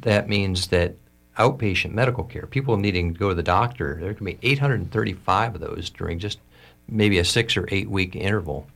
that 0.03 0.29
means 0.29 0.69
that 0.69 0.95
outpatient 1.39 1.93
medical 1.93 2.25
care, 2.25 2.47
people 2.47 2.77
needing 2.77 3.13
to 3.13 3.19
go 3.19 3.29
to 3.29 3.35
the 3.35 3.43
doctor, 3.43 3.99
there 4.01 4.15
can 4.15 4.25
be 4.25 4.39
835 4.43 5.55
of 5.57 5.61
those 5.61 5.91
during 5.91 6.19
just 6.19 6.39
maybe 6.89 7.19
a 7.19 7.25
six 7.25 7.57
or 7.57 7.69
eight 7.71 7.89
week 7.89 8.15
interval. 8.15 8.67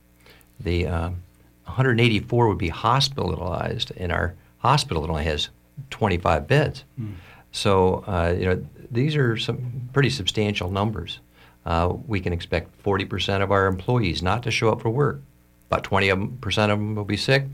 The 0.59 0.87
um, 0.87 1.23
184 1.65 2.47
would 2.47 2.57
be 2.57 2.69
hospitalized, 2.69 3.91
and 3.97 4.11
our 4.11 4.33
hospital 4.57 5.03
that 5.03 5.09
only 5.09 5.23
has 5.25 5.49
25 5.89 6.47
beds. 6.47 6.83
Mm. 6.99 7.13
So, 7.51 8.03
uh, 8.07 8.35
you 8.37 8.45
know, 8.45 8.65
these 8.91 9.15
are 9.15 9.37
some 9.37 9.89
pretty 9.93 10.09
substantial 10.09 10.69
numbers. 10.69 11.19
Uh, 11.65 11.93
we 12.07 12.19
can 12.19 12.33
expect 12.33 12.83
40% 12.83 13.41
of 13.41 13.51
our 13.51 13.67
employees 13.67 14.21
not 14.21 14.43
to 14.43 14.51
show 14.51 14.71
up 14.71 14.81
for 14.81 14.89
work. 14.89 15.21
About 15.69 15.83
20% 15.83 16.43
of 16.43 16.69
them 16.79 16.95
will 16.95 17.05
be 17.05 17.17
sick. 17.17 17.45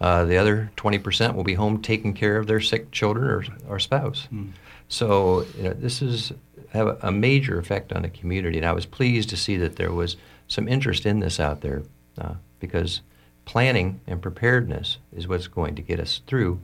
Uh, 0.00 0.24
the 0.24 0.36
other 0.36 0.70
20% 0.76 1.34
will 1.34 1.44
be 1.44 1.54
home 1.54 1.80
taking 1.80 2.12
care 2.12 2.36
of 2.36 2.46
their 2.46 2.60
sick 2.60 2.90
children 2.90 3.28
or, 3.28 3.44
or 3.68 3.78
spouse. 3.78 4.28
Mm. 4.32 4.50
So 4.88 5.46
you 5.56 5.64
know, 5.64 5.72
this 5.72 6.02
is 6.02 6.32
have 6.70 6.86
a, 6.86 6.98
a, 7.02 7.12
major 7.12 7.58
effect 7.58 7.92
on 7.92 8.02
the 8.02 8.08
community, 8.08 8.58
and 8.58 8.66
I 8.66 8.72
was 8.72 8.86
pleased 8.86 9.28
to 9.30 9.36
see 9.36 9.56
that 9.58 9.76
there 9.76 9.92
was 9.92 10.16
some 10.48 10.68
interest 10.68 11.06
in 11.06 11.20
this 11.20 11.38
out 11.38 11.60
there 11.60 11.82
uh, 12.18 12.34
because 12.60 13.02
planning 13.44 14.00
and 14.06 14.20
preparedness 14.20 14.98
is 15.14 15.28
what's 15.28 15.46
going 15.46 15.74
to 15.76 15.82
get 15.82 16.00
us 16.00 16.20
through 16.26 16.60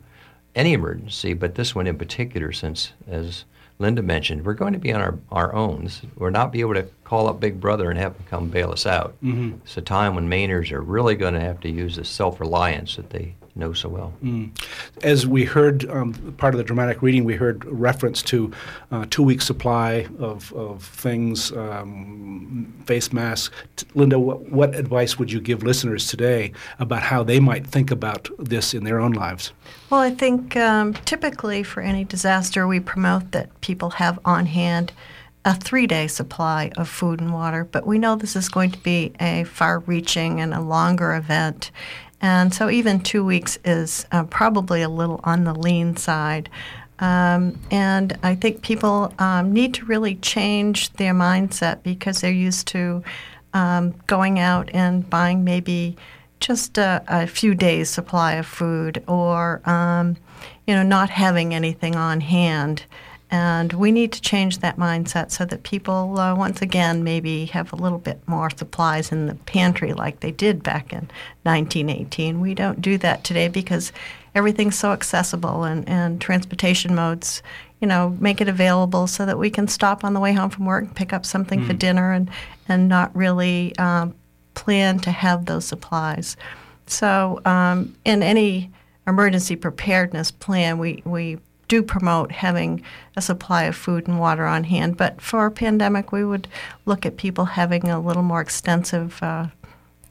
any 0.54 0.72
emergency, 0.72 1.34
but 1.34 1.54
this 1.54 1.74
one 1.74 1.86
in 1.86 1.96
particular, 1.96 2.52
since 2.52 2.92
as 3.06 3.44
Linda 3.78 4.02
mentioned, 4.02 4.44
we're 4.44 4.54
going 4.54 4.72
to 4.72 4.78
be 4.78 4.92
on 4.92 5.00
our, 5.00 5.18
our 5.30 5.54
own. 5.54 5.88
We're 6.16 6.30
not 6.30 6.52
be 6.52 6.60
able 6.60 6.74
to 6.74 6.88
call 7.04 7.28
up 7.28 7.38
Big 7.38 7.60
Brother 7.60 7.90
and 7.90 7.98
have 7.98 8.16
him 8.16 8.24
come 8.28 8.48
bail 8.48 8.72
us 8.72 8.86
out. 8.86 9.16
Mm-hmm. 9.22 9.58
It's 9.64 9.76
a 9.76 9.82
time 9.82 10.14
when 10.14 10.28
Mainers 10.28 10.72
are 10.72 10.80
really 10.80 11.14
going 11.14 11.34
to 11.34 11.40
have 11.40 11.60
to 11.60 11.70
use 11.70 11.96
the 11.96 12.04
self-reliance 12.04 12.96
that 12.96 13.10
they 13.10 13.36
know 13.58 13.72
so 13.72 13.88
well. 13.88 14.12
Mm. 14.22 14.50
As 15.02 15.26
we 15.26 15.44
heard 15.44 15.88
um, 15.90 16.14
part 16.38 16.54
of 16.54 16.58
the 16.58 16.64
dramatic 16.64 17.02
reading, 17.02 17.24
we 17.24 17.34
heard 17.34 17.64
reference 17.64 18.22
to 18.22 18.52
uh, 18.90 19.04
two 19.10 19.22
week 19.22 19.42
supply 19.42 20.06
of, 20.18 20.52
of 20.54 20.82
things, 20.82 21.52
um, 21.52 22.72
face 22.86 23.12
masks. 23.12 23.54
Linda, 23.94 24.18
what, 24.18 24.40
what 24.50 24.74
advice 24.74 25.18
would 25.18 25.30
you 25.30 25.40
give 25.40 25.62
listeners 25.62 26.06
today 26.06 26.52
about 26.78 27.02
how 27.02 27.22
they 27.22 27.40
might 27.40 27.66
think 27.66 27.90
about 27.90 28.28
this 28.38 28.74
in 28.74 28.84
their 28.84 29.00
own 29.00 29.12
lives? 29.12 29.52
Well, 29.90 30.00
I 30.00 30.10
think 30.10 30.56
um, 30.56 30.94
typically 30.94 31.62
for 31.62 31.80
any 31.80 32.04
disaster, 32.04 32.66
we 32.66 32.80
promote 32.80 33.32
that 33.32 33.60
people 33.60 33.90
have 33.90 34.18
on 34.24 34.46
hand 34.46 34.92
a 35.44 35.54
three 35.54 35.86
day 35.86 36.06
supply 36.06 36.70
of 36.76 36.88
food 36.88 37.20
and 37.20 37.32
water, 37.32 37.64
but 37.64 37.86
we 37.86 37.98
know 37.98 38.16
this 38.16 38.36
is 38.36 38.48
going 38.48 38.70
to 38.70 38.78
be 38.78 39.12
a 39.20 39.44
far 39.44 39.78
reaching 39.80 40.40
and 40.40 40.52
a 40.52 40.60
longer 40.60 41.14
event. 41.14 41.70
And 42.20 42.52
so 42.52 42.68
even 42.68 43.00
two 43.00 43.24
weeks 43.24 43.58
is 43.64 44.06
uh, 44.10 44.24
probably 44.24 44.82
a 44.82 44.88
little 44.88 45.20
on 45.24 45.44
the 45.44 45.54
lean 45.54 45.96
side. 45.96 46.48
Um, 46.98 47.58
and 47.70 48.18
I 48.22 48.34
think 48.34 48.62
people 48.62 49.12
um, 49.18 49.52
need 49.52 49.74
to 49.74 49.84
really 49.84 50.16
change 50.16 50.92
their 50.94 51.14
mindset 51.14 51.82
because 51.84 52.20
they're 52.20 52.30
used 52.30 52.66
to 52.68 53.04
um, 53.54 53.94
going 54.06 54.38
out 54.38 54.68
and 54.74 55.08
buying 55.08 55.44
maybe 55.44 55.96
just 56.40 56.76
a, 56.76 57.02
a, 57.08 57.26
few 57.26 57.54
days' 57.54 57.88
supply 57.88 58.34
of 58.34 58.46
food 58.46 59.02
or, 59.08 59.60
um, 59.68 60.16
you 60.66 60.74
know, 60.74 60.82
not 60.82 61.10
having 61.10 61.54
anything 61.54 61.96
on 61.96 62.20
hand. 62.20 62.84
And 63.30 63.74
we 63.74 63.92
need 63.92 64.12
to 64.12 64.22
change 64.22 64.58
that 64.58 64.78
mindset 64.78 65.30
so 65.30 65.44
that 65.44 65.62
people, 65.62 66.18
uh, 66.18 66.34
once 66.34 66.62
again, 66.62 67.04
maybe 67.04 67.44
have 67.46 67.72
a 67.72 67.76
little 67.76 67.98
bit 67.98 68.20
more 68.26 68.48
supplies 68.48 69.12
in 69.12 69.26
the 69.26 69.34
pantry 69.34 69.92
like 69.92 70.20
they 70.20 70.30
did 70.30 70.62
back 70.62 70.92
in 70.92 71.10
1918. 71.42 72.40
We 72.40 72.54
don't 72.54 72.80
do 72.80 72.96
that 72.98 73.24
today 73.24 73.48
because 73.48 73.92
everything's 74.34 74.78
so 74.78 74.92
accessible 74.92 75.64
and, 75.64 75.86
and 75.86 76.20
transportation 76.20 76.94
modes, 76.94 77.42
you 77.80 77.86
know, 77.86 78.16
make 78.18 78.40
it 78.40 78.48
available 78.48 79.06
so 79.06 79.26
that 79.26 79.38
we 79.38 79.50
can 79.50 79.68
stop 79.68 80.04
on 80.04 80.14
the 80.14 80.20
way 80.20 80.32
home 80.32 80.48
from 80.48 80.64
work 80.64 80.84
and 80.84 80.96
pick 80.96 81.12
up 81.12 81.26
something 81.26 81.60
mm. 81.60 81.66
for 81.66 81.74
dinner 81.74 82.12
and, 82.12 82.30
and 82.66 82.88
not 82.88 83.14
really 83.14 83.76
um, 83.76 84.14
plan 84.54 84.98
to 85.00 85.10
have 85.10 85.44
those 85.44 85.66
supplies. 85.66 86.36
So, 86.86 87.42
um, 87.44 87.94
in 88.06 88.22
any 88.22 88.70
emergency 89.06 89.56
preparedness 89.56 90.30
plan, 90.30 90.78
we, 90.78 91.02
we 91.04 91.38
do 91.68 91.82
promote 91.82 92.32
having 92.32 92.82
a 93.14 93.22
supply 93.22 93.64
of 93.64 93.76
food 93.76 94.08
and 94.08 94.18
water 94.18 94.46
on 94.46 94.64
hand. 94.64 94.96
But 94.96 95.20
for 95.20 95.46
a 95.46 95.50
pandemic, 95.50 96.10
we 96.10 96.24
would 96.24 96.48
look 96.86 97.06
at 97.06 97.16
people 97.16 97.44
having 97.44 97.88
a 97.88 98.00
little 98.00 98.22
more 98.22 98.40
extensive 98.40 99.22
uh, 99.22 99.48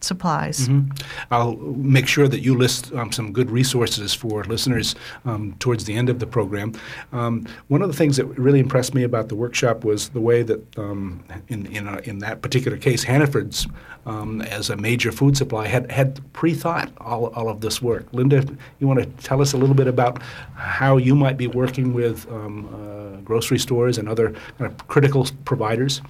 supplies. 0.02 0.68
Mm-hmm. 0.68 0.92
I'll 1.32 1.56
make 1.56 2.08
sure 2.08 2.28
that 2.28 2.42
you 2.42 2.58
list 2.58 2.94
um, 2.94 3.12
some 3.12 3.32
good 3.32 3.50
resources 3.52 4.14
for 4.14 4.44
listeners 4.44 4.96
um, 5.26 5.56
towards 5.60 5.86
the 5.86 5.94
end 5.94 6.10
of 6.10 6.20
the 6.20 6.28
program. 6.28 6.74
Um, 7.12 7.46
one 7.68 7.82
of 7.82 7.90
the 7.90 7.96
things 7.96 8.18
that 8.18 8.26
really 8.26 8.60
impressed 8.60 8.94
me 8.94 9.04
about 9.04 9.30
the 9.30 9.36
workshop 9.36 9.84
was 9.84 10.10
the 10.10 10.22
way 10.22 10.44
that, 10.44 10.78
um, 10.78 11.24
in 11.48 11.66
in, 11.68 11.88
a, 11.88 11.98
in 12.00 12.20
that 12.20 12.42
particular 12.42 12.78
case, 12.78 13.04
Hannaford's 13.04 13.68
um, 14.06 14.42
as 14.42 14.70
a 14.70 14.76
major 14.76 15.12
food 15.12 15.36
supply 15.38 15.68
had 15.68 15.92
had 15.92 16.22
pre-thought 16.34 16.92
all, 17.00 17.28
all 17.36 17.50
of 17.50 17.62
this 17.62 17.82
work. 17.82 18.08
Linda, 18.14 18.44
you 18.80 18.88
want 18.88 19.00
to 19.00 19.06
tell 19.24 19.42
us 19.42 19.54
a 19.54 19.58
little 19.58 19.76
bit 19.76 19.88
about 19.88 20.22
how 20.56 20.98
you 20.98 21.16
might 21.16 21.38
be 21.38 21.48
working 21.48 21.94
with 21.94 22.30
um, 22.32 22.68
uh, 22.74 23.22
grocery 23.22 23.60
stores 23.60 23.98
and 23.98 24.08
other 24.08 24.32
kind 24.58 24.72
of 24.72 24.88
critical 24.88 25.28
providers? 25.44 26.02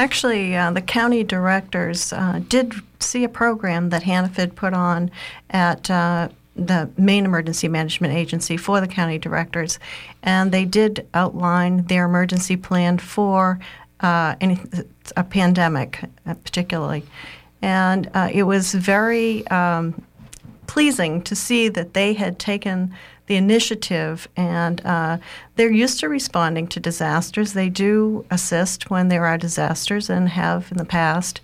Actually, 0.00 0.56
uh, 0.56 0.70
the 0.70 0.80
county 0.80 1.22
directors 1.22 2.10
uh, 2.14 2.40
did 2.48 2.72
see 3.00 3.22
a 3.22 3.28
program 3.28 3.90
that 3.90 4.02
Hannaford 4.02 4.56
put 4.56 4.72
on 4.72 5.10
at 5.50 5.90
uh, 5.90 6.30
the 6.56 6.88
Maine 6.96 7.26
Emergency 7.26 7.68
Management 7.68 8.14
Agency 8.14 8.56
for 8.56 8.80
the 8.80 8.88
county 8.88 9.18
directors, 9.18 9.78
and 10.22 10.52
they 10.52 10.64
did 10.64 11.06
outline 11.12 11.84
their 11.84 12.06
emergency 12.06 12.56
plan 12.56 12.96
for 12.96 13.60
uh, 14.00 14.36
any, 14.40 14.58
a 15.18 15.22
pandemic, 15.22 16.02
uh, 16.24 16.32
particularly. 16.32 17.04
And 17.60 18.10
uh, 18.14 18.30
it 18.32 18.44
was 18.44 18.72
very 18.72 19.46
um, 19.48 20.02
pleasing 20.66 21.20
to 21.24 21.36
see 21.36 21.68
that 21.68 21.92
they 21.92 22.14
had 22.14 22.38
taken 22.38 22.94
the 23.30 23.36
initiative 23.36 24.28
and 24.36 24.84
uh, 24.84 25.16
they're 25.54 25.70
used 25.70 26.00
to 26.00 26.08
responding 26.08 26.66
to 26.66 26.80
disasters. 26.80 27.52
They 27.52 27.68
do 27.68 28.26
assist 28.28 28.90
when 28.90 29.06
there 29.06 29.24
are 29.24 29.38
disasters 29.38 30.10
and 30.10 30.28
have 30.28 30.66
in 30.72 30.78
the 30.78 30.84
past. 30.84 31.40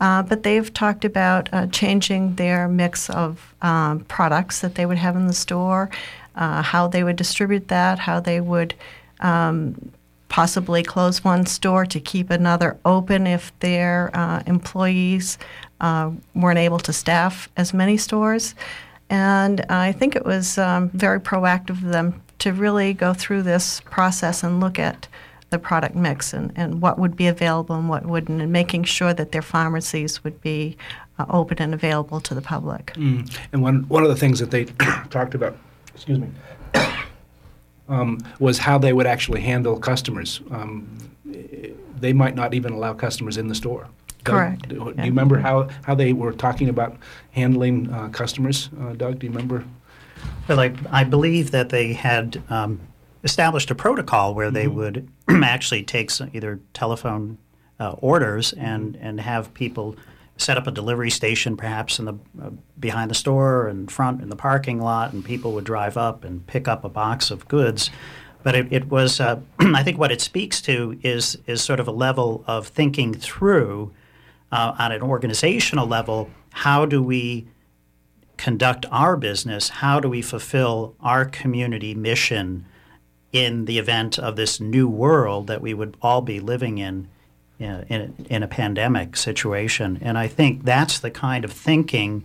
Uh, 0.00 0.22
but 0.22 0.44
they've 0.44 0.72
talked 0.72 1.04
about 1.04 1.48
uh, 1.52 1.66
changing 1.66 2.36
their 2.36 2.68
mix 2.68 3.10
of 3.10 3.52
um, 3.62 4.04
products 4.04 4.60
that 4.60 4.76
they 4.76 4.86
would 4.86 4.98
have 4.98 5.16
in 5.16 5.26
the 5.26 5.32
store, 5.32 5.90
uh, 6.36 6.62
how 6.62 6.86
they 6.86 7.02
would 7.02 7.16
distribute 7.16 7.66
that, 7.66 7.98
how 7.98 8.20
they 8.20 8.40
would 8.40 8.72
um, 9.18 9.90
possibly 10.28 10.84
close 10.84 11.24
one 11.24 11.46
store 11.46 11.84
to 11.84 11.98
keep 11.98 12.30
another 12.30 12.76
open 12.84 13.26
if 13.26 13.52
their 13.58 14.12
uh, 14.14 14.40
employees 14.46 15.36
uh, 15.80 16.12
weren't 16.36 16.60
able 16.60 16.78
to 16.78 16.92
staff 16.92 17.48
as 17.56 17.74
many 17.74 17.96
stores. 17.96 18.54
And 19.14 19.60
I 19.68 19.92
think 19.92 20.16
it 20.16 20.24
was 20.24 20.58
um, 20.58 20.90
very 20.90 21.20
proactive 21.20 21.70
of 21.70 21.82
them 21.82 22.20
to 22.40 22.52
really 22.52 22.92
go 22.92 23.14
through 23.14 23.42
this 23.42 23.80
process 23.82 24.42
and 24.42 24.58
look 24.58 24.76
at 24.76 25.06
the 25.50 25.58
product 25.60 25.94
mix 25.94 26.32
and, 26.32 26.52
and 26.56 26.82
what 26.82 26.98
would 26.98 27.14
be 27.14 27.28
available 27.28 27.76
and 27.76 27.88
what 27.88 28.04
wouldn't, 28.06 28.42
and 28.42 28.50
making 28.50 28.82
sure 28.82 29.14
that 29.14 29.30
their 29.30 29.40
pharmacies 29.40 30.24
would 30.24 30.40
be 30.40 30.76
uh, 31.20 31.26
open 31.30 31.62
and 31.62 31.72
available 31.72 32.20
to 32.22 32.34
the 32.34 32.42
public. 32.42 32.86
Mm. 32.94 33.32
And 33.52 33.62
one, 33.62 33.84
one 33.84 34.02
of 34.02 34.08
the 34.08 34.16
things 34.16 34.40
that 34.40 34.50
they 34.50 34.64
talked 35.10 35.36
about, 35.36 35.56
excuse 35.94 36.18
me, 36.18 36.26
um, 37.88 38.18
was 38.40 38.58
how 38.58 38.78
they 38.78 38.92
would 38.92 39.06
actually 39.06 39.42
handle 39.42 39.78
customers. 39.78 40.40
Um, 40.50 40.88
they 42.00 42.12
might 42.12 42.34
not 42.34 42.52
even 42.52 42.72
allow 42.72 42.94
customers 42.94 43.36
in 43.36 43.46
the 43.46 43.54
store. 43.54 43.86
Doug, 44.24 44.34
Correct. 44.34 44.68
Do, 44.68 44.76
do 44.76 44.94
Yeah. 44.96 45.04
you 45.04 45.10
remember 45.10 45.38
how, 45.38 45.68
how 45.82 45.94
they 45.94 46.12
were 46.12 46.32
talking 46.32 46.68
about 46.68 46.96
handling 47.32 47.92
uh, 47.92 48.08
customers, 48.08 48.70
uh, 48.80 48.92
Doug? 48.94 49.18
Do 49.18 49.26
you 49.26 49.32
remember? 49.32 49.64
Well, 50.48 50.60
I, 50.60 50.72
I 50.90 51.04
believe 51.04 51.50
that 51.52 51.68
they 51.68 51.92
had 51.92 52.42
um, 52.50 52.80
established 53.22 53.70
a 53.70 53.74
protocol 53.74 54.34
where 54.34 54.50
they 54.50 54.66
would 54.66 55.08
actually 55.28 55.82
take 55.82 56.10
some, 56.10 56.30
either 56.32 56.60
telephone 56.72 57.38
uh, 57.78 57.92
orders 57.98 58.52
and, 58.54 58.96
and 58.96 59.20
have 59.20 59.52
people 59.54 59.96
set 60.36 60.56
up 60.56 60.66
a 60.66 60.70
delivery 60.70 61.10
station 61.10 61.56
perhaps 61.56 61.98
in 62.00 62.06
the 62.06 62.14
uh, 62.42 62.50
behind 62.80 63.08
the 63.10 63.14
store 63.14 63.68
and 63.68 63.90
front 63.92 64.20
in 64.20 64.28
the 64.30 64.36
parking 64.36 64.80
lot, 64.80 65.12
and 65.12 65.24
people 65.24 65.52
would 65.52 65.64
drive 65.64 65.96
up 65.96 66.24
and 66.24 66.46
pick 66.46 66.66
up 66.66 66.84
a 66.84 66.88
box 66.88 67.30
of 67.30 67.46
goods. 67.48 67.90
But 68.42 68.54
it, 68.56 68.72
it 68.72 68.88
was, 68.90 69.20
uh, 69.20 69.40
I 69.60 69.82
think, 69.82 69.96
what 69.98 70.10
it 70.12 70.20
speaks 70.20 70.60
to 70.62 70.98
is 71.02 71.38
is 71.46 71.62
sort 71.62 71.78
of 71.80 71.86
a 71.88 71.92
level 71.92 72.42
of 72.46 72.66
thinking 72.68 73.14
through 73.14 73.92
uh, 74.52 74.74
on 74.78 74.92
an 74.92 75.02
organizational 75.02 75.86
level. 75.86 76.30
How 76.52 76.86
do 76.86 77.02
we 77.02 77.46
conduct 78.36 78.86
our 78.90 79.16
business? 79.16 79.68
How 79.68 80.00
do 80.00 80.08
we 80.08 80.22
fulfill 80.22 80.94
our 81.00 81.24
community 81.24 81.94
mission 81.94 82.66
in 83.32 83.64
the 83.64 83.78
event 83.78 84.18
of 84.18 84.36
this 84.36 84.60
new 84.60 84.88
world 84.88 85.46
that 85.46 85.60
we 85.60 85.74
would 85.74 85.96
all 86.00 86.22
be 86.22 86.40
living 86.40 86.78
in 86.78 87.08
uh, 87.60 87.84
in, 87.88 88.14
in 88.28 88.42
a 88.42 88.48
pandemic 88.48 89.16
situation? 89.16 89.98
And 90.00 90.18
I 90.18 90.28
think 90.28 90.64
that's 90.64 90.98
the 90.98 91.10
kind 91.10 91.44
of 91.44 91.52
thinking 91.52 92.24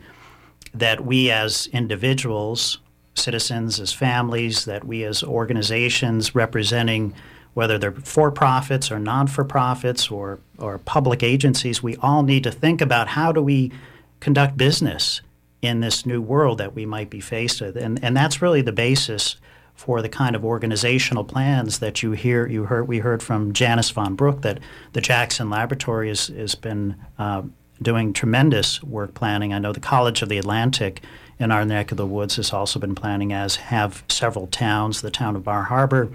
that 0.74 1.06
we 1.06 1.32
as 1.32 1.68
individuals, 1.68 2.80
citizens, 3.16 3.80
as 3.80 3.94
families, 3.94 4.66
that 4.66 4.86
we 4.86 5.04
as 5.04 5.24
organizations 5.24 6.36
representing 6.36 7.14
whether 7.54 7.78
they're 7.78 7.92
for 7.92 8.32
profits 8.32 8.92
or 8.92 9.00
non 9.00 9.28
for 9.28 9.44
profits 9.44 10.12
or, 10.12 10.40
or 10.60 10.78
public 10.78 11.24
agencies, 11.24 11.82
we 11.84 11.96
all 11.98 12.24
need 12.24 12.44
to 12.44 12.52
think 12.52 12.82
about 12.82 13.10
how 13.10 13.32
do 13.32 13.42
we 13.42 13.72
conduct 14.20 14.58
business 14.58 15.22
in 15.62 15.82
this 15.82 16.06
new 16.06 16.22
world 16.22 16.58
that 16.58 16.74
we 16.76 16.86
might 16.86 17.10
be 17.10 17.20
faced 17.20 17.62
with. 17.62 17.76
And, 17.76 18.04
and 18.04 18.16
that's 18.16 18.42
really 18.42 18.62
the 18.62 18.72
basis 18.72 19.38
for 19.76 20.02
the 20.02 20.10
kind 20.10 20.36
of 20.36 20.44
organizational 20.44 21.24
plans 21.24 21.80
that 21.80 22.04
you 22.04 22.12
hear 22.12 22.46
you 22.46 22.66
heard 22.66 22.86
we 22.86 23.00
heard 23.00 23.24
from 23.24 23.54
Janice 23.54 23.90
von 23.90 24.14
Brook 24.14 24.42
that 24.42 24.60
the 24.92 25.00
Jackson 25.00 25.50
Laboratory 25.50 26.10
has, 26.10 26.28
has 26.28 26.54
been 26.54 26.96
uh, 27.18 27.44
doing 27.82 28.12
tremendous 28.12 28.84
work 28.84 29.14
planning. 29.14 29.54
I 29.54 29.60
know 29.60 29.72
the 29.72 29.80
College 29.80 30.22
of 30.22 30.28
the 30.28 30.38
Atlantic 30.38 31.02
in 31.40 31.52
our 31.52 31.64
neck 31.64 31.92
of 31.92 31.98
the 31.98 32.06
woods 32.06 32.36
has 32.36 32.52
also 32.52 32.78
been 32.78 32.94
planning, 32.94 33.32
as 33.32 33.56
have 33.56 34.04
several 34.10 34.48
towns, 34.48 35.02
the 35.02 35.10
town 35.10 35.38
of 35.38 35.46
Bar 35.46 35.64
Harbor, 35.64 36.10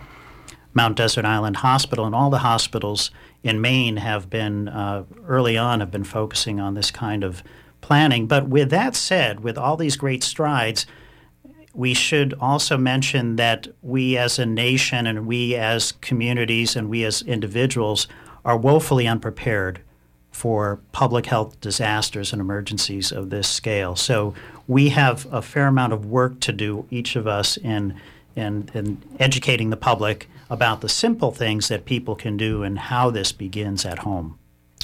Mount 0.75 0.97
Desert 0.97 1.25
Island 1.25 1.57
Hospital, 1.57 2.05
and 2.05 2.15
all 2.15 2.31
the 2.31 2.39
hospitals 2.39 3.11
in 3.43 3.61
Maine 3.61 3.99
have 3.99 4.29
been 4.29 4.69
uh, 4.69 5.05
early 5.27 5.57
on 5.57 5.81
have 5.81 5.91
been 5.91 6.05
focusing 6.05 6.61
on 6.61 6.75
this 6.75 6.91
kind 6.91 7.23
of 7.23 7.43
planning. 7.81 8.27
But 8.27 8.49
with 8.49 8.71
that 8.71 8.97
said, 8.97 9.41
with 9.41 9.57
all 9.57 9.77
these 9.77 9.97
great 9.97 10.25
strides, 10.25 10.87
we 11.75 11.93
should 11.93 12.35
also 12.41 12.77
mention 12.77 13.37
that 13.37 13.69
we 13.83 14.17
as 14.17 14.39
a 14.39 14.47
nation 14.47 15.07
and 15.07 15.27
we 15.27 15.55
as 15.55 15.93
communities 15.93 16.77
and 16.77 16.89
we 16.89 17.05
as 17.05 17.23
individuals 17.23 18.09
are 18.45 18.57
woefully 18.57 19.07
unprepared 19.07 19.81
for 20.31 20.81
public 20.93 21.27
health 21.27 21.61
disasters 21.61 22.33
and 22.33 22.41
emergencies 22.41 23.13
of 23.13 23.31
this 23.31 23.49
scale. 23.49 23.95
So 23.97 24.35
we 24.67 24.89
have 24.91 25.27
a 25.33 25.43
fair 25.43 25.67
amount 25.67 25.93
of 25.93 26.07
work 26.07 26.41
to 26.41 26.53
do, 26.53 26.87
each 26.91 27.17
of 27.17 27.27
us, 27.27 27.57
in, 27.57 28.01
in, 28.35 28.69
in 28.75 29.03
educating 29.21 29.71
the 29.71 29.77
public 29.77 30.29
about 30.51 30.81
the 30.81 30.89
simple 30.89 31.31
things 31.31 31.69
that 31.69 31.85
people 31.85 32.15
can 32.15 32.37
do 32.37 32.63
and 32.63 32.79
how 32.79 33.11
this 33.11 33.33
begins 33.33 33.85
at 33.85 34.01
home. 34.01 34.39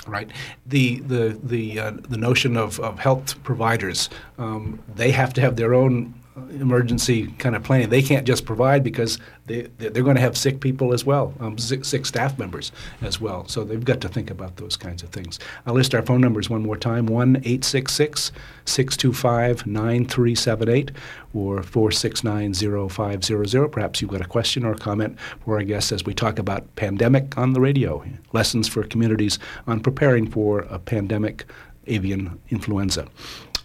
Right. 0.06 0.30
The 0.66 1.00
the 1.00 1.38
the 1.42 1.78
uh, 1.78 1.92
the 2.08 2.16
notion 2.16 2.56
of, 2.56 2.80
of 2.80 2.98
health 2.98 3.42
providers, 3.42 4.08
um, 4.38 4.78
they 4.94 5.10
have 5.10 5.34
to 5.34 5.40
have 5.40 5.56
their 5.56 5.74
own 5.74 6.14
emergency 6.50 7.26
kind 7.38 7.56
of 7.56 7.62
planning. 7.62 7.88
They 7.88 8.02
can't 8.02 8.26
just 8.26 8.44
provide 8.44 8.84
because 8.84 9.18
they 9.46 9.62
they're 9.78 10.04
going 10.04 10.16
to 10.16 10.22
have 10.22 10.36
sick 10.36 10.60
people 10.60 10.92
as 10.92 11.04
well, 11.04 11.34
um, 11.40 11.58
sick, 11.58 12.06
staff 12.06 12.38
members 12.38 12.72
as 13.02 13.20
well. 13.20 13.46
So 13.48 13.64
they've 13.64 13.84
got 13.84 14.00
to 14.02 14.08
think 14.08 14.30
about 14.30 14.56
those 14.56 14.76
kinds 14.76 15.02
of 15.02 15.10
things. 15.10 15.38
I'll 15.66 15.74
list 15.74 15.94
our 15.94 16.02
phone 16.02 16.20
numbers 16.20 16.48
one 16.48 16.62
more 16.62 16.76
time: 16.76 17.06
one 17.06 17.42
eight 17.44 17.64
six 17.64 17.92
six 17.92 18.32
six 18.64 18.96
two 18.96 19.12
five 19.12 19.66
nine 19.66 20.06
three 20.06 20.34
seven 20.34 20.68
eight 20.68 20.92
or 21.34 21.62
four 21.62 21.90
six 21.90 22.22
nine 22.22 22.54
zero 22.54 22.88
five 22.88 23.24
zero 23.24 23.44
zero. 23.44 23.68
Perhaps 23.68 24.00
you've 24.00 24.10
got 24.10 24.20
a 24.20 24.28
question 24.28 24.64
or 24.64 24.72
a 24.72 24.78
comment 24.78 25.18
for 25.44 25.56
our 25.56 25.64
guests 25.64 25.92
as 25.92 26.04
we 26.04 26.14
talk 26.14 26.38
about 26.38 26.74
pandemic 26.76 27.36
on 27.36 27.52
the 27.52 27.60
radio, 27.60 28.04
lessons 28.32 28.68
for 28.68 28.84
communities 28.84 29.38
on 29.66 29.80
preparing 29.80 30.30
for 30.30 30.60
a 30.60 30.78
pandemic 30.78 31.44
avian 31.86 32.38
influenza. 32.50 33.06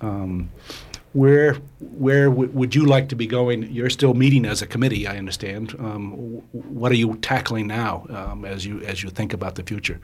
Um, 0.02 0.50
where 1.16 1.54
where 1.80 2.30
w- 2.30 2.52
would 2.52 2.76
you 2.76 2.86
like 2.86 3.08
to 3.10 3.16
be 3.16 3.26
going? 3.26 3.64
You're 3.72 3.90
still 3.90 4.14
meeting 4.14 4.46
as 4.46 4.62
a 4.62 4.68
committee, 4.68 5.08
I 5.08 5.18
understand. 5.18 5.74
Um, 5.80 6.12
w- 6.12 6.42
what 6.52 6.92
are 6.92 6.96
you 6.96 7.16
tackling 7.22 7.68
now 7.68 8.06
um, 8.10 8.44
as 8.44 8.66
you 8.66 8.82
as 8.82 9.02
you 9.02 9.10
think 9.10 9.34
about 9.34 9.56
the 9.56 9.64
future? 9.64 10.00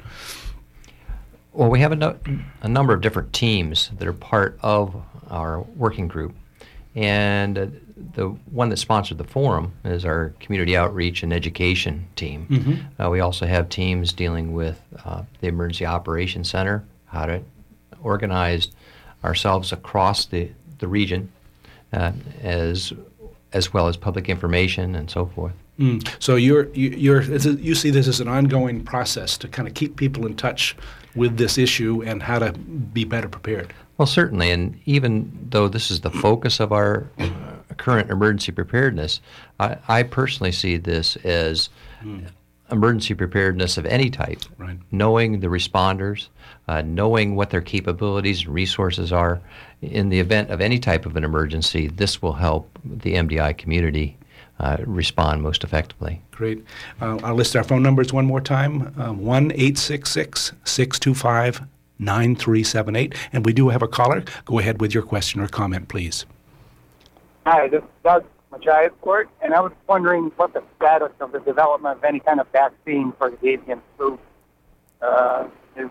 Well, 1.53 1.69
we 1.69 1.81
have 1.81 1.91
a, 1.91 1.97
no, 1.97 2.17
a 2.61 2.69
number 2.69 2.93
of 2.93 3.01
different 3.01 3.33
teams 3.33 3.91
that 3.99 4.07
are 4.07 4.13
part 4.13 4.57
of 4.61 4.95
our 5.29 5.59
working 5.75 6.07
group. 6.07 6.33
And 6.95 7.57
uh, 7.57 7.67
the 8.15 8.27
one 8.51 8.69
that 8.69 8.77
sponsored 8.77 9.17
the 9.17 9.25
forum 9.25 9.73
is 9.83 10.05
our 10.05 10.33
community 10.39 10.77
outreach 10.77 11.23
and 11.23 11.33
education 11.33 12.07
team. 12.15 12.87
Uh, 12.97 13.09
we 13.09 13.19
also 13.19 13.45
have 13.45 13.67
teams 13.67 14.13
dealing 14.13 14.53
with 14.53 14.79
uh, 15.03 15.23
the 15.41 15.47
Emergency 15.47 15.85
Operations 15.85 16.49
Center, 16.49 16.85
how 17.05 17.25
to 17.25 17.41
organize 18.01 18.69
ourselves 19.23 19.71
across 19.71 20.25
the, 20.25 20.49
the 20.81 20.87
region, 20.87 21.31
uh, 21.93 22.11
as, 22.43 22.91
as 23.53 23.73
well 23.73 23.87
as 23.87 23.95
public 23.95 24.27
information 24.27 24.95
and 24.95 25.09
so 25.09 25.27
forth. 25.27 25.53
Mm. 25.79 26.07
So 26.19 26.35
you're 26.35 26.67
you, 26.73 26.89
you're 26.89 27.21
you 27.23 27.73
see 27.73 27.89
this 27.89 28.07
as 28.07 28.19
an 28.19 28.27
ongoing 28.27 28.83
process 28.83 29.37
to 29.39 29.47
kind 29.47 29.67
of 29.67 29.73
keep 29.73 29.95
people 29.95 30.27
in 30.27 30.35
touch 30.35 30.75
with 31.15 31.37
this 31.37 31.57
issue 31.57 32.03
and 32.05 32.21
how 32.21 32.39
to 32.39 32.51
be 32.53 33.03
better 33.03 33.27
prepared. 33.27 33.73
Well, 33.97 34.05
certainly, 34.05 34.51
and 34.51 34.79
even 34.85 35.47
though 35.49 35.67
this 35.67 35.91
is 35.91 36.01
the 36.01 36.11
focus 36.11 36.59
of 36.59 36.71
our 36.71 37.07
uh, 37.19 37.29
current 37.77 38.09
emergency 38.09 38.51
preparedness, 38.51 39.21
I, 39.59 39.77
I, 39.87 40.03
personally 40.03 40.51
see 40.51 40.77
this 40.77 41.17
as 41.17 41.69
mm. 42.03 42.27
Emergency 42.71 43.13
preparedness 43.13 43.77
of 43.77 43.85
any 43.85 44.09
type. 44.09 44.39
Right. 44.57 44.77
Knowing 44.91 45.39
the 45.39 45.47
responders, 45.47 46.27
uh, 46.67 46.81
knowing 46.81 47.35
what 47.35 47.49
their 47.49 47.61
capabilities 47.61 48.45
and 48.45 48.53
resources 48.53 49.11
are, 49.11 49.41
in 49.81 50.09
the 50.09 50.19
event 50.19 50.49
of 50.49 50.61
any 50.61 50.79
type 50.79 51.05
of 51.05 51.15
an 51.15 51.23
emergency, 51.23 51.87
this 51.87 52.21
will 52.21 52.33
help 52.33 52.79
the 52.83 53.15
MDI 53.15 53.57
community 53.57 54.17
uh, 54.59 54.77
respond 54.85 55.41
most 55.41 55.63
effectively. 55.63 56.21
Great. 56.31 56.63
Uh, 57.01 57.17
I'll 57.23 57.35
list 57.35 57.55
our 57.55 57.63
phone 57.63 57.81
numbers 57.81 58.13
one 58.13 58.25
more 58.25 58.41
time 58.41 58.93
uh, 58.99 59.11
1 59.11 59.51
866 59.51 60.53
625 60.63 61.61
9378. 61.97 63.15
And 63.33 63.45
we 63.45 63.53
do 63.53 63.69
have 63.69 63.81
a 63.81 63.87
caller. 63.87 64.23
Go 64.45 64.59
ahead 64.59 64.81
with 64.81 64.93
your 64.93 65.03
question 65.03 65.41
or 65.41 65.47
comment, 65.47 65.87
please. 65.87 66.25
Hi, 67.45 67.67
this 67.67 67.81
is 67.81 67.89
Doug 68.03 68.25
Machiasport, 68.51 69.27
and 69.41 69.53
I 69.53 69.61
was 69.61 69.71
wondering 69.87 70.31
what 70.35 70.53
the 70.53 70.63
status 70.77 71.11
of 71.19 71.31
the 71.31 71.39
development 71.39 71.97
of 71.97 72.03
any 72.03 72.19
kind 72.19 72.39
of 72.39 72.47
vaccine 72.51 73.13
for 73.17 73.31
the 73.31 73.49
avian 73.49 73.81
flu 73.97 74.19
uh, 75.01 75.47
is, 75.75 75.89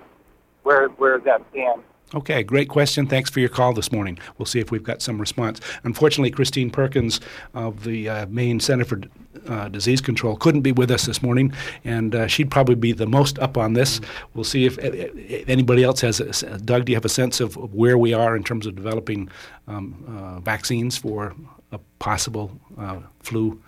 where, 0.62 0.88
where 0.88 1.18
that 1.20 1.42
stands. 1.50 1.84
Okay, 2.12 2.42
great 2.42 2.68
question. 2.68 3.06
Thanks 3.06 3.30
for 3.30 3.38
your 3.38 3.48
call 3.48 3.72
this 3.72 3.92
morning. 3.92 4.18
We'll 4.36 4.46
see 4.46 4.58
if 4.58 4.72
we've 4.72 4.82
got 4.82 5.00
some 5.00 5.20
response. 5.20 5.60
Unfortunately, 5.84 6.32
Christine 6.32 6.68
Perkins 6.68 7.20
of 7.54 7.84
the 7.84 8.08
uh, 8.08 8.26
Maine 8.26 8.58
Center 8.58 8.84
for 8.84 9.00
uh, 9.46 9.68
Disease 9.68 10.00
Control 10.00 10.36
couldn't 10.36 10.62
be 10.62 10.72
with 10.72 10.90
us 10.90 11.06
this 11.06 11.22
morning, 11.22 11.52
and 11.84 12.16
uh, 12.16 12.26
she'd 12.26 12.50
probably 12.50 12.74
be 12.74 12.90
the 12.90 13.06
most 13.06 13.38
up 13.38 13.56
on 13.56 13.74
this. 13.74 14.00
We'll 14.34 14.42
see 14.42 14.66
if, 14.66 14.76
if 14.78 15.48
anybody 15.48 15.84
else 15.84 16.00
has. 16.00 16.20
A, 16.20 16.58
Doug, 16.58 16.86
do 16.86 16.92
you 16.92 16.96
have 16.96 17.04
a 17.04 17.08
sense 17.08 17.38
of 17.38 17.54
where 17.72 17.96
we 17.96 18.12
are 18.12 18.34
in 18.34 18.42
terms 18.42 18.66
of 18.66 18.74
developing 18.74 19.30
um, 19.68 20.04
uh, 20.08 20.40
vaccines 20.40 20.98
for 20.98 21.32
a 21.72 21.78
possible 21.98 22.50
uh, 22.78 23.00
flu 23.20 23.60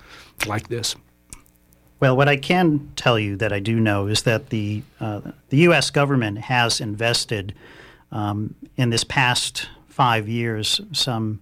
like 0.47 0.69
this? 0.69 0.97
Well, 2.01 2.17
what 2.17 2.29
I 2.29 2.37
can 2.37 2.91
tell 2.97 3.19
you 3.19 3.37
that 3.37 3.53
I 3.53 3.61
do 3.61 3.79
know 3.79 4.09
is 4.09 4.23
that 4.23 4.51
the 4.51 4.83
uh, 4.99 5.21
the 5.51 5.59
U.S. 5.59 5.91
government 5.91 6.39
has 6.39 6.81
invested 6.81 7.55
um, 8.11 8.57
in 8.77 8.91
this 8.91 9.05
past 9.05 9.69
five 9.87 10.29
years, 10.29 10.81
some 10.91 11.41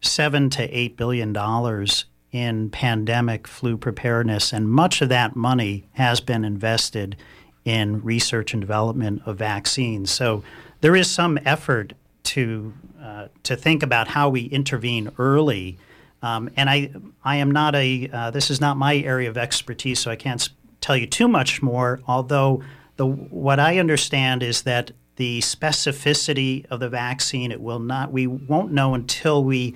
seven 0.00 0.48
to 0.50 0.62
eight 0.76 0.96
billion 0.96 1.32
dollars 1.32 2.06
in 2.32 2.70
pandemic 2.70 3.46
flu 3.46 3.76
preparedness, 3.76 4.52
and 4.52 4.70
much 4.70 5.02
of 5.02 5.08
that 5.08 5.36
money 5.36 5.86
has 5.92 6.20
been 6.20 6.44
invested 6.44 7.16
in 7.64 8.02
research 8.02 8.54
and 8.54 8.60
development 8.60 9.20
of 9.26 9.36
vaccines. 9.36 10.10
So 10.10 10.42
there 10.80 10.96
is 10.96 11.10
some 11.10 11.38
effort 11.44 11.92
to 12.24 12.72
uh, 13.02 13.28
to 13.42 13.56
think 13.56 13.82
about 13.82 14.08
how 14.08 14.28
we 14.28 14.42
intervene 14.42 15.10
early. 15.18 15.78
Um, 16.22 16.50
and 16.56 16.68
I 16.68 16.90
I 17.24 17.36
am 17.36 17.50
not 17.50 17.74
a 17.74 18.10
uh, 18.12 18.30
this 18.30 18.50
is 18.50 18.60
not 18.60 18.76
my 18.76 18.96
area 18.96 19.28
of 19.28 19.36
expertise, 19.36 20.00
so 20.00 20.10
I 20.10 20.16
can't 20.16 20.48
tell 20.80 20.96
you 20.96 21.06
too 21.06 21.28
much 21.28 21.62
more. 21.62 22.00
Although 22.06 22.62
the 22.96 23.06
what 23.06 23.60
I 23.60 23.78
understand 23.78 24.42
is 24.42 24.62
that 24.62 24.90
the 25.18 25.40
specificity 25.40 26.64
of 26.70 26.78
the 26.80 26.88
vaccine. 26.88 27.50
It 27.50 27.60
will 27.60 27.80
not. 27.80 28.12
We 28.12 28.26
won't 28.26 28.72
know 28.72 28.94
until 28.94 29.42
we 29.42 29.74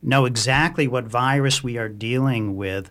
know 0.00 0.24
exactly 0.24 0.86
what 0.86 1.04
virus 1.04 1.64
we 1.64 1.76
are 1.76 1.88
dealing 1.88 2.56
with, 2.56 2.90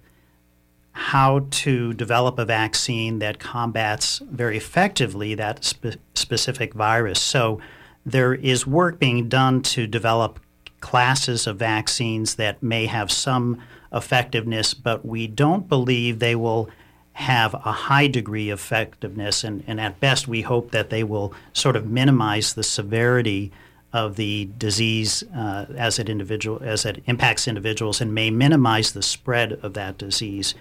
how 0.91 1.47
to 1.49 1.93
develop 1.93 2.37
a 2.37 2.45
vaccine 2.45 3.19
that 3.19 3.39
combats 3.39 4.21
very 4.29 4.57
effectively 4.57 5.33
that 5.35 5.63
spe- 5.63 5.95
specific 6.13 6.73
virus. 6.73 7.21
So 7.21 7.61
there 8.05 8.33
is 8.33 8.67
work 8.67 8.99
being 8.99 9.29
done 9.29 9.61
to 9.61 9.87
develop 9.87 10.41
classes 10.79 11.47
of 11.47 11.57
vaccines 11.57 12.35
that 12.35 12.61
may 12.61 12.85
have 12.85 13.11
some 13.11 13.61
effectiveness, 13.91 14.73
but 14.73 15.05
we 15.05 15.27
don't 15.27 15.67
believe 15.67 16.19
they 16.19 16.35
will 16.35 16.69
have 17.13 17.55
a 17.55 17.71
high 17.71 18.05
degree 18.05 18.51
of 18.51 18.59
effectiveness, 18.59 19.43
and, 19.43 19.63
and 19.65 19.79
at 19.79 19.99
best, 19.99 20.27
we 20.27 20.41
hope 20.43 20.69
that 20.69 20.91
they 20.91 21.03
will 21.03 21.33
sort 21.51 21.75
of 21.75 21.87
minimize 21.87 22.53
the 22.53 22.63
severity 22.63 23.51
of 23.91 24.17
the 24.17 24.47
disease 24.59 25.23
uh, 25.35 25.65
as 25.75 25.97
it 25.97 26.09
individual 26.09 26.61
as 26.61 26.85
it 26.85 27.01
impacts 27.07 27.47
individuals, 27.47 28.01
and 28.01 28.13
may 28.13 28.29
minimize 28.29 28.91
the 28.91 29.01
spread 29.01 29.53
of 29.63 29.73
that 29.73 29.97
disease. 29.97 30.53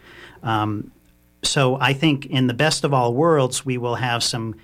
Um, 0.43 0.93
so, 1.43 1.77
I 1.79 1.93
think 1.93 2.25
in 2.25 2.47
the 2.47 2.55
best 2.55 2.85
of 2.85 2.95
all 2.95 3.13
worlds, 3.13 3.67
we 3.67 3.77
will 3.77 3.97
have 3.97 4.23
some 4.23 4.55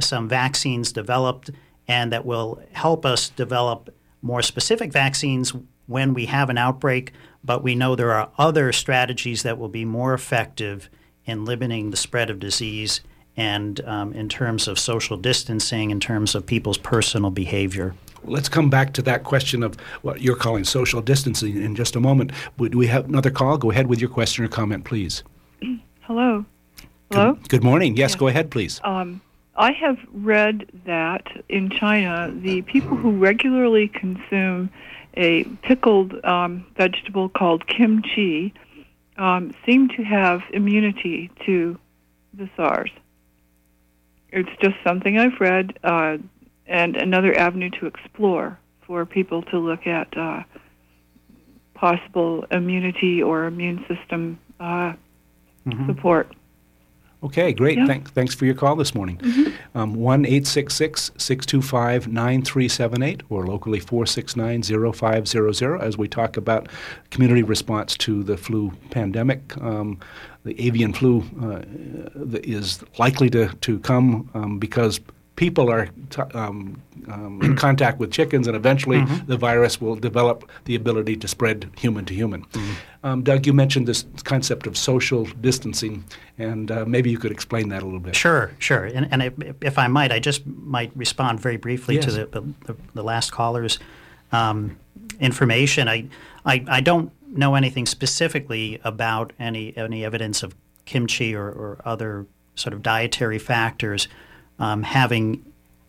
some 0.00 0.28
vaccines 0.28 0.90
developed, 0.90 1.50
and 1.86 2.12
that 2.12 2.26
will 2.26 2.60
help 2.72 3.06
us 3.06 3.28
develop 3.28 3.94
more 4.26 4.42
specific 4.42 4.92
vaccines 4.92 5.54
when 5.86 6.12
we 6.12 6.26
have 6.26 6.50
an 6.50 6.58
outbreak. 6.58 7.12
But 7.44 7.62
we 7.62 7.74
know 7.74 7.94
there 7.94 8.12
are 8.12 8.30
other 8.38 8.72
strategies 8.72 9.42
that 9.44 9.58
will 9.58 9.68
be 9.68 9.84
more 9.84 10.12
effective 10.14 10.90
in 11.24 11.44
limiting 11.44 11.90
the 11.90 11.96
spread 11.96 12.28
of 12.28 12.38
disease 12.38 13.00
and 13.36 13.80
um, 13.84 14.12
in 14.14 14.28
terms 14.28 14.66
of 14.66 14.78
social 14.78 15.16
distancing, 15.16 15.90
in 15.90 16.00
terms 16.00 16.34
of 16.34 16.46
people's 16.46 16.78
personal 16.78 17.30
behavior. 17.30 17.94
Let's 18.24 18.48
come 18.48 18.70
back 18.70 18.92
to 18.94 19.02
that 19.02 19.24
question 19.24 19.62
of 19.62 19.78
what 20.02 20.20
you're 20.20 20.36
calling 20.36 20.64
social 20.64 21.00
distancing 21.00 21.62
in 21.62 21.76
just 21.76 21.94
a 21.94 22.00
moment. 22.00 22.32
Would 22.58 22.74
we 22.74 22.86
have 22.88 23.08
another 23.08 23.30
call? 23.30 23.58
Go 23.58 23.70
ahead 23.70 23.86
with 23.86 24.00
your 24.00 24.10
question 24.10 24.44
or 24.44 24.48
comment, 24.48 24.84
please. 24.84 25.22
Hello. 26.00 26.44
Hello. 27.12 27.34
Good, 27.34 27.48
good 27.48 27.64
morning. 27.64 27.96
Yes, 27.96 28.10
yes, 28.10 28.14
go 28.16 28.26
ahead, 28.26 28.50
please. 28.50 28.80
Um, 28.82 29.20
I 29.56 29.72
have 29.72 29.98
read 30.12 30.70
that 30.84 31.26
in 31.48 31.70
China, 31.70 32.30
the 32.34 32.62
people 32.62 32.96
who 32.96 33.12
regularly 33.12 33.88
consume 33.88 34.70
a 35.14 35.44
pickled 35.62 36.22
um, 36.24 36.66
vegetable 36.76 37.30
called 37.30 37.66
kimchi 37.66 38.52
um, 39.16 39.54
seem 39.64 39.88
to 39.88 40.02
have 40.02 40.42
immunity 40.52 41.30
to 41.46 41.78
the 42.34 42.50
SARS. 42.54 42.90
It's 44.30 44.50
just 44.60 44.76
something 44.84 45.18
I've 45.18 45.40
read, 45.40 45.78
uh, 45.82 46.18
and 46.66 46.96
another 46.96 47.34
avenue 47.34 47.70
to 47.80 47.86
explore 47.86 48.58
for 48.86 49.06
people 49.06 49.42
to 49.44 49.58
look 49.58 49.86
at 49.86 50.14
uh, 50.16 50.42
possible 51.74 52.44
immunity 52.50 53.22
or 53.22 53.44
immune 53.44 53.84
system 53.88 54.38
uh, 54.60 54.92
mm-hmm. 55.66 55.86
support. 55.86 56.34
Okay, 57.26 57.52
great. 57.52 57.76
Yeah. 57.76 57.86
Thank, 57.86 58.12
thanks 58.12 58.36
for 58.36 58.46
your 58.46 58.54
call 58.54 58.76
this 58.76 58.94
morning. 58.94 59.18
Mm-hmm. 59.18 59.76
Um, 59.76 59.94
1 59.94 60.24
866 60.24 61.10
625 61.16 62.06
9378 62.06 63.22
or 63.30 63.44
locally 63.44 63.80
469 63.80 64.62
0500 64.62 65.80
as 65.80 65.98
we 65.98 66.06
talk 66.06 66.36
about 66.36 66.68
community 67.10 67.42
response 67.42 67.96
to 67.98 68.22
the 68.22 68.36
flu 68.36 68.70
pandemic. 68.90 69.60
Um, 69.60 69.98
the 70.44 70.54
avian 70.64 70.92
flu 70.92 71.24
uh, 71.42 71.62
is 72.44 72.84
likely 72.96 73.28
to, 73.30 73.48
to 73.48 73.80
come 73.80 74.30
um, 74.34 74.60
because 74.60 75.00
people 75.36 75.70
are 75.70 75.86
t- 76.10 76.22
um, 76.34 76.82
um, 77.08 77.40
in 77.42 77.54
contact 77.56 77.98
with 77.98 78.10
chickens, 78.10 78.46
and 78.46 78.56
eventually 78.56 78.98
mm-hmm. 78.98 79.26
the 79.26 79.36
virus 79.36 79.80
will 79.80 79.94
develop 79.94 80.50
the 80.64 80.74
ability 80.74 81.16
to 81.16 81.28
spread 81.28 81.70
human 81.76 82.04
to 82.06 82.14
human. 82.14 82.42
Mm-hmm. 82.46 83.06
Um, 83.06 83.22
Doug, 83.22 83.46
you 83.46 83.52
mentioned 83.52 83.86
this 83.86 84.04
concept 84.24 84.66
of 84.66 84.76
social 84.76 85.24
distancing, 85.40 86.04
and 86.38 86.70
uh, 86.70 86.84
maybe 86.86 87.10
you 87.10 87.18
could 87.18 87.30
explain 87.30 87.68
that 87.68 87.82
a 87.82 87.84
little 87.84 88.00
bit. 88.00 88.16
Sure, 88.16 88.50
sure. 88.58 88.86
And, 88.86 89.08
and 89.12 89.22
if, 89.22 89.34
if, 89.60 89.78
I 89.78 89.86
might, 89.86 90.10
I 90.10 90.18
just 90.18 90.44
might 90.46 90.90
respond 90.96 91.38
very 91.38 91.56
briefly 91.58 91.96
yes. 91.96 92.06
to 92.06 92.10
the, 92.10 92.26
the, 92.66 92.76
the, 92.94 93.02
last 93.04 93.30
caller's 93.30 93.78
um, 94.32 94.76
information. 95.20 95.88
I, 95.88 96.08
I, 96.44 96.64
I 96.66 96.80
don't 96.80 97.12
know 97.28 97.54
anything 97.54 97.86
specifically 97.86 98.80
about 98.82 99.32
any 99.38 99.76
any 99.76 100.04
evidence 100.04 100.42
of 100.42 100.54
kimchi 100.84 101.34
or, 101.34 101.46
or 101.46 101.80
other 101.84 102.26
sort 102.54 102.72
of 102.72 102.82
dietary 102.82 103.38
factors 103.38 104.08
um, 104.58 104.82
having 104.82 105.44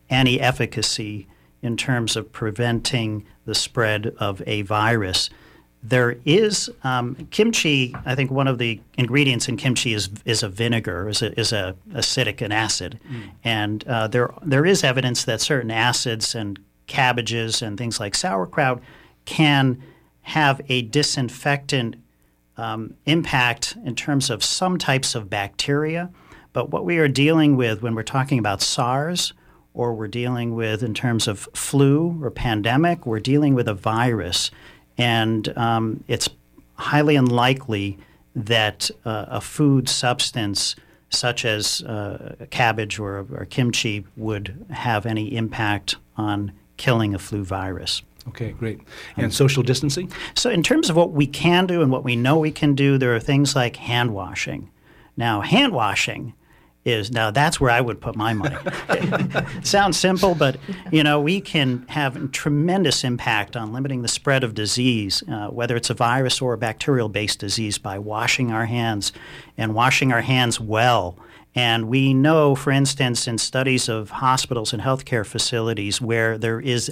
any 0.09 0.39
efficacy 0.39 1.28
in 1.61 1.76
terms 1.78 2.15
of 2.15 2.32
preventing 2.32 3.26
the 3.45 3.55
spread 3.55 4.13
of 4.20 4.41
a 4.45 4.61
virus. 4.63 5.30
There 5.84 6.18
is 6.26 6.70
um, 6.84 7.15
kimchi. 7.32 7.95
I 8.05 8.15
think 8.15 8.32
one 8.32 8.47
of 8.47 8.57
the 8.57 8.82
ingredients 8.97 9.47
in 9.47 9.57
kimchi 9.57 9.93
is 9.93 10.09
is 10.26 10.43
a 10.43 10.49
vinegar, 10.49 11.07
is 11.07 11.22
a, 11.22 11.39
is 11.39 11.53
a 11.53 11.76
acidic 11.93 12.41
an 12.41 12.51
acid, 12.51 12.99
mm. 13.09 13.32
and 13.43 13.88
uh, 13.88 14.07
there 14.07 14.34
there 14.43 14.65
is 14.65 14.84
evidence 14.84 15.24
that 15.26 15.39
certain 15.39 15.72
acids 15.72 16.36
and 16.36 16.59
cabbages 16.88 17.61
and 17.61 17.78
things 17.78 17.99
like 17.99 18.15
sauerkraut 18.15 18.82
can 19.26 19.82
have 20.22 20.61
a 20.68 20.82
disinfectant 20.82 21.95
um, 22.57 22.95
impact 23.05 23.78
in 23.86 23.95
terms 23.95 24.30
of 24.30 24.43
some 24.43 24.78
types 24.78 25.15
of 25.15 25.30
bacteria. 25.30 26.09
But 26.58 26.72
what 26.72 26.86
we 26.86 26.97
are 26.97 27.08
dealing 27.08 27.55
with 27.55 27.84
when 27.84 27.93
we're 27.93 28.01
talking 28.01 28.39
about 28.39 28.64
SARS 28.64 29.32
or 29.76 29.93
we're 29.93 30.08
dealing 30.08 30.55
with 30.55 30.82
in 30.82 30.95
terms 30.95 31.28
of 31.28 31.47
flu 31.53 32.20
or 32.24 32.32
pandemic, 32.32 33.05
we're 33.05 33.20
dealing 33.20 33.53
with 33.53 33.68
a 33.68 33.76
virus. 33.76 34.49
And 34.97 35.55
um, 35.55 36.03
it's 36.08 36.28
highly 36.74 37.16
unlikely 37.16 37.99
that 38.36 38.89
uh, 39.05 39.26
a 39.28 39.39
food 39.39 39.88
substance 39.88 40.76
such 41.10 41.45
as 41.45 41.84
uh, 41.84 42.34
cabbage 42.49 42.97
or, 42.97 43.28
or 43.32 43.45
kimchi, 43.45 44.03
would 44.16 44.66
have 44.72 45.05
any 45.05 45.36
impact 45.36 45.97
on 46.16 46.53
killing 46.78 47.14
a 47.14 47.20
flu 47.20 47.43
virus. 47.43 48.01
Okay, 48.30 48.53
great. 48.53 48.80
And 49.16 49.32
social 49.32 49.62
distancing? 49.62 50.12
So, 50.34 50.49
in 50.49 50.64
terms 50.64 50.89
of 50.89 50.95
what 50.95 51.12
we 51.12 51.28
can 51.28 51.68
do 51.68 51.84
and 51.84 51.91
what 51.91 52.03
we 52.03 52.16
know 52.16 52.39
we 52.39 52.51
can 52.51 52.74
do, 52.74 52.97
there 52.97 53.16
are 53.16 53.20
things 53.20 53.55
like 53.55 53.76
hand 53.76 54.16
washing. 54.16 54.72
Now, 55.16 55.41
hand 55.41 55.72
washing 55.72 56.34
is 56.88 57.12
now 57.12 57.30
that's 57.30 57.60
where 57.60 57.70
I 57.70 57.82
would 57.82 58.00
put 58.00 58.16
my 58.16 58.34
money. 58.34 58.56
Sounds 59.64 60.00
simple, 60.00 60.34
but 60.34 60.58
you 60.92 61.04
know 61.04 61.20
we 61.20 61.42
can 61.42 61.86
have 61.90 62.32
tremendous 62.32 63.04
impact 63.04 63.56
on 63.56 63.74
limiting 63.74 64.02
the 64.02 64.08
spread 64.08 64.44
of 64.44 64.54
disease, 64.56 65.22
uh, 65.30 65.48
whether 65.48 65.76
it's 65.76 65.90
a 65.90 65.94
virus 65.94 66.42
or 66.42 66.54
a 66.54 66.58
bacterial-based 66.58 67.40
disease, 67.40 67.78
by 67.78 68.00
washing 68.00 68.52
our 68.52 68.66
hands 68.66 69.12
and 69.58 69.76
washing 69.76 70.12
our 70.12 70.22
hands 70.22 70.60
well. 70.60 71.20
And 71.54 71.88
we 71.88 72.14
know, 72.14 72.54
for 72.56 72.72
instance, 72.72 73.28
in 73.28 73.40
studies 73.40 73.90
of 73.90 74.12
hospitals 74.12 74.74
and 74.74 74.82
healthcare 74.82 75.26
facilities 75.26 76.00
where 76.00 76.38
there 76.38 76.60
is 76.60 76.92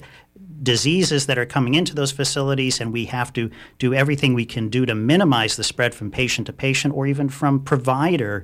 diseases 0.63 1.27
that 1.27 1.37
are 1.37 1.45
coming 1.45 1.75
into 1.75 1.93
those 1.93 2.11
facilities, 2.11 2.81
and 2.81 2.91
we 2.91 3.05
have 3.05 3.31
to 3.33 3.51
do 3.77 3.93
everything 3.93 4.33
we 4.33 4.45
can 4.45 4.69
do 4.69 4.85
to 4.85 4.95
minimize 4.95 5.55
the 5.55 5.63
spread 5.63 5.93
from 5.93 6.09
patient 6.09 6.47
to 6.47 6.53
patient 6.53 6.93
or 6.95 7.05
even 7.05 7.29
from 7.29 7.59
provider 7.59 8.43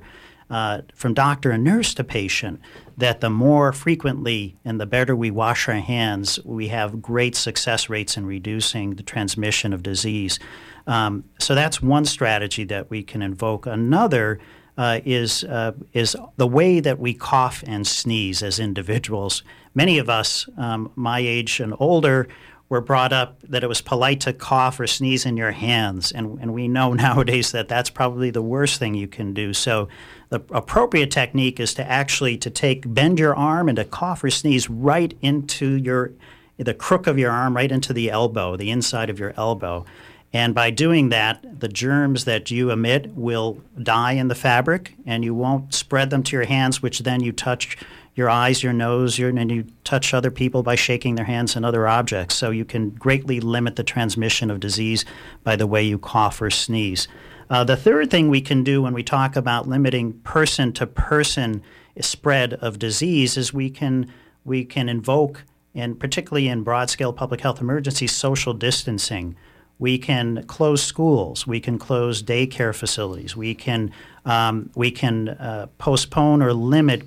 uh, 0.50 0.82
from 0.94 1.14
doctor 1.14 1.50
and 1.50 1.64
nurse 1.64 1.94
to 1.94 2.04
patient 2.04 2.60
that 2.96 3.20
the 3.20 3.30
more 3.30 3.72
frequently 3.72 4.56
and 4.64 4.80
the 4.80 4.86
better 4.86 5.16
we 5.16 5.30
wash 5.30 5.68
our 5.68 5.74
hands, 5.74 6.38
we 6.44 6.68
have 6.68 7.02
great 7.02 7.34
success 7.34 7.88
rates 7.88 8.16
in 8.16 8.26
reducing 8.26 8.94
the 8.94 9.02
transmission 9.02 9.72
of 9.72 9.82
disease. 9.82 10.38
Um, 10.86 11.24
so 11.38 11.54
that's 11.54 11.82
one 11.82 12.04
strategy 12.04 12.64
that 12.64 12.90
we 12.90 13.02
can 13.02 13.22
invoke. 13.22 13.66
Another 13.66 14.38
uh, 14.76 15.00
is 15.04 15.44
uh, 15.44 15.72
is 15.92 16.16
the 16.36 16.46
way 16.46 16.80
that 16.80 16.98
we 16.98 17.12
cough 17.14 17.62
and 17.66 17.86
sneeze 17.86 18.42
as 18.42 18.58
individuals. 18.58 19.42
Many 19.74 19.98
of 19.98 20.08
us, 20.08 20.48
um, 20.56 20.90
my 20.96 21.18
age 21.18 21.60
and 21.60 21.74
older, 21.78 22.28
were 22.72 22.80
brought 22.80 23.12
up 23.12 23.38
that 23.42 23.62
it 23.62 23.66
was 23.66 23.82
polite 23.82 24.18
to 24.18 24.32
cough 24.32 24.80
or 24.80 24.86
sneeze 24.86 25.26
in 25.26 25.36
your 25.36 25.50
hands, 25.52 26.10
and, 26.10 26.38
and 26.40 26.54
we 26.54 26.66
know 26.66 26.94
nowadays 26.94 27.52
that 27.52 27.68
that's 27.68 27.90
probably 27.90 28.30
the 28.30 28.40
worst 28.40 28.78
thing 28.78 28.94
you 28.94 29.06
can 29.06 29.34
do. 29.34 29.52
So 29.52 29.88
the 30.30 30.40
appropriate 30.50 31.10
technique 31.10 31.60
is 31.60 31.74
to 31.74 31.86
actually 31.86 32.38
to 32.38 32.48
take 32.48 32.94
bend 32.94 33.18
your 33.18 33.36
arm 33.36 33.68
and 33.68 33.76
to 33.76 33.84
cough 33.84 34.24
or 34.24 34.30
sneeze 34.30 34.70
right 34.70 35.14
into 35.20 35.76
your 35.76 36.12
the 36.56 36.72
crook 36.72 37.06
of 37.06 37.18
your 37.18 37.30
arm, 37.30 37.54
right 37.54 37.70
into 37.70 37.92
the 37.92 38.10
elbow, 38.10 38.56
the 38.56 38.70
inside 38.70 39.10
of 39.10 39.18
your 39.18 39.34
elbow. 39.36 39.84
And 40.32 40.54
by 40.54 40.70
doing 40.70 41.10
that, 41.10 41.60
the 41.60 41.68
germs 41.68 42.24
that 42.24 42.50
you 42.50 42.70
emit 42.70 43.14
will 43.14 43.60
die 43.82 44.12
in 44.12 44.28
the 44.28 44.34
fabric, 44.34 44.94
and 45.04 45.22
you 45.22 45.34
won't 45.34 45.74
spread 45.74 46.08
them 46.08 46.22
to 46.22 46.36
your 46.36 46.46
hands, 46.46 46.80
which 46.80 47.00
then 47.00 47.22
you 47.22 47.32
touch 47.32 47.76
your 48.14 48.28
eyes, 48.28 48.62
your 48.62 48.72
nose, 48.72 49.18
your, 49.18 49.30
and 49.30 49.50
you 49.50 49.64
touch 49.84 50.12
other 50.12 50.30
people 50.30 50.62
by 50.62 50.74
shaking 50.74 51.14
their 51.14 51.24
hands 51.24 51.56
and 51.56 51.64
other 51.64 51.88
objects. 51.88 52.34
So 52.34 52.50
you 52.50 52.64
can 52.64 52.90
greatly 52.90 53.40
limit 53.40 53.76
the 53.76 53.84
transmission 53.84 54.50
of 54.50 54.60
disease 54.60 55.04
by 55.42 55.56
the 55.56 55.66
way 55.66 55.82
you 55.82 55.98
cough 55.98 56.42
or 56.42 56.50
sneeze. 56.50 57.08
Uh, 57.48 57.64
the 57.64 57.76
third 57.76 58.10
thing 58.10 58.28
we 58.28 58.40
can 58.40 58.64
do 58.64 58.82
when 58.82 58.94
we 58.94 59.02
talk 59.02 59.36
about 59.36 59.68
limiting 59.68 60.12
person 60.20 60.72
to 60.72 60.86
person 60.86 61.62
spread 62.00 62.54
of 62.54 62.78
disease 62.78 63.36
is 63.36 63.52
we 63.52 63.68
can 63.70 64.10
we 64.44 64.64
can 64.64 64.88
invoke, 64.88 65.44
and 65.74 66.00
particularly 66.00 66.48
in 66.48 66.62
broad 66.62 66.90
scale 66.90 67.12
public 67.12 67.42
health 67.42 67.60
emergencies, 67.60 68.12
social 68.12 68.54
distancing. 68.54 69.36
We 69.78 69.98
can 69.98 70.44
close 70.46 70.82
schools. 70.82 71.46
We 71.46 71.60
can 71.60 71.78
close 71.78 72.22
daycare 72.22 72.74
facilities. 72.74 73.36
We 73.36 73.54
can 73.54 73.92
um, 74.24 74.70
we 74.74 74.90
can 74.90 75.30
uh, 75.30 75.66
postpone 75.78 76.42
or 76.42 76.52
limit 76.52 77.02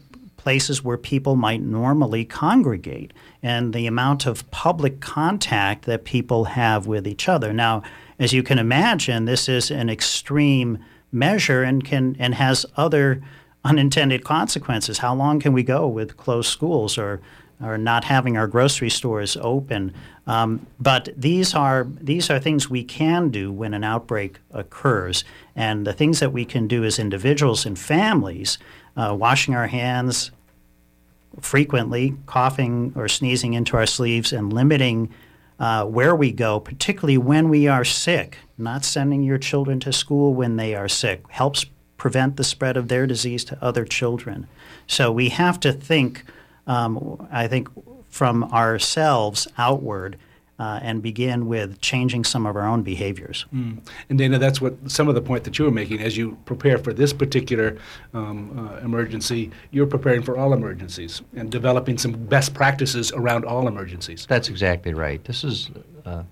places 0.45 0.83
where 0.83 0.95
people 0.95 1.35
might 1.35 1.59
normally 1.59 2.23
congregate 2.23 3.11
and 3.41 3.73
the 3.73 3.87
amount 3.87 4.27
of 4.27 4.49
public 4.51 4.99
contact 4.99 5.85
that 5.85 6.03
people 6.03 6.43
have 6.43 6.85
with 6.85 7.07
each 7.07 7.27
other. 7.27 7.51
Now, 7.51 7.81
as 8.19 8.31
you 8.31 8.43
can 8.43 8.59
imagine, 8.59 9.25
this 9.25 9.49
is 9.49 9.71
an 9.71 9.89
extreme 9.89 10.77
measure 11.11 11.63
and 11.63 11.83
can 11.83 12.15
and 12.19 12.35
has 12.35 12.63
other 12.77 13.23
unintended 13.63 14.23
consequences. 14.23 14.99
How 14.99 15.15
long 15.15 15.39
can 15.39 15.51
we 15.51 15.63
go 15.63 15.87
with 15.87 16.15
closed 16.15 16.51
schools 16.51 16.95
or 16.95 17.21
or 17.59 17.77
not 17.77 18.03
having 18.03 18.37
our 18.37 18.47
grocery 18.47 18.91
stores 18.91 19.35
open? 19.37 19.95
Um, 20.27 20.67
but 20.79 21.09
these 21.17 21.55
are 21.55 21.87
these 21.99 22.29
are 22.29 22.39
things 22.39 22.69
we 22.69 22.83
can 22.83 23.29
do 23.29 23.51
when 23.51 23.73
an 23.73 23.83
outbreak 23.83 24.39
occurs, 24.51 25.23
and 25.55 25.87
the 25.87 25.93
things 25.93 26.19
that 26.19 26.31
we 26.31 26.45
can 26.45 26.67
do 26.67 26.83
as 26.83 26.99
individuals 26.99 27.65
and 27.65 27.79
families 27.79 28.59
uh, 28.95 29.15
washing 29.17 29.55
our 29.55 29.67
hands 29.67 30.31
frequently, 31.41 32.15
coughing 32.25 32.93
or 32.95 33.07
sneezing 33.07 33.53
into 33.53 33.75
our 33.75 33.85
sleeves, 33.85 34.31
and 34.31 34.53
limiting 34.53 35.13
uh, 35.59 35.85
where 35.85 36.15
we 36.15 36.31
go, 36.31 36.59
particularly 36.59 37.17
when 37.17 37.49
we 37.49 37.67
are 37.67 37.85
sick. 37.85 38.37
Not 38.57 38.85
sending 38.85 39.23
your 39.23 39.37
children 39.37 39.79
to 39.81 39.93
school 39.93 40.33
when 40.33 40.55
they 40.55 40.75
are 40.75 40.87
sick 40.87 41.23
helps 41.29 41.65
prevent 41.97 42.37
the 42.37 42.43
spread 42.43 42.77
of 42.77 42.87
their 42.87 43.07
disease 43.07 43.43
to 43.45 43.57
other 43.61 43.85
children. 43.85 44.47
So 44.87 45.11
we 45.11 45.29
have 45.29 45.59
to 45.61 45.71
think, 45.71 46.23
um, 46.67 47.27
I 47.31 47.47
think, 47.47 47.69
from 48.09 48.45
ourselves 48.45 49.47
outward 49.57 50.17
uh, 50.57 50.79
and 50.81 51.01
begin 51.01 51.47
with 51.47 51.81
changing 51.81 52.23
some 52.23 52.45
of 52.45 52.55
our 52.55 52.65
own 52.65 52.81
behaviors. 52.81 53.45
Mm. 53.53 53.79
And 54.09 54.17
Dana, 54.17 54.39
that's 54.39 54.61
what 54.61 54.73
some 54.89 55.09
of 55.09 55.15
the 55.15 55.21
point 55.21 55.43
that 55.43 55.59
you 55.59 55.65
were 55.65 55.71
making 55.71 55.99
as 56.01 56.15
you 56.15 56.37
prepare 56.45 56.77
for 56.77 56.93
this 56.93 57.11
particular 57.11 57.77
um, 58.13 58.57
uh, 58.57 58.77
emergency. 58.77 59.51
You're 59.71 59.87
preparing 59.87 60.21
for 60.21 60.37
all 60.37 60.53
emergencies 60.53 61.21
and 61.35 61.51
developing 61.51 61.97
some 61.97 62.13
best 62.13 62.53
practices 62.53 63.11
around 63.11 63.45
all 63.45 63.67
emergencies. 63.67 64.25
That's 64.27 64.47
exactly 64.47 64.93
right. 64.93 65.23
This 65.25 65.43
is, 65.43 65.71
uh, 66.05 66.23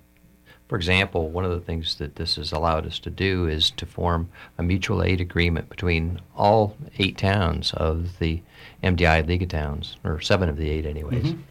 for 0.69 0.77
example, 0.77 1.29
one 1.29 1.43
of 1.43 1.51
the 1.51 1.59
things 1.59 1.95
that 1.95 2.15
this 2.15 2.37
has 2.37 2.53
allowed 2.53 2.85
us 2.87 2.99
to 2.99 3.09
do 3.09 3.47
is 3.47 3.71
to 3.71 3.85
form 3.85 4.29
a 4.57 4.63
mutual 4.63 5.03
aid 5.03 5.19
agreement 5.19 5.67
between 5.67 6.21
all 6.37 6.77
eight 6.97 7.17
towns 7.17 7.73
of 7.73 8.19
the 8.19 8.41
MDI 8.81 9.27
League 9.27 9.43
of 9.43 9.49
Towns, 9.49 9.97
or 10.05 10.21
seven 10.21 10.47
of 10.47 10.55
the 10.55 10.69
eight, 10.69 10.85
anyways. 10.85 11.25
Mm-hmm 11.25 11.41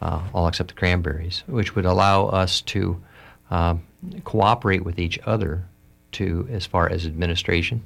uh, 0.00 0.22
all 0.32 0.48
except 0.48 0.68
the 0.68 0.74
cranberries, 0.74 1.42
which 1.46 1.74
would 1.74 1.86
allow 1.86 2.26
us 2.26 2.60
to 2.62 3.00
um, 3.50 3.82
cooperate 4.24 4.84
with 4.84 4.98
each 4.98 5.18
other 5.26 5.64
to 6.12 6.48
as 6.50 6.66
far 6.66 6.90
as 6.90 7.06
administration, 7.06 7.82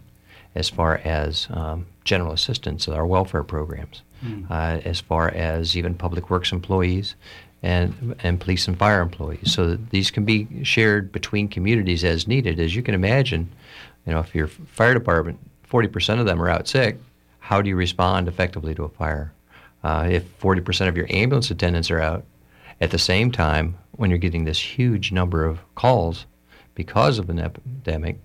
as 0.54 0.68
far 0.68 1.00
as 1.04 1.48
um, 1.50 1.86
general 2.04 2.32
assistance 2.32 2.88
of 2.88 2.94
our 2.94 3.06
welfare 3.06 3.44
programs, 3.44 4.02
mm. 4.24 4.50
uh, 4.50 4.80
as 4.84 5.00
far 5.00 5.28
as 5.28 5.76
even 5.76 5.94
public 5.94 6.30
works 6.30 6.52
employees 6.52 7.14
and 7.62 8.16
and 8.22 8.40
police 8.40 8.66
and 8.68 8.78
fire 8.78 9.02
employees. 9.02 9.52
So 9.52 9.76
these 9.76 10.10
can 10.10 10.24
be 10.24 10.64
shared 10.64 11.12
between 11.12 11.48
communities 11.48 12.04
as 12.04 12.26
needed. 12.26 12.58
As 12.58 12.74
you 12.74 12.82
can 12.82 12.94
imagine, 12.94 13.50
you 14.06 14.12
know, 14.12 14.20
if 14.20 14.34
your 14.34 14.48
fire 14.48 14.94
department, 14.94 15.38
forty 15.62 15.88
percent 15.88 16.20
of 16.20 16.26
them 16.26 16.40
are 16.40 16.48
out 16.48 16.68
sick, 16.68 16.98
how 17.38 17.60
do 17.62 17.68
you 17.68 17.76
respond 17.76 18.28
effectively 18.28 18.74
to 18.74 18.84
a 18.84 18.88
fire? 18.88 19.32
Uh, 19.82 20.08
if 20.10 20.40
40% 20.40 20.88
of 20.88 20.96
your 20.96 21.06
ambulance 21.10 21.50
attendants 21.50 21.90
are 21.90 22.00
out, 22.00 22.24
at 22.80 22.90
the 22.90 22.98
same 22.98 23.30
time, 23.30 23.76
when 23.92 24.10
you're 24.10 24.18
getting 24.18 24.44
this 24.44 24.58
huge 24.58 25.12
number 25.12 25.44
of 25.44 25.60
calls 25.74 26.26
because 26.74 27.18
of 27.18 27.28
an 27.28 27.38
epidemic 27.38 28.18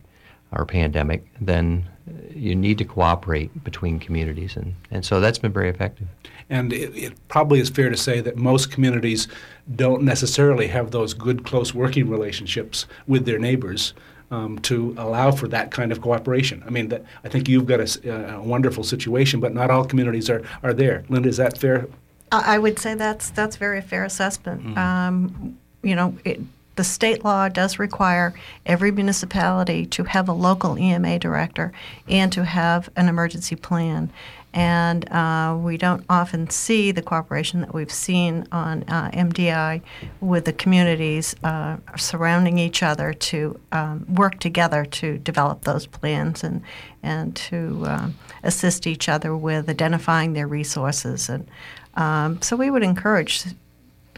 or 0.51 0.65
pandemic, 0.65 1.27
then 1.41 1.87
you 2.33 2.55
need 2.55 2.77
to 2.77 2.85
cooperate 2.85 3.63
between 3.63 3.99
communities. 3.99 4.55
And, 4.55 4.75
and 4.91 5.05
so 5.05 5.19
that's 5.19 5.39
been 5.39 5.51
very 5.51 5.69
effective. 5.69 6.07
And 6.49 6.71
it, 6.71 6.95
it, 6.95 7.27
probably 7.27 7.59
is 7.59 7.69
fair 7.69 7.89
to 7.89 7.97
say 7.97 8.21
that 8.21 8.37
most 8.37 8.71
communities 8.71 9.27
don't 9.75 10.03
necessarily 10.03 10.67
have 10.67 10.91
those 10.91 11.13
good, 11.13 11.43
close 11.43 11.73
working 11.73 12.07
relationships 12.09 12.85
with 13.07 13.25
their 13.25 13.39
neighbors 13.39 13.93
um, 14.31 14.59
to 14.59 14.95
allow 14.97 15.31
for 15.31 15.47
that 15.49 15.71
kind 15.71 15.91
of 15.91 16.01
cooperation. 16.01 16.63
I 16.65 16.69
mean, 16.69 16.89
that, 16.89 17.03
I 17.23 17.29
think 17.29 17.47
you've 17.47 17.65
got 17.65 17.79
a, 17.79 18.35
a, 18.35 18.41
wonderful 18.41 18.83
situation, 18.83 19.39
but 19.39 19.53
not 19.53 19.69
all 19.69 19.85
communities 19.85 20.29
are, 20.29 20.41
are 20.63 20.73
there. 20.73 21.05
Linda, 21.09 21.29
is 21.29 21.37
that 21.37 21.57
fair? 21.57 21.87
I 22.31 22.57
would 22.57 22.79
say 22.79 22.95
that's 22.95 23.29
that's 23.29 23.55
very 23.55 23.81
fair 23.81 24.03
assessment. 24.03 24.63
Mm-hmm. 24.63 24.77
Um, 24.77 25.57
you 25.83 25.95
know, 25.95 26.17
it, 26.25 26.41
the 26.75 26.83
state 26.83 27.23
law 27.23 27.47
does 27.47 27.79
require 27.79 28.33
every 28.65 28.91
municipality 28.91 29.85
to 29.85 30.03
have 30.03 30.27
a 30.27 30.33
local 30.33 30.77
EMA 30.77 31.19
director 31.19 31.71
and 32.07 32.31
to 32.33 32.43
have 32.43 32.89
an 32.95 33.07
emergency 33.07 33.55
plan 33.55 34.11
and 34.55 35.11
uh, 35.11 35.57
we 35.59 35.75
don't 35.75 36.05
often 36.09 36.49
see 36.49 36.93
the 36.93 37.01
cooperation 37.01 37.59
that 37.59 37.73
we've 37.73 37.91
seen 37.91 38.47
on 38.53 38.83
uh, 38.83 39.11
MDI 39.11 39.81
with 40.21 40.45
the 40.45 40.53
communities 40.53 41.35
uh, 41.43 41.75
surrounding 41.97 42.57
each 42.57 42.81
other 42.81 43.13
to 43.13 43.59
um, 43.73 44.05
work 44.07 44.39
together 44.39 44.85
to 44.85 45.17
develop 45.17 45.63
those 45.65 45.85
plans 45.85 46.41
and 46.43 46.61
and 47.03 47.35
to 47.35 47.83
um, 47.85 48.15
assist 48.43 48.87
each 48.87 49.09
other 49.09 49.35
with 49.35 49.69
identifying 49.69 50.33
their 50.33 50.47
resources. 50.47 51.29
And 51.29 51.47
um, 51.95 52.41
so 52.41 52.55
we 52.55 52.71
would 52.71 52.81
encourage 52.81 53.43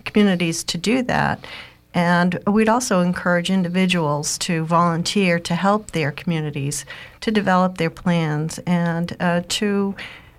communities 0.05 0.63
to 0.65 0.77
do 0.77 1.01
that. 1.03 1.43
And 1.93 2.39
we'd 2.45 2.69
also 2.69 3.01
encourage 3.01 3.49
individuals 3.49 4.37
to 4.39 4.63
volunteer 4.65 5.39
to 5.39 5.55
help 5.55 5.91
their 5.91 6.11
communities 6.11 6.85
to 7.21 7.31
develop 7.31 7.79
their 7.79 7.89
plans 7.89 8.59
and 8.59 9.17
uh, 9.19 9.41
to 9.47 9.95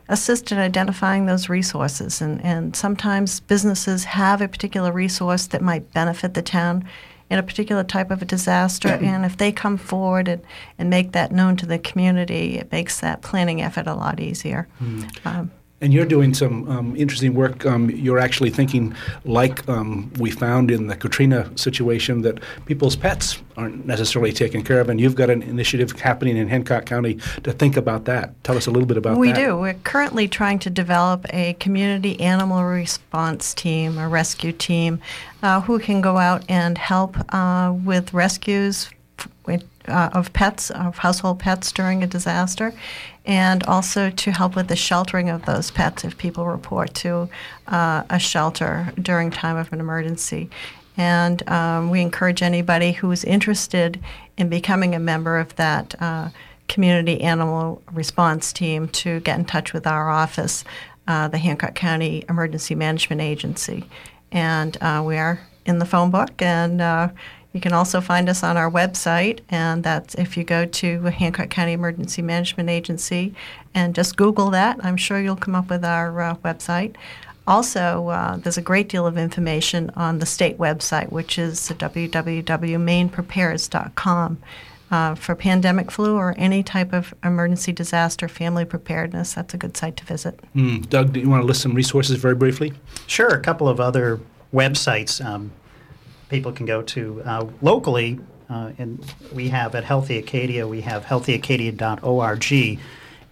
assist 0.08 0.52
in 0.52 0.58
identifying 0.58 1.26
those 1.26 1.48
resources. 1.48 2.20
And, 2.20 2.42
and 2.44 2.74
sometimes 2.74 3.40
businesses 3.40 4.04
have 4.04 4.40
a 4.40 4.48
particular 4.48 4.92
resource 4.92 5.46
that 5.48 5.62
might 5.62 5.92
benefit 5.92 6.34
the 6.34 6.42
town 6.42 6.84
in 7.30 7.38
a 7.38 7.42
particular 7.42 7.84
type 7.84 8.10
of 8.10 8.22
a 8.22 8.24
disaster. 8.24 8.88
and 8.88 9.24
if 9.24 9.36
they 9.36 9.52
come 9.52 9.76
forward 9.76 10.28
and, 10.28 10.42
and 10.78 10.88
make 10.88 11.12
that 11.12 11.30
known 11.30 11.56
to 11.56 11.66
the 11.66 11.78
community, 11.78 12.56
it 12.56 12.72
makes 12.72 13.00
that 13.00 13.20
planning 13.20 13.60
effort 13.60 13.86
a 13.86 13.94
lot 13.94 14.18
easier. 14.18 14.66
Mm. 14.80 15.26
Um, 15.26 15.50
and 15.80 15.94
you're 15.94 16.06
doing 16.06 16.34
some 16.34 16.68
um, 16.68 16.96
interesting 16.96 17.34
work. 17.34 17.64
Um, 17.64 17.90
you're 17.90 18.18
actually 18.18 18.50
thinking, 18.50 18.94
like 19.24 19.68
um, 19.68 20.12
we 20.18 20.30
found 20.30 20.70
in 20.70 20.88
the 20.88 20.96
Katrina 20.96 21.50
situation, 21.56 22.22
that 22.22 22.40
people's 22.66 22.96
pets 22.96 23.40
aren't 23.56 23.86
necessarily 23.86 24.32
taken 24.32 24.62
care 24.62 24.80
of, 24.80 24.88
and 24.88 25.00
you've 25.00 25.14
got 25.14 25.30
an 25.30 25.42
initiative 25.42 25.92
happening 25.92 26.36
in 26.36 26.48
Hancock 26.48 26.84
County 26.86 27.18
to 27.44 27.52
think 27.52 27.76
about 27.76 28.04
that. 28.06 28.42
Tell 28.44 28.56
us 28.56 28.66
a 28.66 28.70
little 28.70 28.86
bit 28.86 28.96
about 28.96 29.18
we 29.18 29.32
that. 29.32 29.38
We 29.38 29.44
do. 29.44 29.56
We're 29.56 29.74
currently 29.74 30.26
trying 30.26 30.58
to 30.60 30.70
develop 30.70 31.26
a 31.30 31.54
community 31.54 32.20
animal 32.20 32.64
response 32.64 33.54
team, 33.54 33.98
a 33.98 34.08
rescue 34.08 34.52
team, 34.52 35.00
uh, 35.42 35.60
who 35.60 35.78
can 35.78 36.00
go 36.00 36.16
out 36.16 36.44
and 36.48 36.76
help 36.76 37.16
uh, 37.32 37.72
with 37.84 38.12
rescues 38.12 38.90
with, 39.46 39.64
uh, 39.88 40.10
of 40.12 40.32
pets, 40.32 40.70
of 40.70 40.98
household 40.98 41.38
pets 41.40 41.72
during 41.72 42.02
a 42.02 42.06
disaster, 42.06 42.72
and 43.28 43.62
also 43.64 44.08
to 44.08 44.32
help 44.32 44.56
with 44.56 44.68
the 44.68 44.74
sheltering 44.74 45.28
of 45.28 45.44
those 45.44 45.70
pets 45.70 46.02
if 46.02 46.16
people 46.16 46.46
report 46.46 46.94
to 46.94 47.28
uh, 47.66 48.02
a 48.08 48.18
shelter 48.18 48.90
during 49.00 49.30
time 49.30 49.56
of 49.56 49.70
an 49.70 49.80
emergency. 49.80 50.48
And 50.96 51.46
um, 51.48 51.90
we 51.90 52.00
encourage 52.00 52.42
anybody 52.42 52.92
who 52.92 53.12
is 53.12 53.24
interested 53.24 54.00
in 54.38 54.48
becoming 54.48 54.94
a 54.94 54.98
member 54.98 55.38
of 55.38 55.54
that 55.56 55.94
uh, 56.00 56.30
community 56.68 57.20
animal 57.20 57.82
response 57.92 58.52
team 58.52 58.88
to 58.88 59.20
get 59.20 59.38
in 59.38 59.44
touch 59.44 59.74
with 59.74 59.86
our 59.86 60.08
office, 60.08 60.64
uh, 61.06 61.28
the 61.28 61.38
Hancock 61.38 61.74
County 61.74 62.24
Emergency 62.30 62.74
Management 62.74 63.20
Agency. 63.20 63.84
And 64.32 64.76
uh, 64.80 65.02
we 65.06 65.18
are 65.18 65.38
in 65.66 65.78
the 65.78 65.86
phone 65.86 66.10
book 66.10 66.40
and 66.40 66.80
uh, 66.80 67.10
you 67.58 67.60
can 67.60 67.72
also 67.72 68.00
find 68.00 68.28
us 68.28 68.44
on 68.44 68.56
our 68.56 68.70
website, 68.70 69.40
and 69.48 69.82
that's 69.82 70.14
if 70.14 70.36
you 70.36 70.44
go 70.44 70.64
to 70.64 71.02
Hancock 71.06 71.50
County 71.50 71.72
Emergency 71.72 72.22
Management 72.22 72.70
Agency 72.70 73.34
and 73.74 73.96
just 73.96 74.16
Google 74.16 74.50
that, 74.50 74.78
I'm 74.84 74.96
sure 74.96 75.20
you'll 75.20 75.34
come 75.34 75.56
up 75.56 75.68
with 75.68 75.84
our 75.84 76.20
uh, 76.20 76.36
website. 76.36 76.94
Also, 77.48 78.10
uh, 78.10 78.36
there's 78.36 78.58
a 78.58 78.62
great 78.62 78.88
deal 78.88 79.08
of 79.08 79.18
information 79.18 79.90
on 79.96 80.20
the 80.20 80.26
state 80.26 80.56
website, 80.56 81.10
which 81.10 81.36
is 81.36 81.58
www.maineprepares.com. 81.58 84.38
Uh, 84.90 85.14
for 85.16 85.34
pandemic 85.34 85.90
flu 85.90 86.14
or 86.14 86.34
any 86.38 86.62
type 86.62 86.92
of 86.92 87.12
emergency 87.24 87.72
disaster 87.72 88.28
family 88.28 88.64
preparedness, 88.64 89.34
that's 89.34 89.52
a 89.52 89.58
good 89.58 89.76
site 89.76 89.96
to 89.96 90.04
visit. 90.04 90.38
Mm. 90.54 90.88
Doug, 90.88 91.12
do 91.12 91.18
you 91.18 91.28
want 91.28 91.42
to 91.42 91.46
list 91.46 91.62
some 91.62 91.74
resources 91.74 92.18
very 92.18 92.36
briefly? 92.36 92.72
Sure. 93.08 93.26
A 93.26 93.40
couple 93.40 93.68
of 93.68 93.80
other 93.80 94.20
websites. 94.54 95.24
Um, 95.24 95.50
people 96.28 96.52
can 96.52 96.66
go 96.66 96.82
to 96.82 97.22
uh, 97.24 97.46
locally. 97.62 98.20
Uh, 98.50 98.72
and 98.78 99.04
we 99.32 99.48
have 99.48 99.74
at 99.74 99.84
Healthy 99.84 100.18
Acadia, 100.18 100.66
we 100.66 100.80
have 100.80 101.04
healthyacadia.org, 101.04 102.80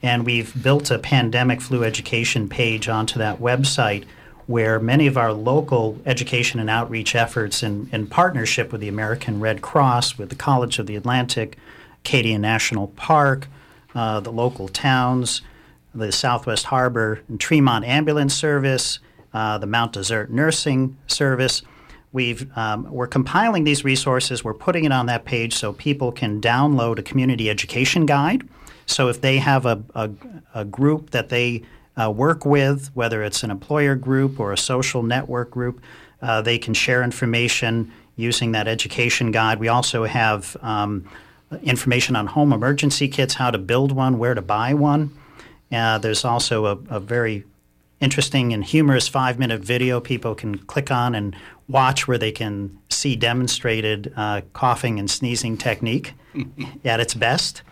and 0.02 0.26
we've 0.26 0.62
built 0.62 0.90
a 0.90 0.98
pandemic 0.98 1.62
flu 1.62 1.84
education 1.84 2.48
page 2.48 2.88
onto 2.88 3.18
that 3.18 3.40
website 3.40 4.04
where 4.46 4.78
many 4.78 5.06
of 5.06 5.16
our 5.16 5.32
local 5.32 5.98
education 6.04 6.60
and 6.60 6.68
outreach 6.68 7.14
efforts 7.14 7.62
in, 7.62 7.88
in 7.92 8.06
partnership 8.06 8.70
with 8.70 8.80
the 8.80 8.88
American 8.88 9.40
Red 9.40 9.62
Cross, 9.62 10.18
with 10.18 10.28
the 10.28 10.36
College 10.36 10.78
of 10.78 10.86
the 10.86 10.96
Atlantic, 10.96 11.56
Acadia 12.04 12.38
National 12.38 12.88
Park, 12.88 13.48
uh, 13.94 14.20
the 14.20 14.30
local 14.30 14.68
towns, 14.68 15.40
the 15.94 16.12
Southwest 16.12 16.66
Harbor 16.66 17.22
and 17.26 17.40
Tremont 17.40 17.86
Ambulance 17.86 18.34
Service, 18.34 18.98
uh, 19.32 19.56
the 19.58 19.66
Mount 19.66 19.94
Desert 19.94 20.30
Nursing 20.30 20.98
Service– 21.06 21.62
We've, 22.12 22.50
um, 22.56 22.90
we're 22.90 23.06
compiling 23.06 23.64
these 23.64 23.84
resources. 23.84 24.42
We're 24.42 24.54
putting 24.54 24.84
it 24.84 24.92
on 24.92 25.06
that 25.06 25.24
page 25.24 25.54
so 25.54 25.72
people 25.72 26.12
can 26.12 26.40
download 26.40 26.98
a 26.98 27.02
community 27.02 27.50
education 27.50 28.06
guide. 28.06 28.48
So 28.86 29.08
if 29.08 29.20
they 29.20 29.38
have 29.38 29.66
a, 29.66 29.82
a, 29.94 30.10
a 30.54 30.64
group 30.64 31.10
that 31.10 31.28
they 31.28 31.62
uh, 32.00 32.10
work 32.10 32.44
with, 32.44 32.90
whether 32.94 33.22
it's 33.22 33.42
an 33.42 33.50
employer 33.50 33.94
group 33.94 34.38
or 34.38 34.52
a 34.52 34.58
social 34.58 35.02
network 35.02 35.50
group, 35.50 35.80
uh, 36.22 36.40
they 36.42 36.58
can 36.58 36.74
share 36.74 37.02
information 37.02 37.92
using 38.16 38.52
that 38.52 38.66
education 38.66 39.30
guide. 39.30 39.58
We 39.58 39.68
also 39.68 40.04
have 40.04 40.56
um, 40.62 41.08
information 41.62 42.16
on 42.16 42.26
home 42.28 42.52
emergency 42.52 43.08
kits, 43.08 43.34
how 43.34 43.50
to 43.50 43.58
build 43.58 43.92
one, 43.92 44.18
where 44.18 44.34
to 44.34 44.42
buy 44.42 44.74
one. 44.74 45.16
Uh, 45.70 45.98
there's 45.98 46.24
also 46.24 46.66
a, 46.66 46.78
a 46.88 47.00
very 47.00 47.44
interesting 48.00 48.52
and 48.52 48.64
humorous 48.64 49.08
five 49.08 49.38
minute 49.38 49.60
video 49.62 50.00
people 50.00 50.34
can 50.34 50.58
click 50.58 50.90
on 50.90 51.14
and 51.14 51.34
watch 51.68 52.06
where 52.06 52.18
they 52.18 52.32
can 52.32 52.78
see 52.90 53.16
demonstrated 53.16 54.12
uh, 54.16 54.40
coughing 54.52 54.98
and 54.98 55.10
sneezing 55.10 55.56
technique 55.56 56.14
at 56.84 57.00
its 57.00 57.14
best. 57.14 57.62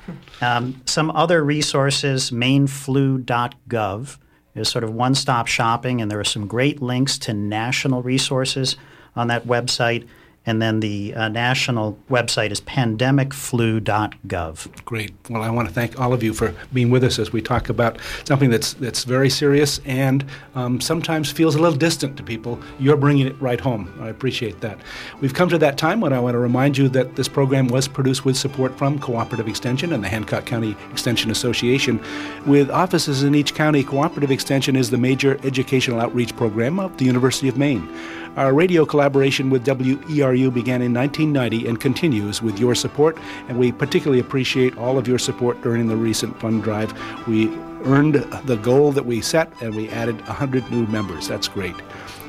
Um, 0.40 0.80
some 0.84 1.10
other 1.10 1.44
resources, 1.44 2.30
maineflu.gov 2.30 4.18
is 4.54 4.68
sort 4.68 4.84
of 4.84 4.94
one 4.94 5.14
stop 5.14 5.46
shopping, 5.46 6.00
and 6.00 6.10
there 6.10 6.20
are 6.20 6.24
some 6.24 6.46
great 6.46 6.82
links 6.82 7.18
to 7.18 7.34
national 7.34 8.02
resources 8.02 8.76
on 9.16 9.28
that 9.28 9.46
website. 9.46 10.06
And 10.46 10.60
then 10.60 10.80
the 10.80 11.14
uh, 11.14 11.28
national 11.28 11.98
website 12.10 12.50
is 12.50 12.60
pandemicflu.gov. 12.60 14.84
Great. 14.84 15.14
Well, 15.30 15.42
I 15.42 15.48
want 15.50 15.68
to 15.68 15.74
thank 15.74 15.98
all 15.98 16.12
of 16.12 16.22
you 16.22 16.34
for 16.34 16.54
being 16.72 16.90
with 16.90 17.02
us 17.02 17.18
as 17.18 17.32
we 17.32 17.40
talk 17.40 17.70
about 17.70 17.98
something 18.24 18.50
that's 18.50 18.74
that's 18.74 19.04
very 19.04 19.30
serious 19.30 19.80
and 19.86 20.24
um, 20.54 20.80
sometimes 20.80 21.32
feels 21.32 21.54
a 21.54 21.58
little 21.58 21.78
distant 21.78 22.16
to 22.18 22.22
people. 22.22 22.60
You're 22.78 22.96
bringing 22.96 23.26
it 23.26 23.40
right 23.40 23.60
home. 23.60 23.92
I 24.00 24.08
appreciate 24.08 24.60
that. 24.60 24.78
We've 25.20 25.34
come 25.34 25.48
to 25.48 25.58
that 25.58 25.78
time 25.78 26.00
when 26.00 26.12
I 26.12 26.20
want 26.20 26.34
to 26.34 26.38
remind 26.38 26.76
you 26.76 26.88
that 26.90 27.16
this 27.16 27.28
program 27.28 27.68
was 27.68 27.88
produced 27.88 28.24
with 28.24 28.36
support 28.36 28.76
from 28.76 28.98
Cooperative 28.98 29.48
Extension 29.48 29.92
and 29.92 30.04
the 30.04 30.08
Hancock 30.08 30.44
County 30.44 30.76
Extension 30.90 31.30
Association. 31.30 32.02
With 32.46 32.70
offices 32.70 33.22
in 33.22 33.34
each 33.34 33.54
county, 33.54 33.82
Cooperative 33.82 34.30
Extension 34.30 34.76
is 34.76 34.90
the 34.90 34.98
major 34.98 35.38
educational 35.44 36.00
outreach 36.00 36.36
program 36.36 36.78
of 36.78 36.96
the 36.98 37.04
University 37.04 37.48
of 37.48 37.56
Maine. 37.56 37.88
Our 38.36 38.52
radio 38.52 38.84
collaboration 38.84 39.48
with 39.48 39.64
WERU 39.64 40.52
began 40.52 40.82
in 40.82 40.92
1990 40.92 41.68
and 41.68 41.80
continues 41.80 42.42
with 42.42 42.58
your 42.58 42.74
support, 42.74 43.16
and 43.48 43.56
we 43.56 43.70
particularly 43.70 44.18
appreciate 44.18 44.76
all 44.76 44.98
of 44.98 45.06
your 45.06 45.20
support 45.20 45.62
during 45.62 45.86
the 45.86 45.94
recent 45.94 46.40
fund 46.40 46.64
drive. 46.64 46.92
We 47.28 47.48
earned 47.84 48.14
the 48.14 48.56
goal 48.56 48.90
that 48.90 49.06
we 49.06 49.20
set, 49.20 49.52
and 49.62 49.72
we 49.76 49.88
added 49.90 50.16
100 50.22 50.68
new 50.72 50.84
members. 50.88 51.28
That's 51.28 51.46
great. 51.46 51.76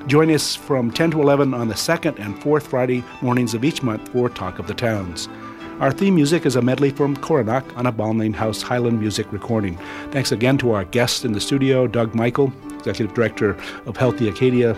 Join 0.05 0.29
us 0.29 0.55
from 0.55 0.91
10 0.91 1.09
to 1.11 1.21
11 1.23 1.55
on 1.55 1.69
the 1.69 1.75
second 1.75 2.19
and 2.19 2.39
fourth 2.39 2.67
Friday 2.67 3.03
mornings 3.23 3.55
of 3.55 3.63
each 3.63 3.81
month 3.81 4.07
for 4.09 4.29
Talk 4.29 4.59
of 4.59 4.67
the 4.67 4.75
Towns. 4.75 5.27
Our 5.79 5.91
theme 5.91 6.13
music 6.13 6.45
is 6.45 6.55
a 6.55 6.61
medley 6.61 6.91
from 6.91 7.17
Coronach 7.17 7.65
on 7.75 7.87
a 7.87 7.91
Balmain 7.91 8.35
House 8.35 8.61
Highland 8.61 8.99
music 8.99 9.33
recording. 9.33 9.75
Thanks 10.11 10.31
again 10.31 10.59
to 10.59 10.71
our 10.73 10.85
guests 10.85 11.25
in 11.25 11.31
the 11.31 11.41
studio, 11.41 11.87
Doug 11.87 12.13
Michael, 12.13 12.53
Executive 12.75 13.15
Director 13.15 13.57
of 13.87 13.97
Healthy 13.97 14.29
Acadia 14.29 14.77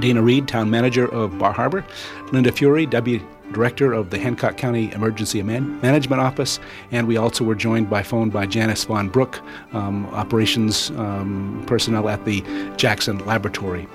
Dana 0.00 0.22
Reed, 0.22 0.48
Town 0.48 0.70
Manager 0.70 1.06
of 1.12 1.38
Bar 1.38 1.52
Harbor, 1.52 1.84
Linda 2.32 2.52
Fury, 2.52 2.86
Deputy 2.86 3.24
Director 3.52 3.94
of 3.94 4.10
the 4.10 4.18
Hancock 4.18 4.58
County 4.58 4.92
Emergency 4.92 5.42
Man- 5.42 5.80
Management 5.80 6.20
Office, 6.20 6.60
and 6.90 7.06
we 7.08 7.16
also 7.16 7.44
were 7.44 7.54
joined 7.54 7.88
by 7.88 8.02
phone 8.02 8.28
by 8.28 8.44
Janice 8.44 8.84
Von 8.84 9.08
Brook, 9.08 9.40
um, 9.72 10.04
Operations 10.08 10.90
um, 10.90 11.64
personnel 11.66 12.08
at 12.10 12.24
the 12.26 12.42
Jackson 12.76 13.24
Laboratory. 13.24 13.88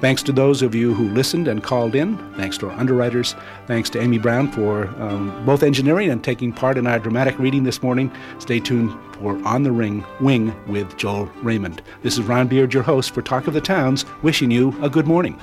Thanks 0.00 0.22
to 0.22 0.32
those 0.32 0.62
of 0.62 0.74
you 0.74 0.94
who 0.94 1.08
listened 1.10 1.46
and 1.46 1.62
called 1.62 1.94
in. 1.94 2.16
Thanks 2.34 2.56
to 2.58 2.70
our 2.70 2.78
underwriters. 2.78 3.34
Thanks 3.66 3.90
to 3.90 4.00
Amy 4.00 4.16
Brown 4.18 4.50
for 4.50 4.86
um, 5.00 5.44
both 5.44 5.62
engineering 5.62 6.10
and 6.10 6.24
taking 6.24 6.52
part 6.52 6.78
in 6.78 6.86
our 6.86 6.98
dramatic 6.98 7.38
reading 7.38 7.64
this 7.64 7.82
morning. 7.82 8.10
Stay 8.38 8.60
tuned 8.60 8.96
for 9.14 9.36
On 9.46 9.62
the 9.62 9.72
Ring 9.72 10.04
Wing 10.20 10.54
with 10.66 10.96
Joel 10.96 11.26
Raymond. 11.42 11.82
This 12.02 12.16
is 12.16 12.24
Ron 12.24 12.48
Beard, 12.48 12.72
your 12.72 12.82
host 12.82 13.10
for 13.10 13.20
Talk 13.20 13.46
of 13.46 13.52
the 13.52 13.60
Towns, 13.60 14.06
wishing 14.22 14.50
you 14.50 14.74
a 14.82 14.88
good 14.88 15.06
morning. 15.06 15.38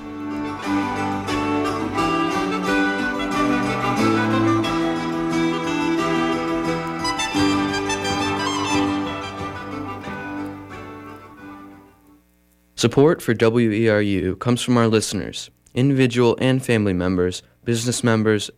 Support 12.80 13.24
for 13.24 13.34
WERU 13.34 14.38
comes 14.38 14.62
from 14.62 14.78
our 14.78 14.88
listeners, 14.88 15.50
individual 15.74 16.38
and 16.40 16.64
family 16.64 16.94
members, 16.94 17.42
business 17.66 18.04
members, 18.04 18.52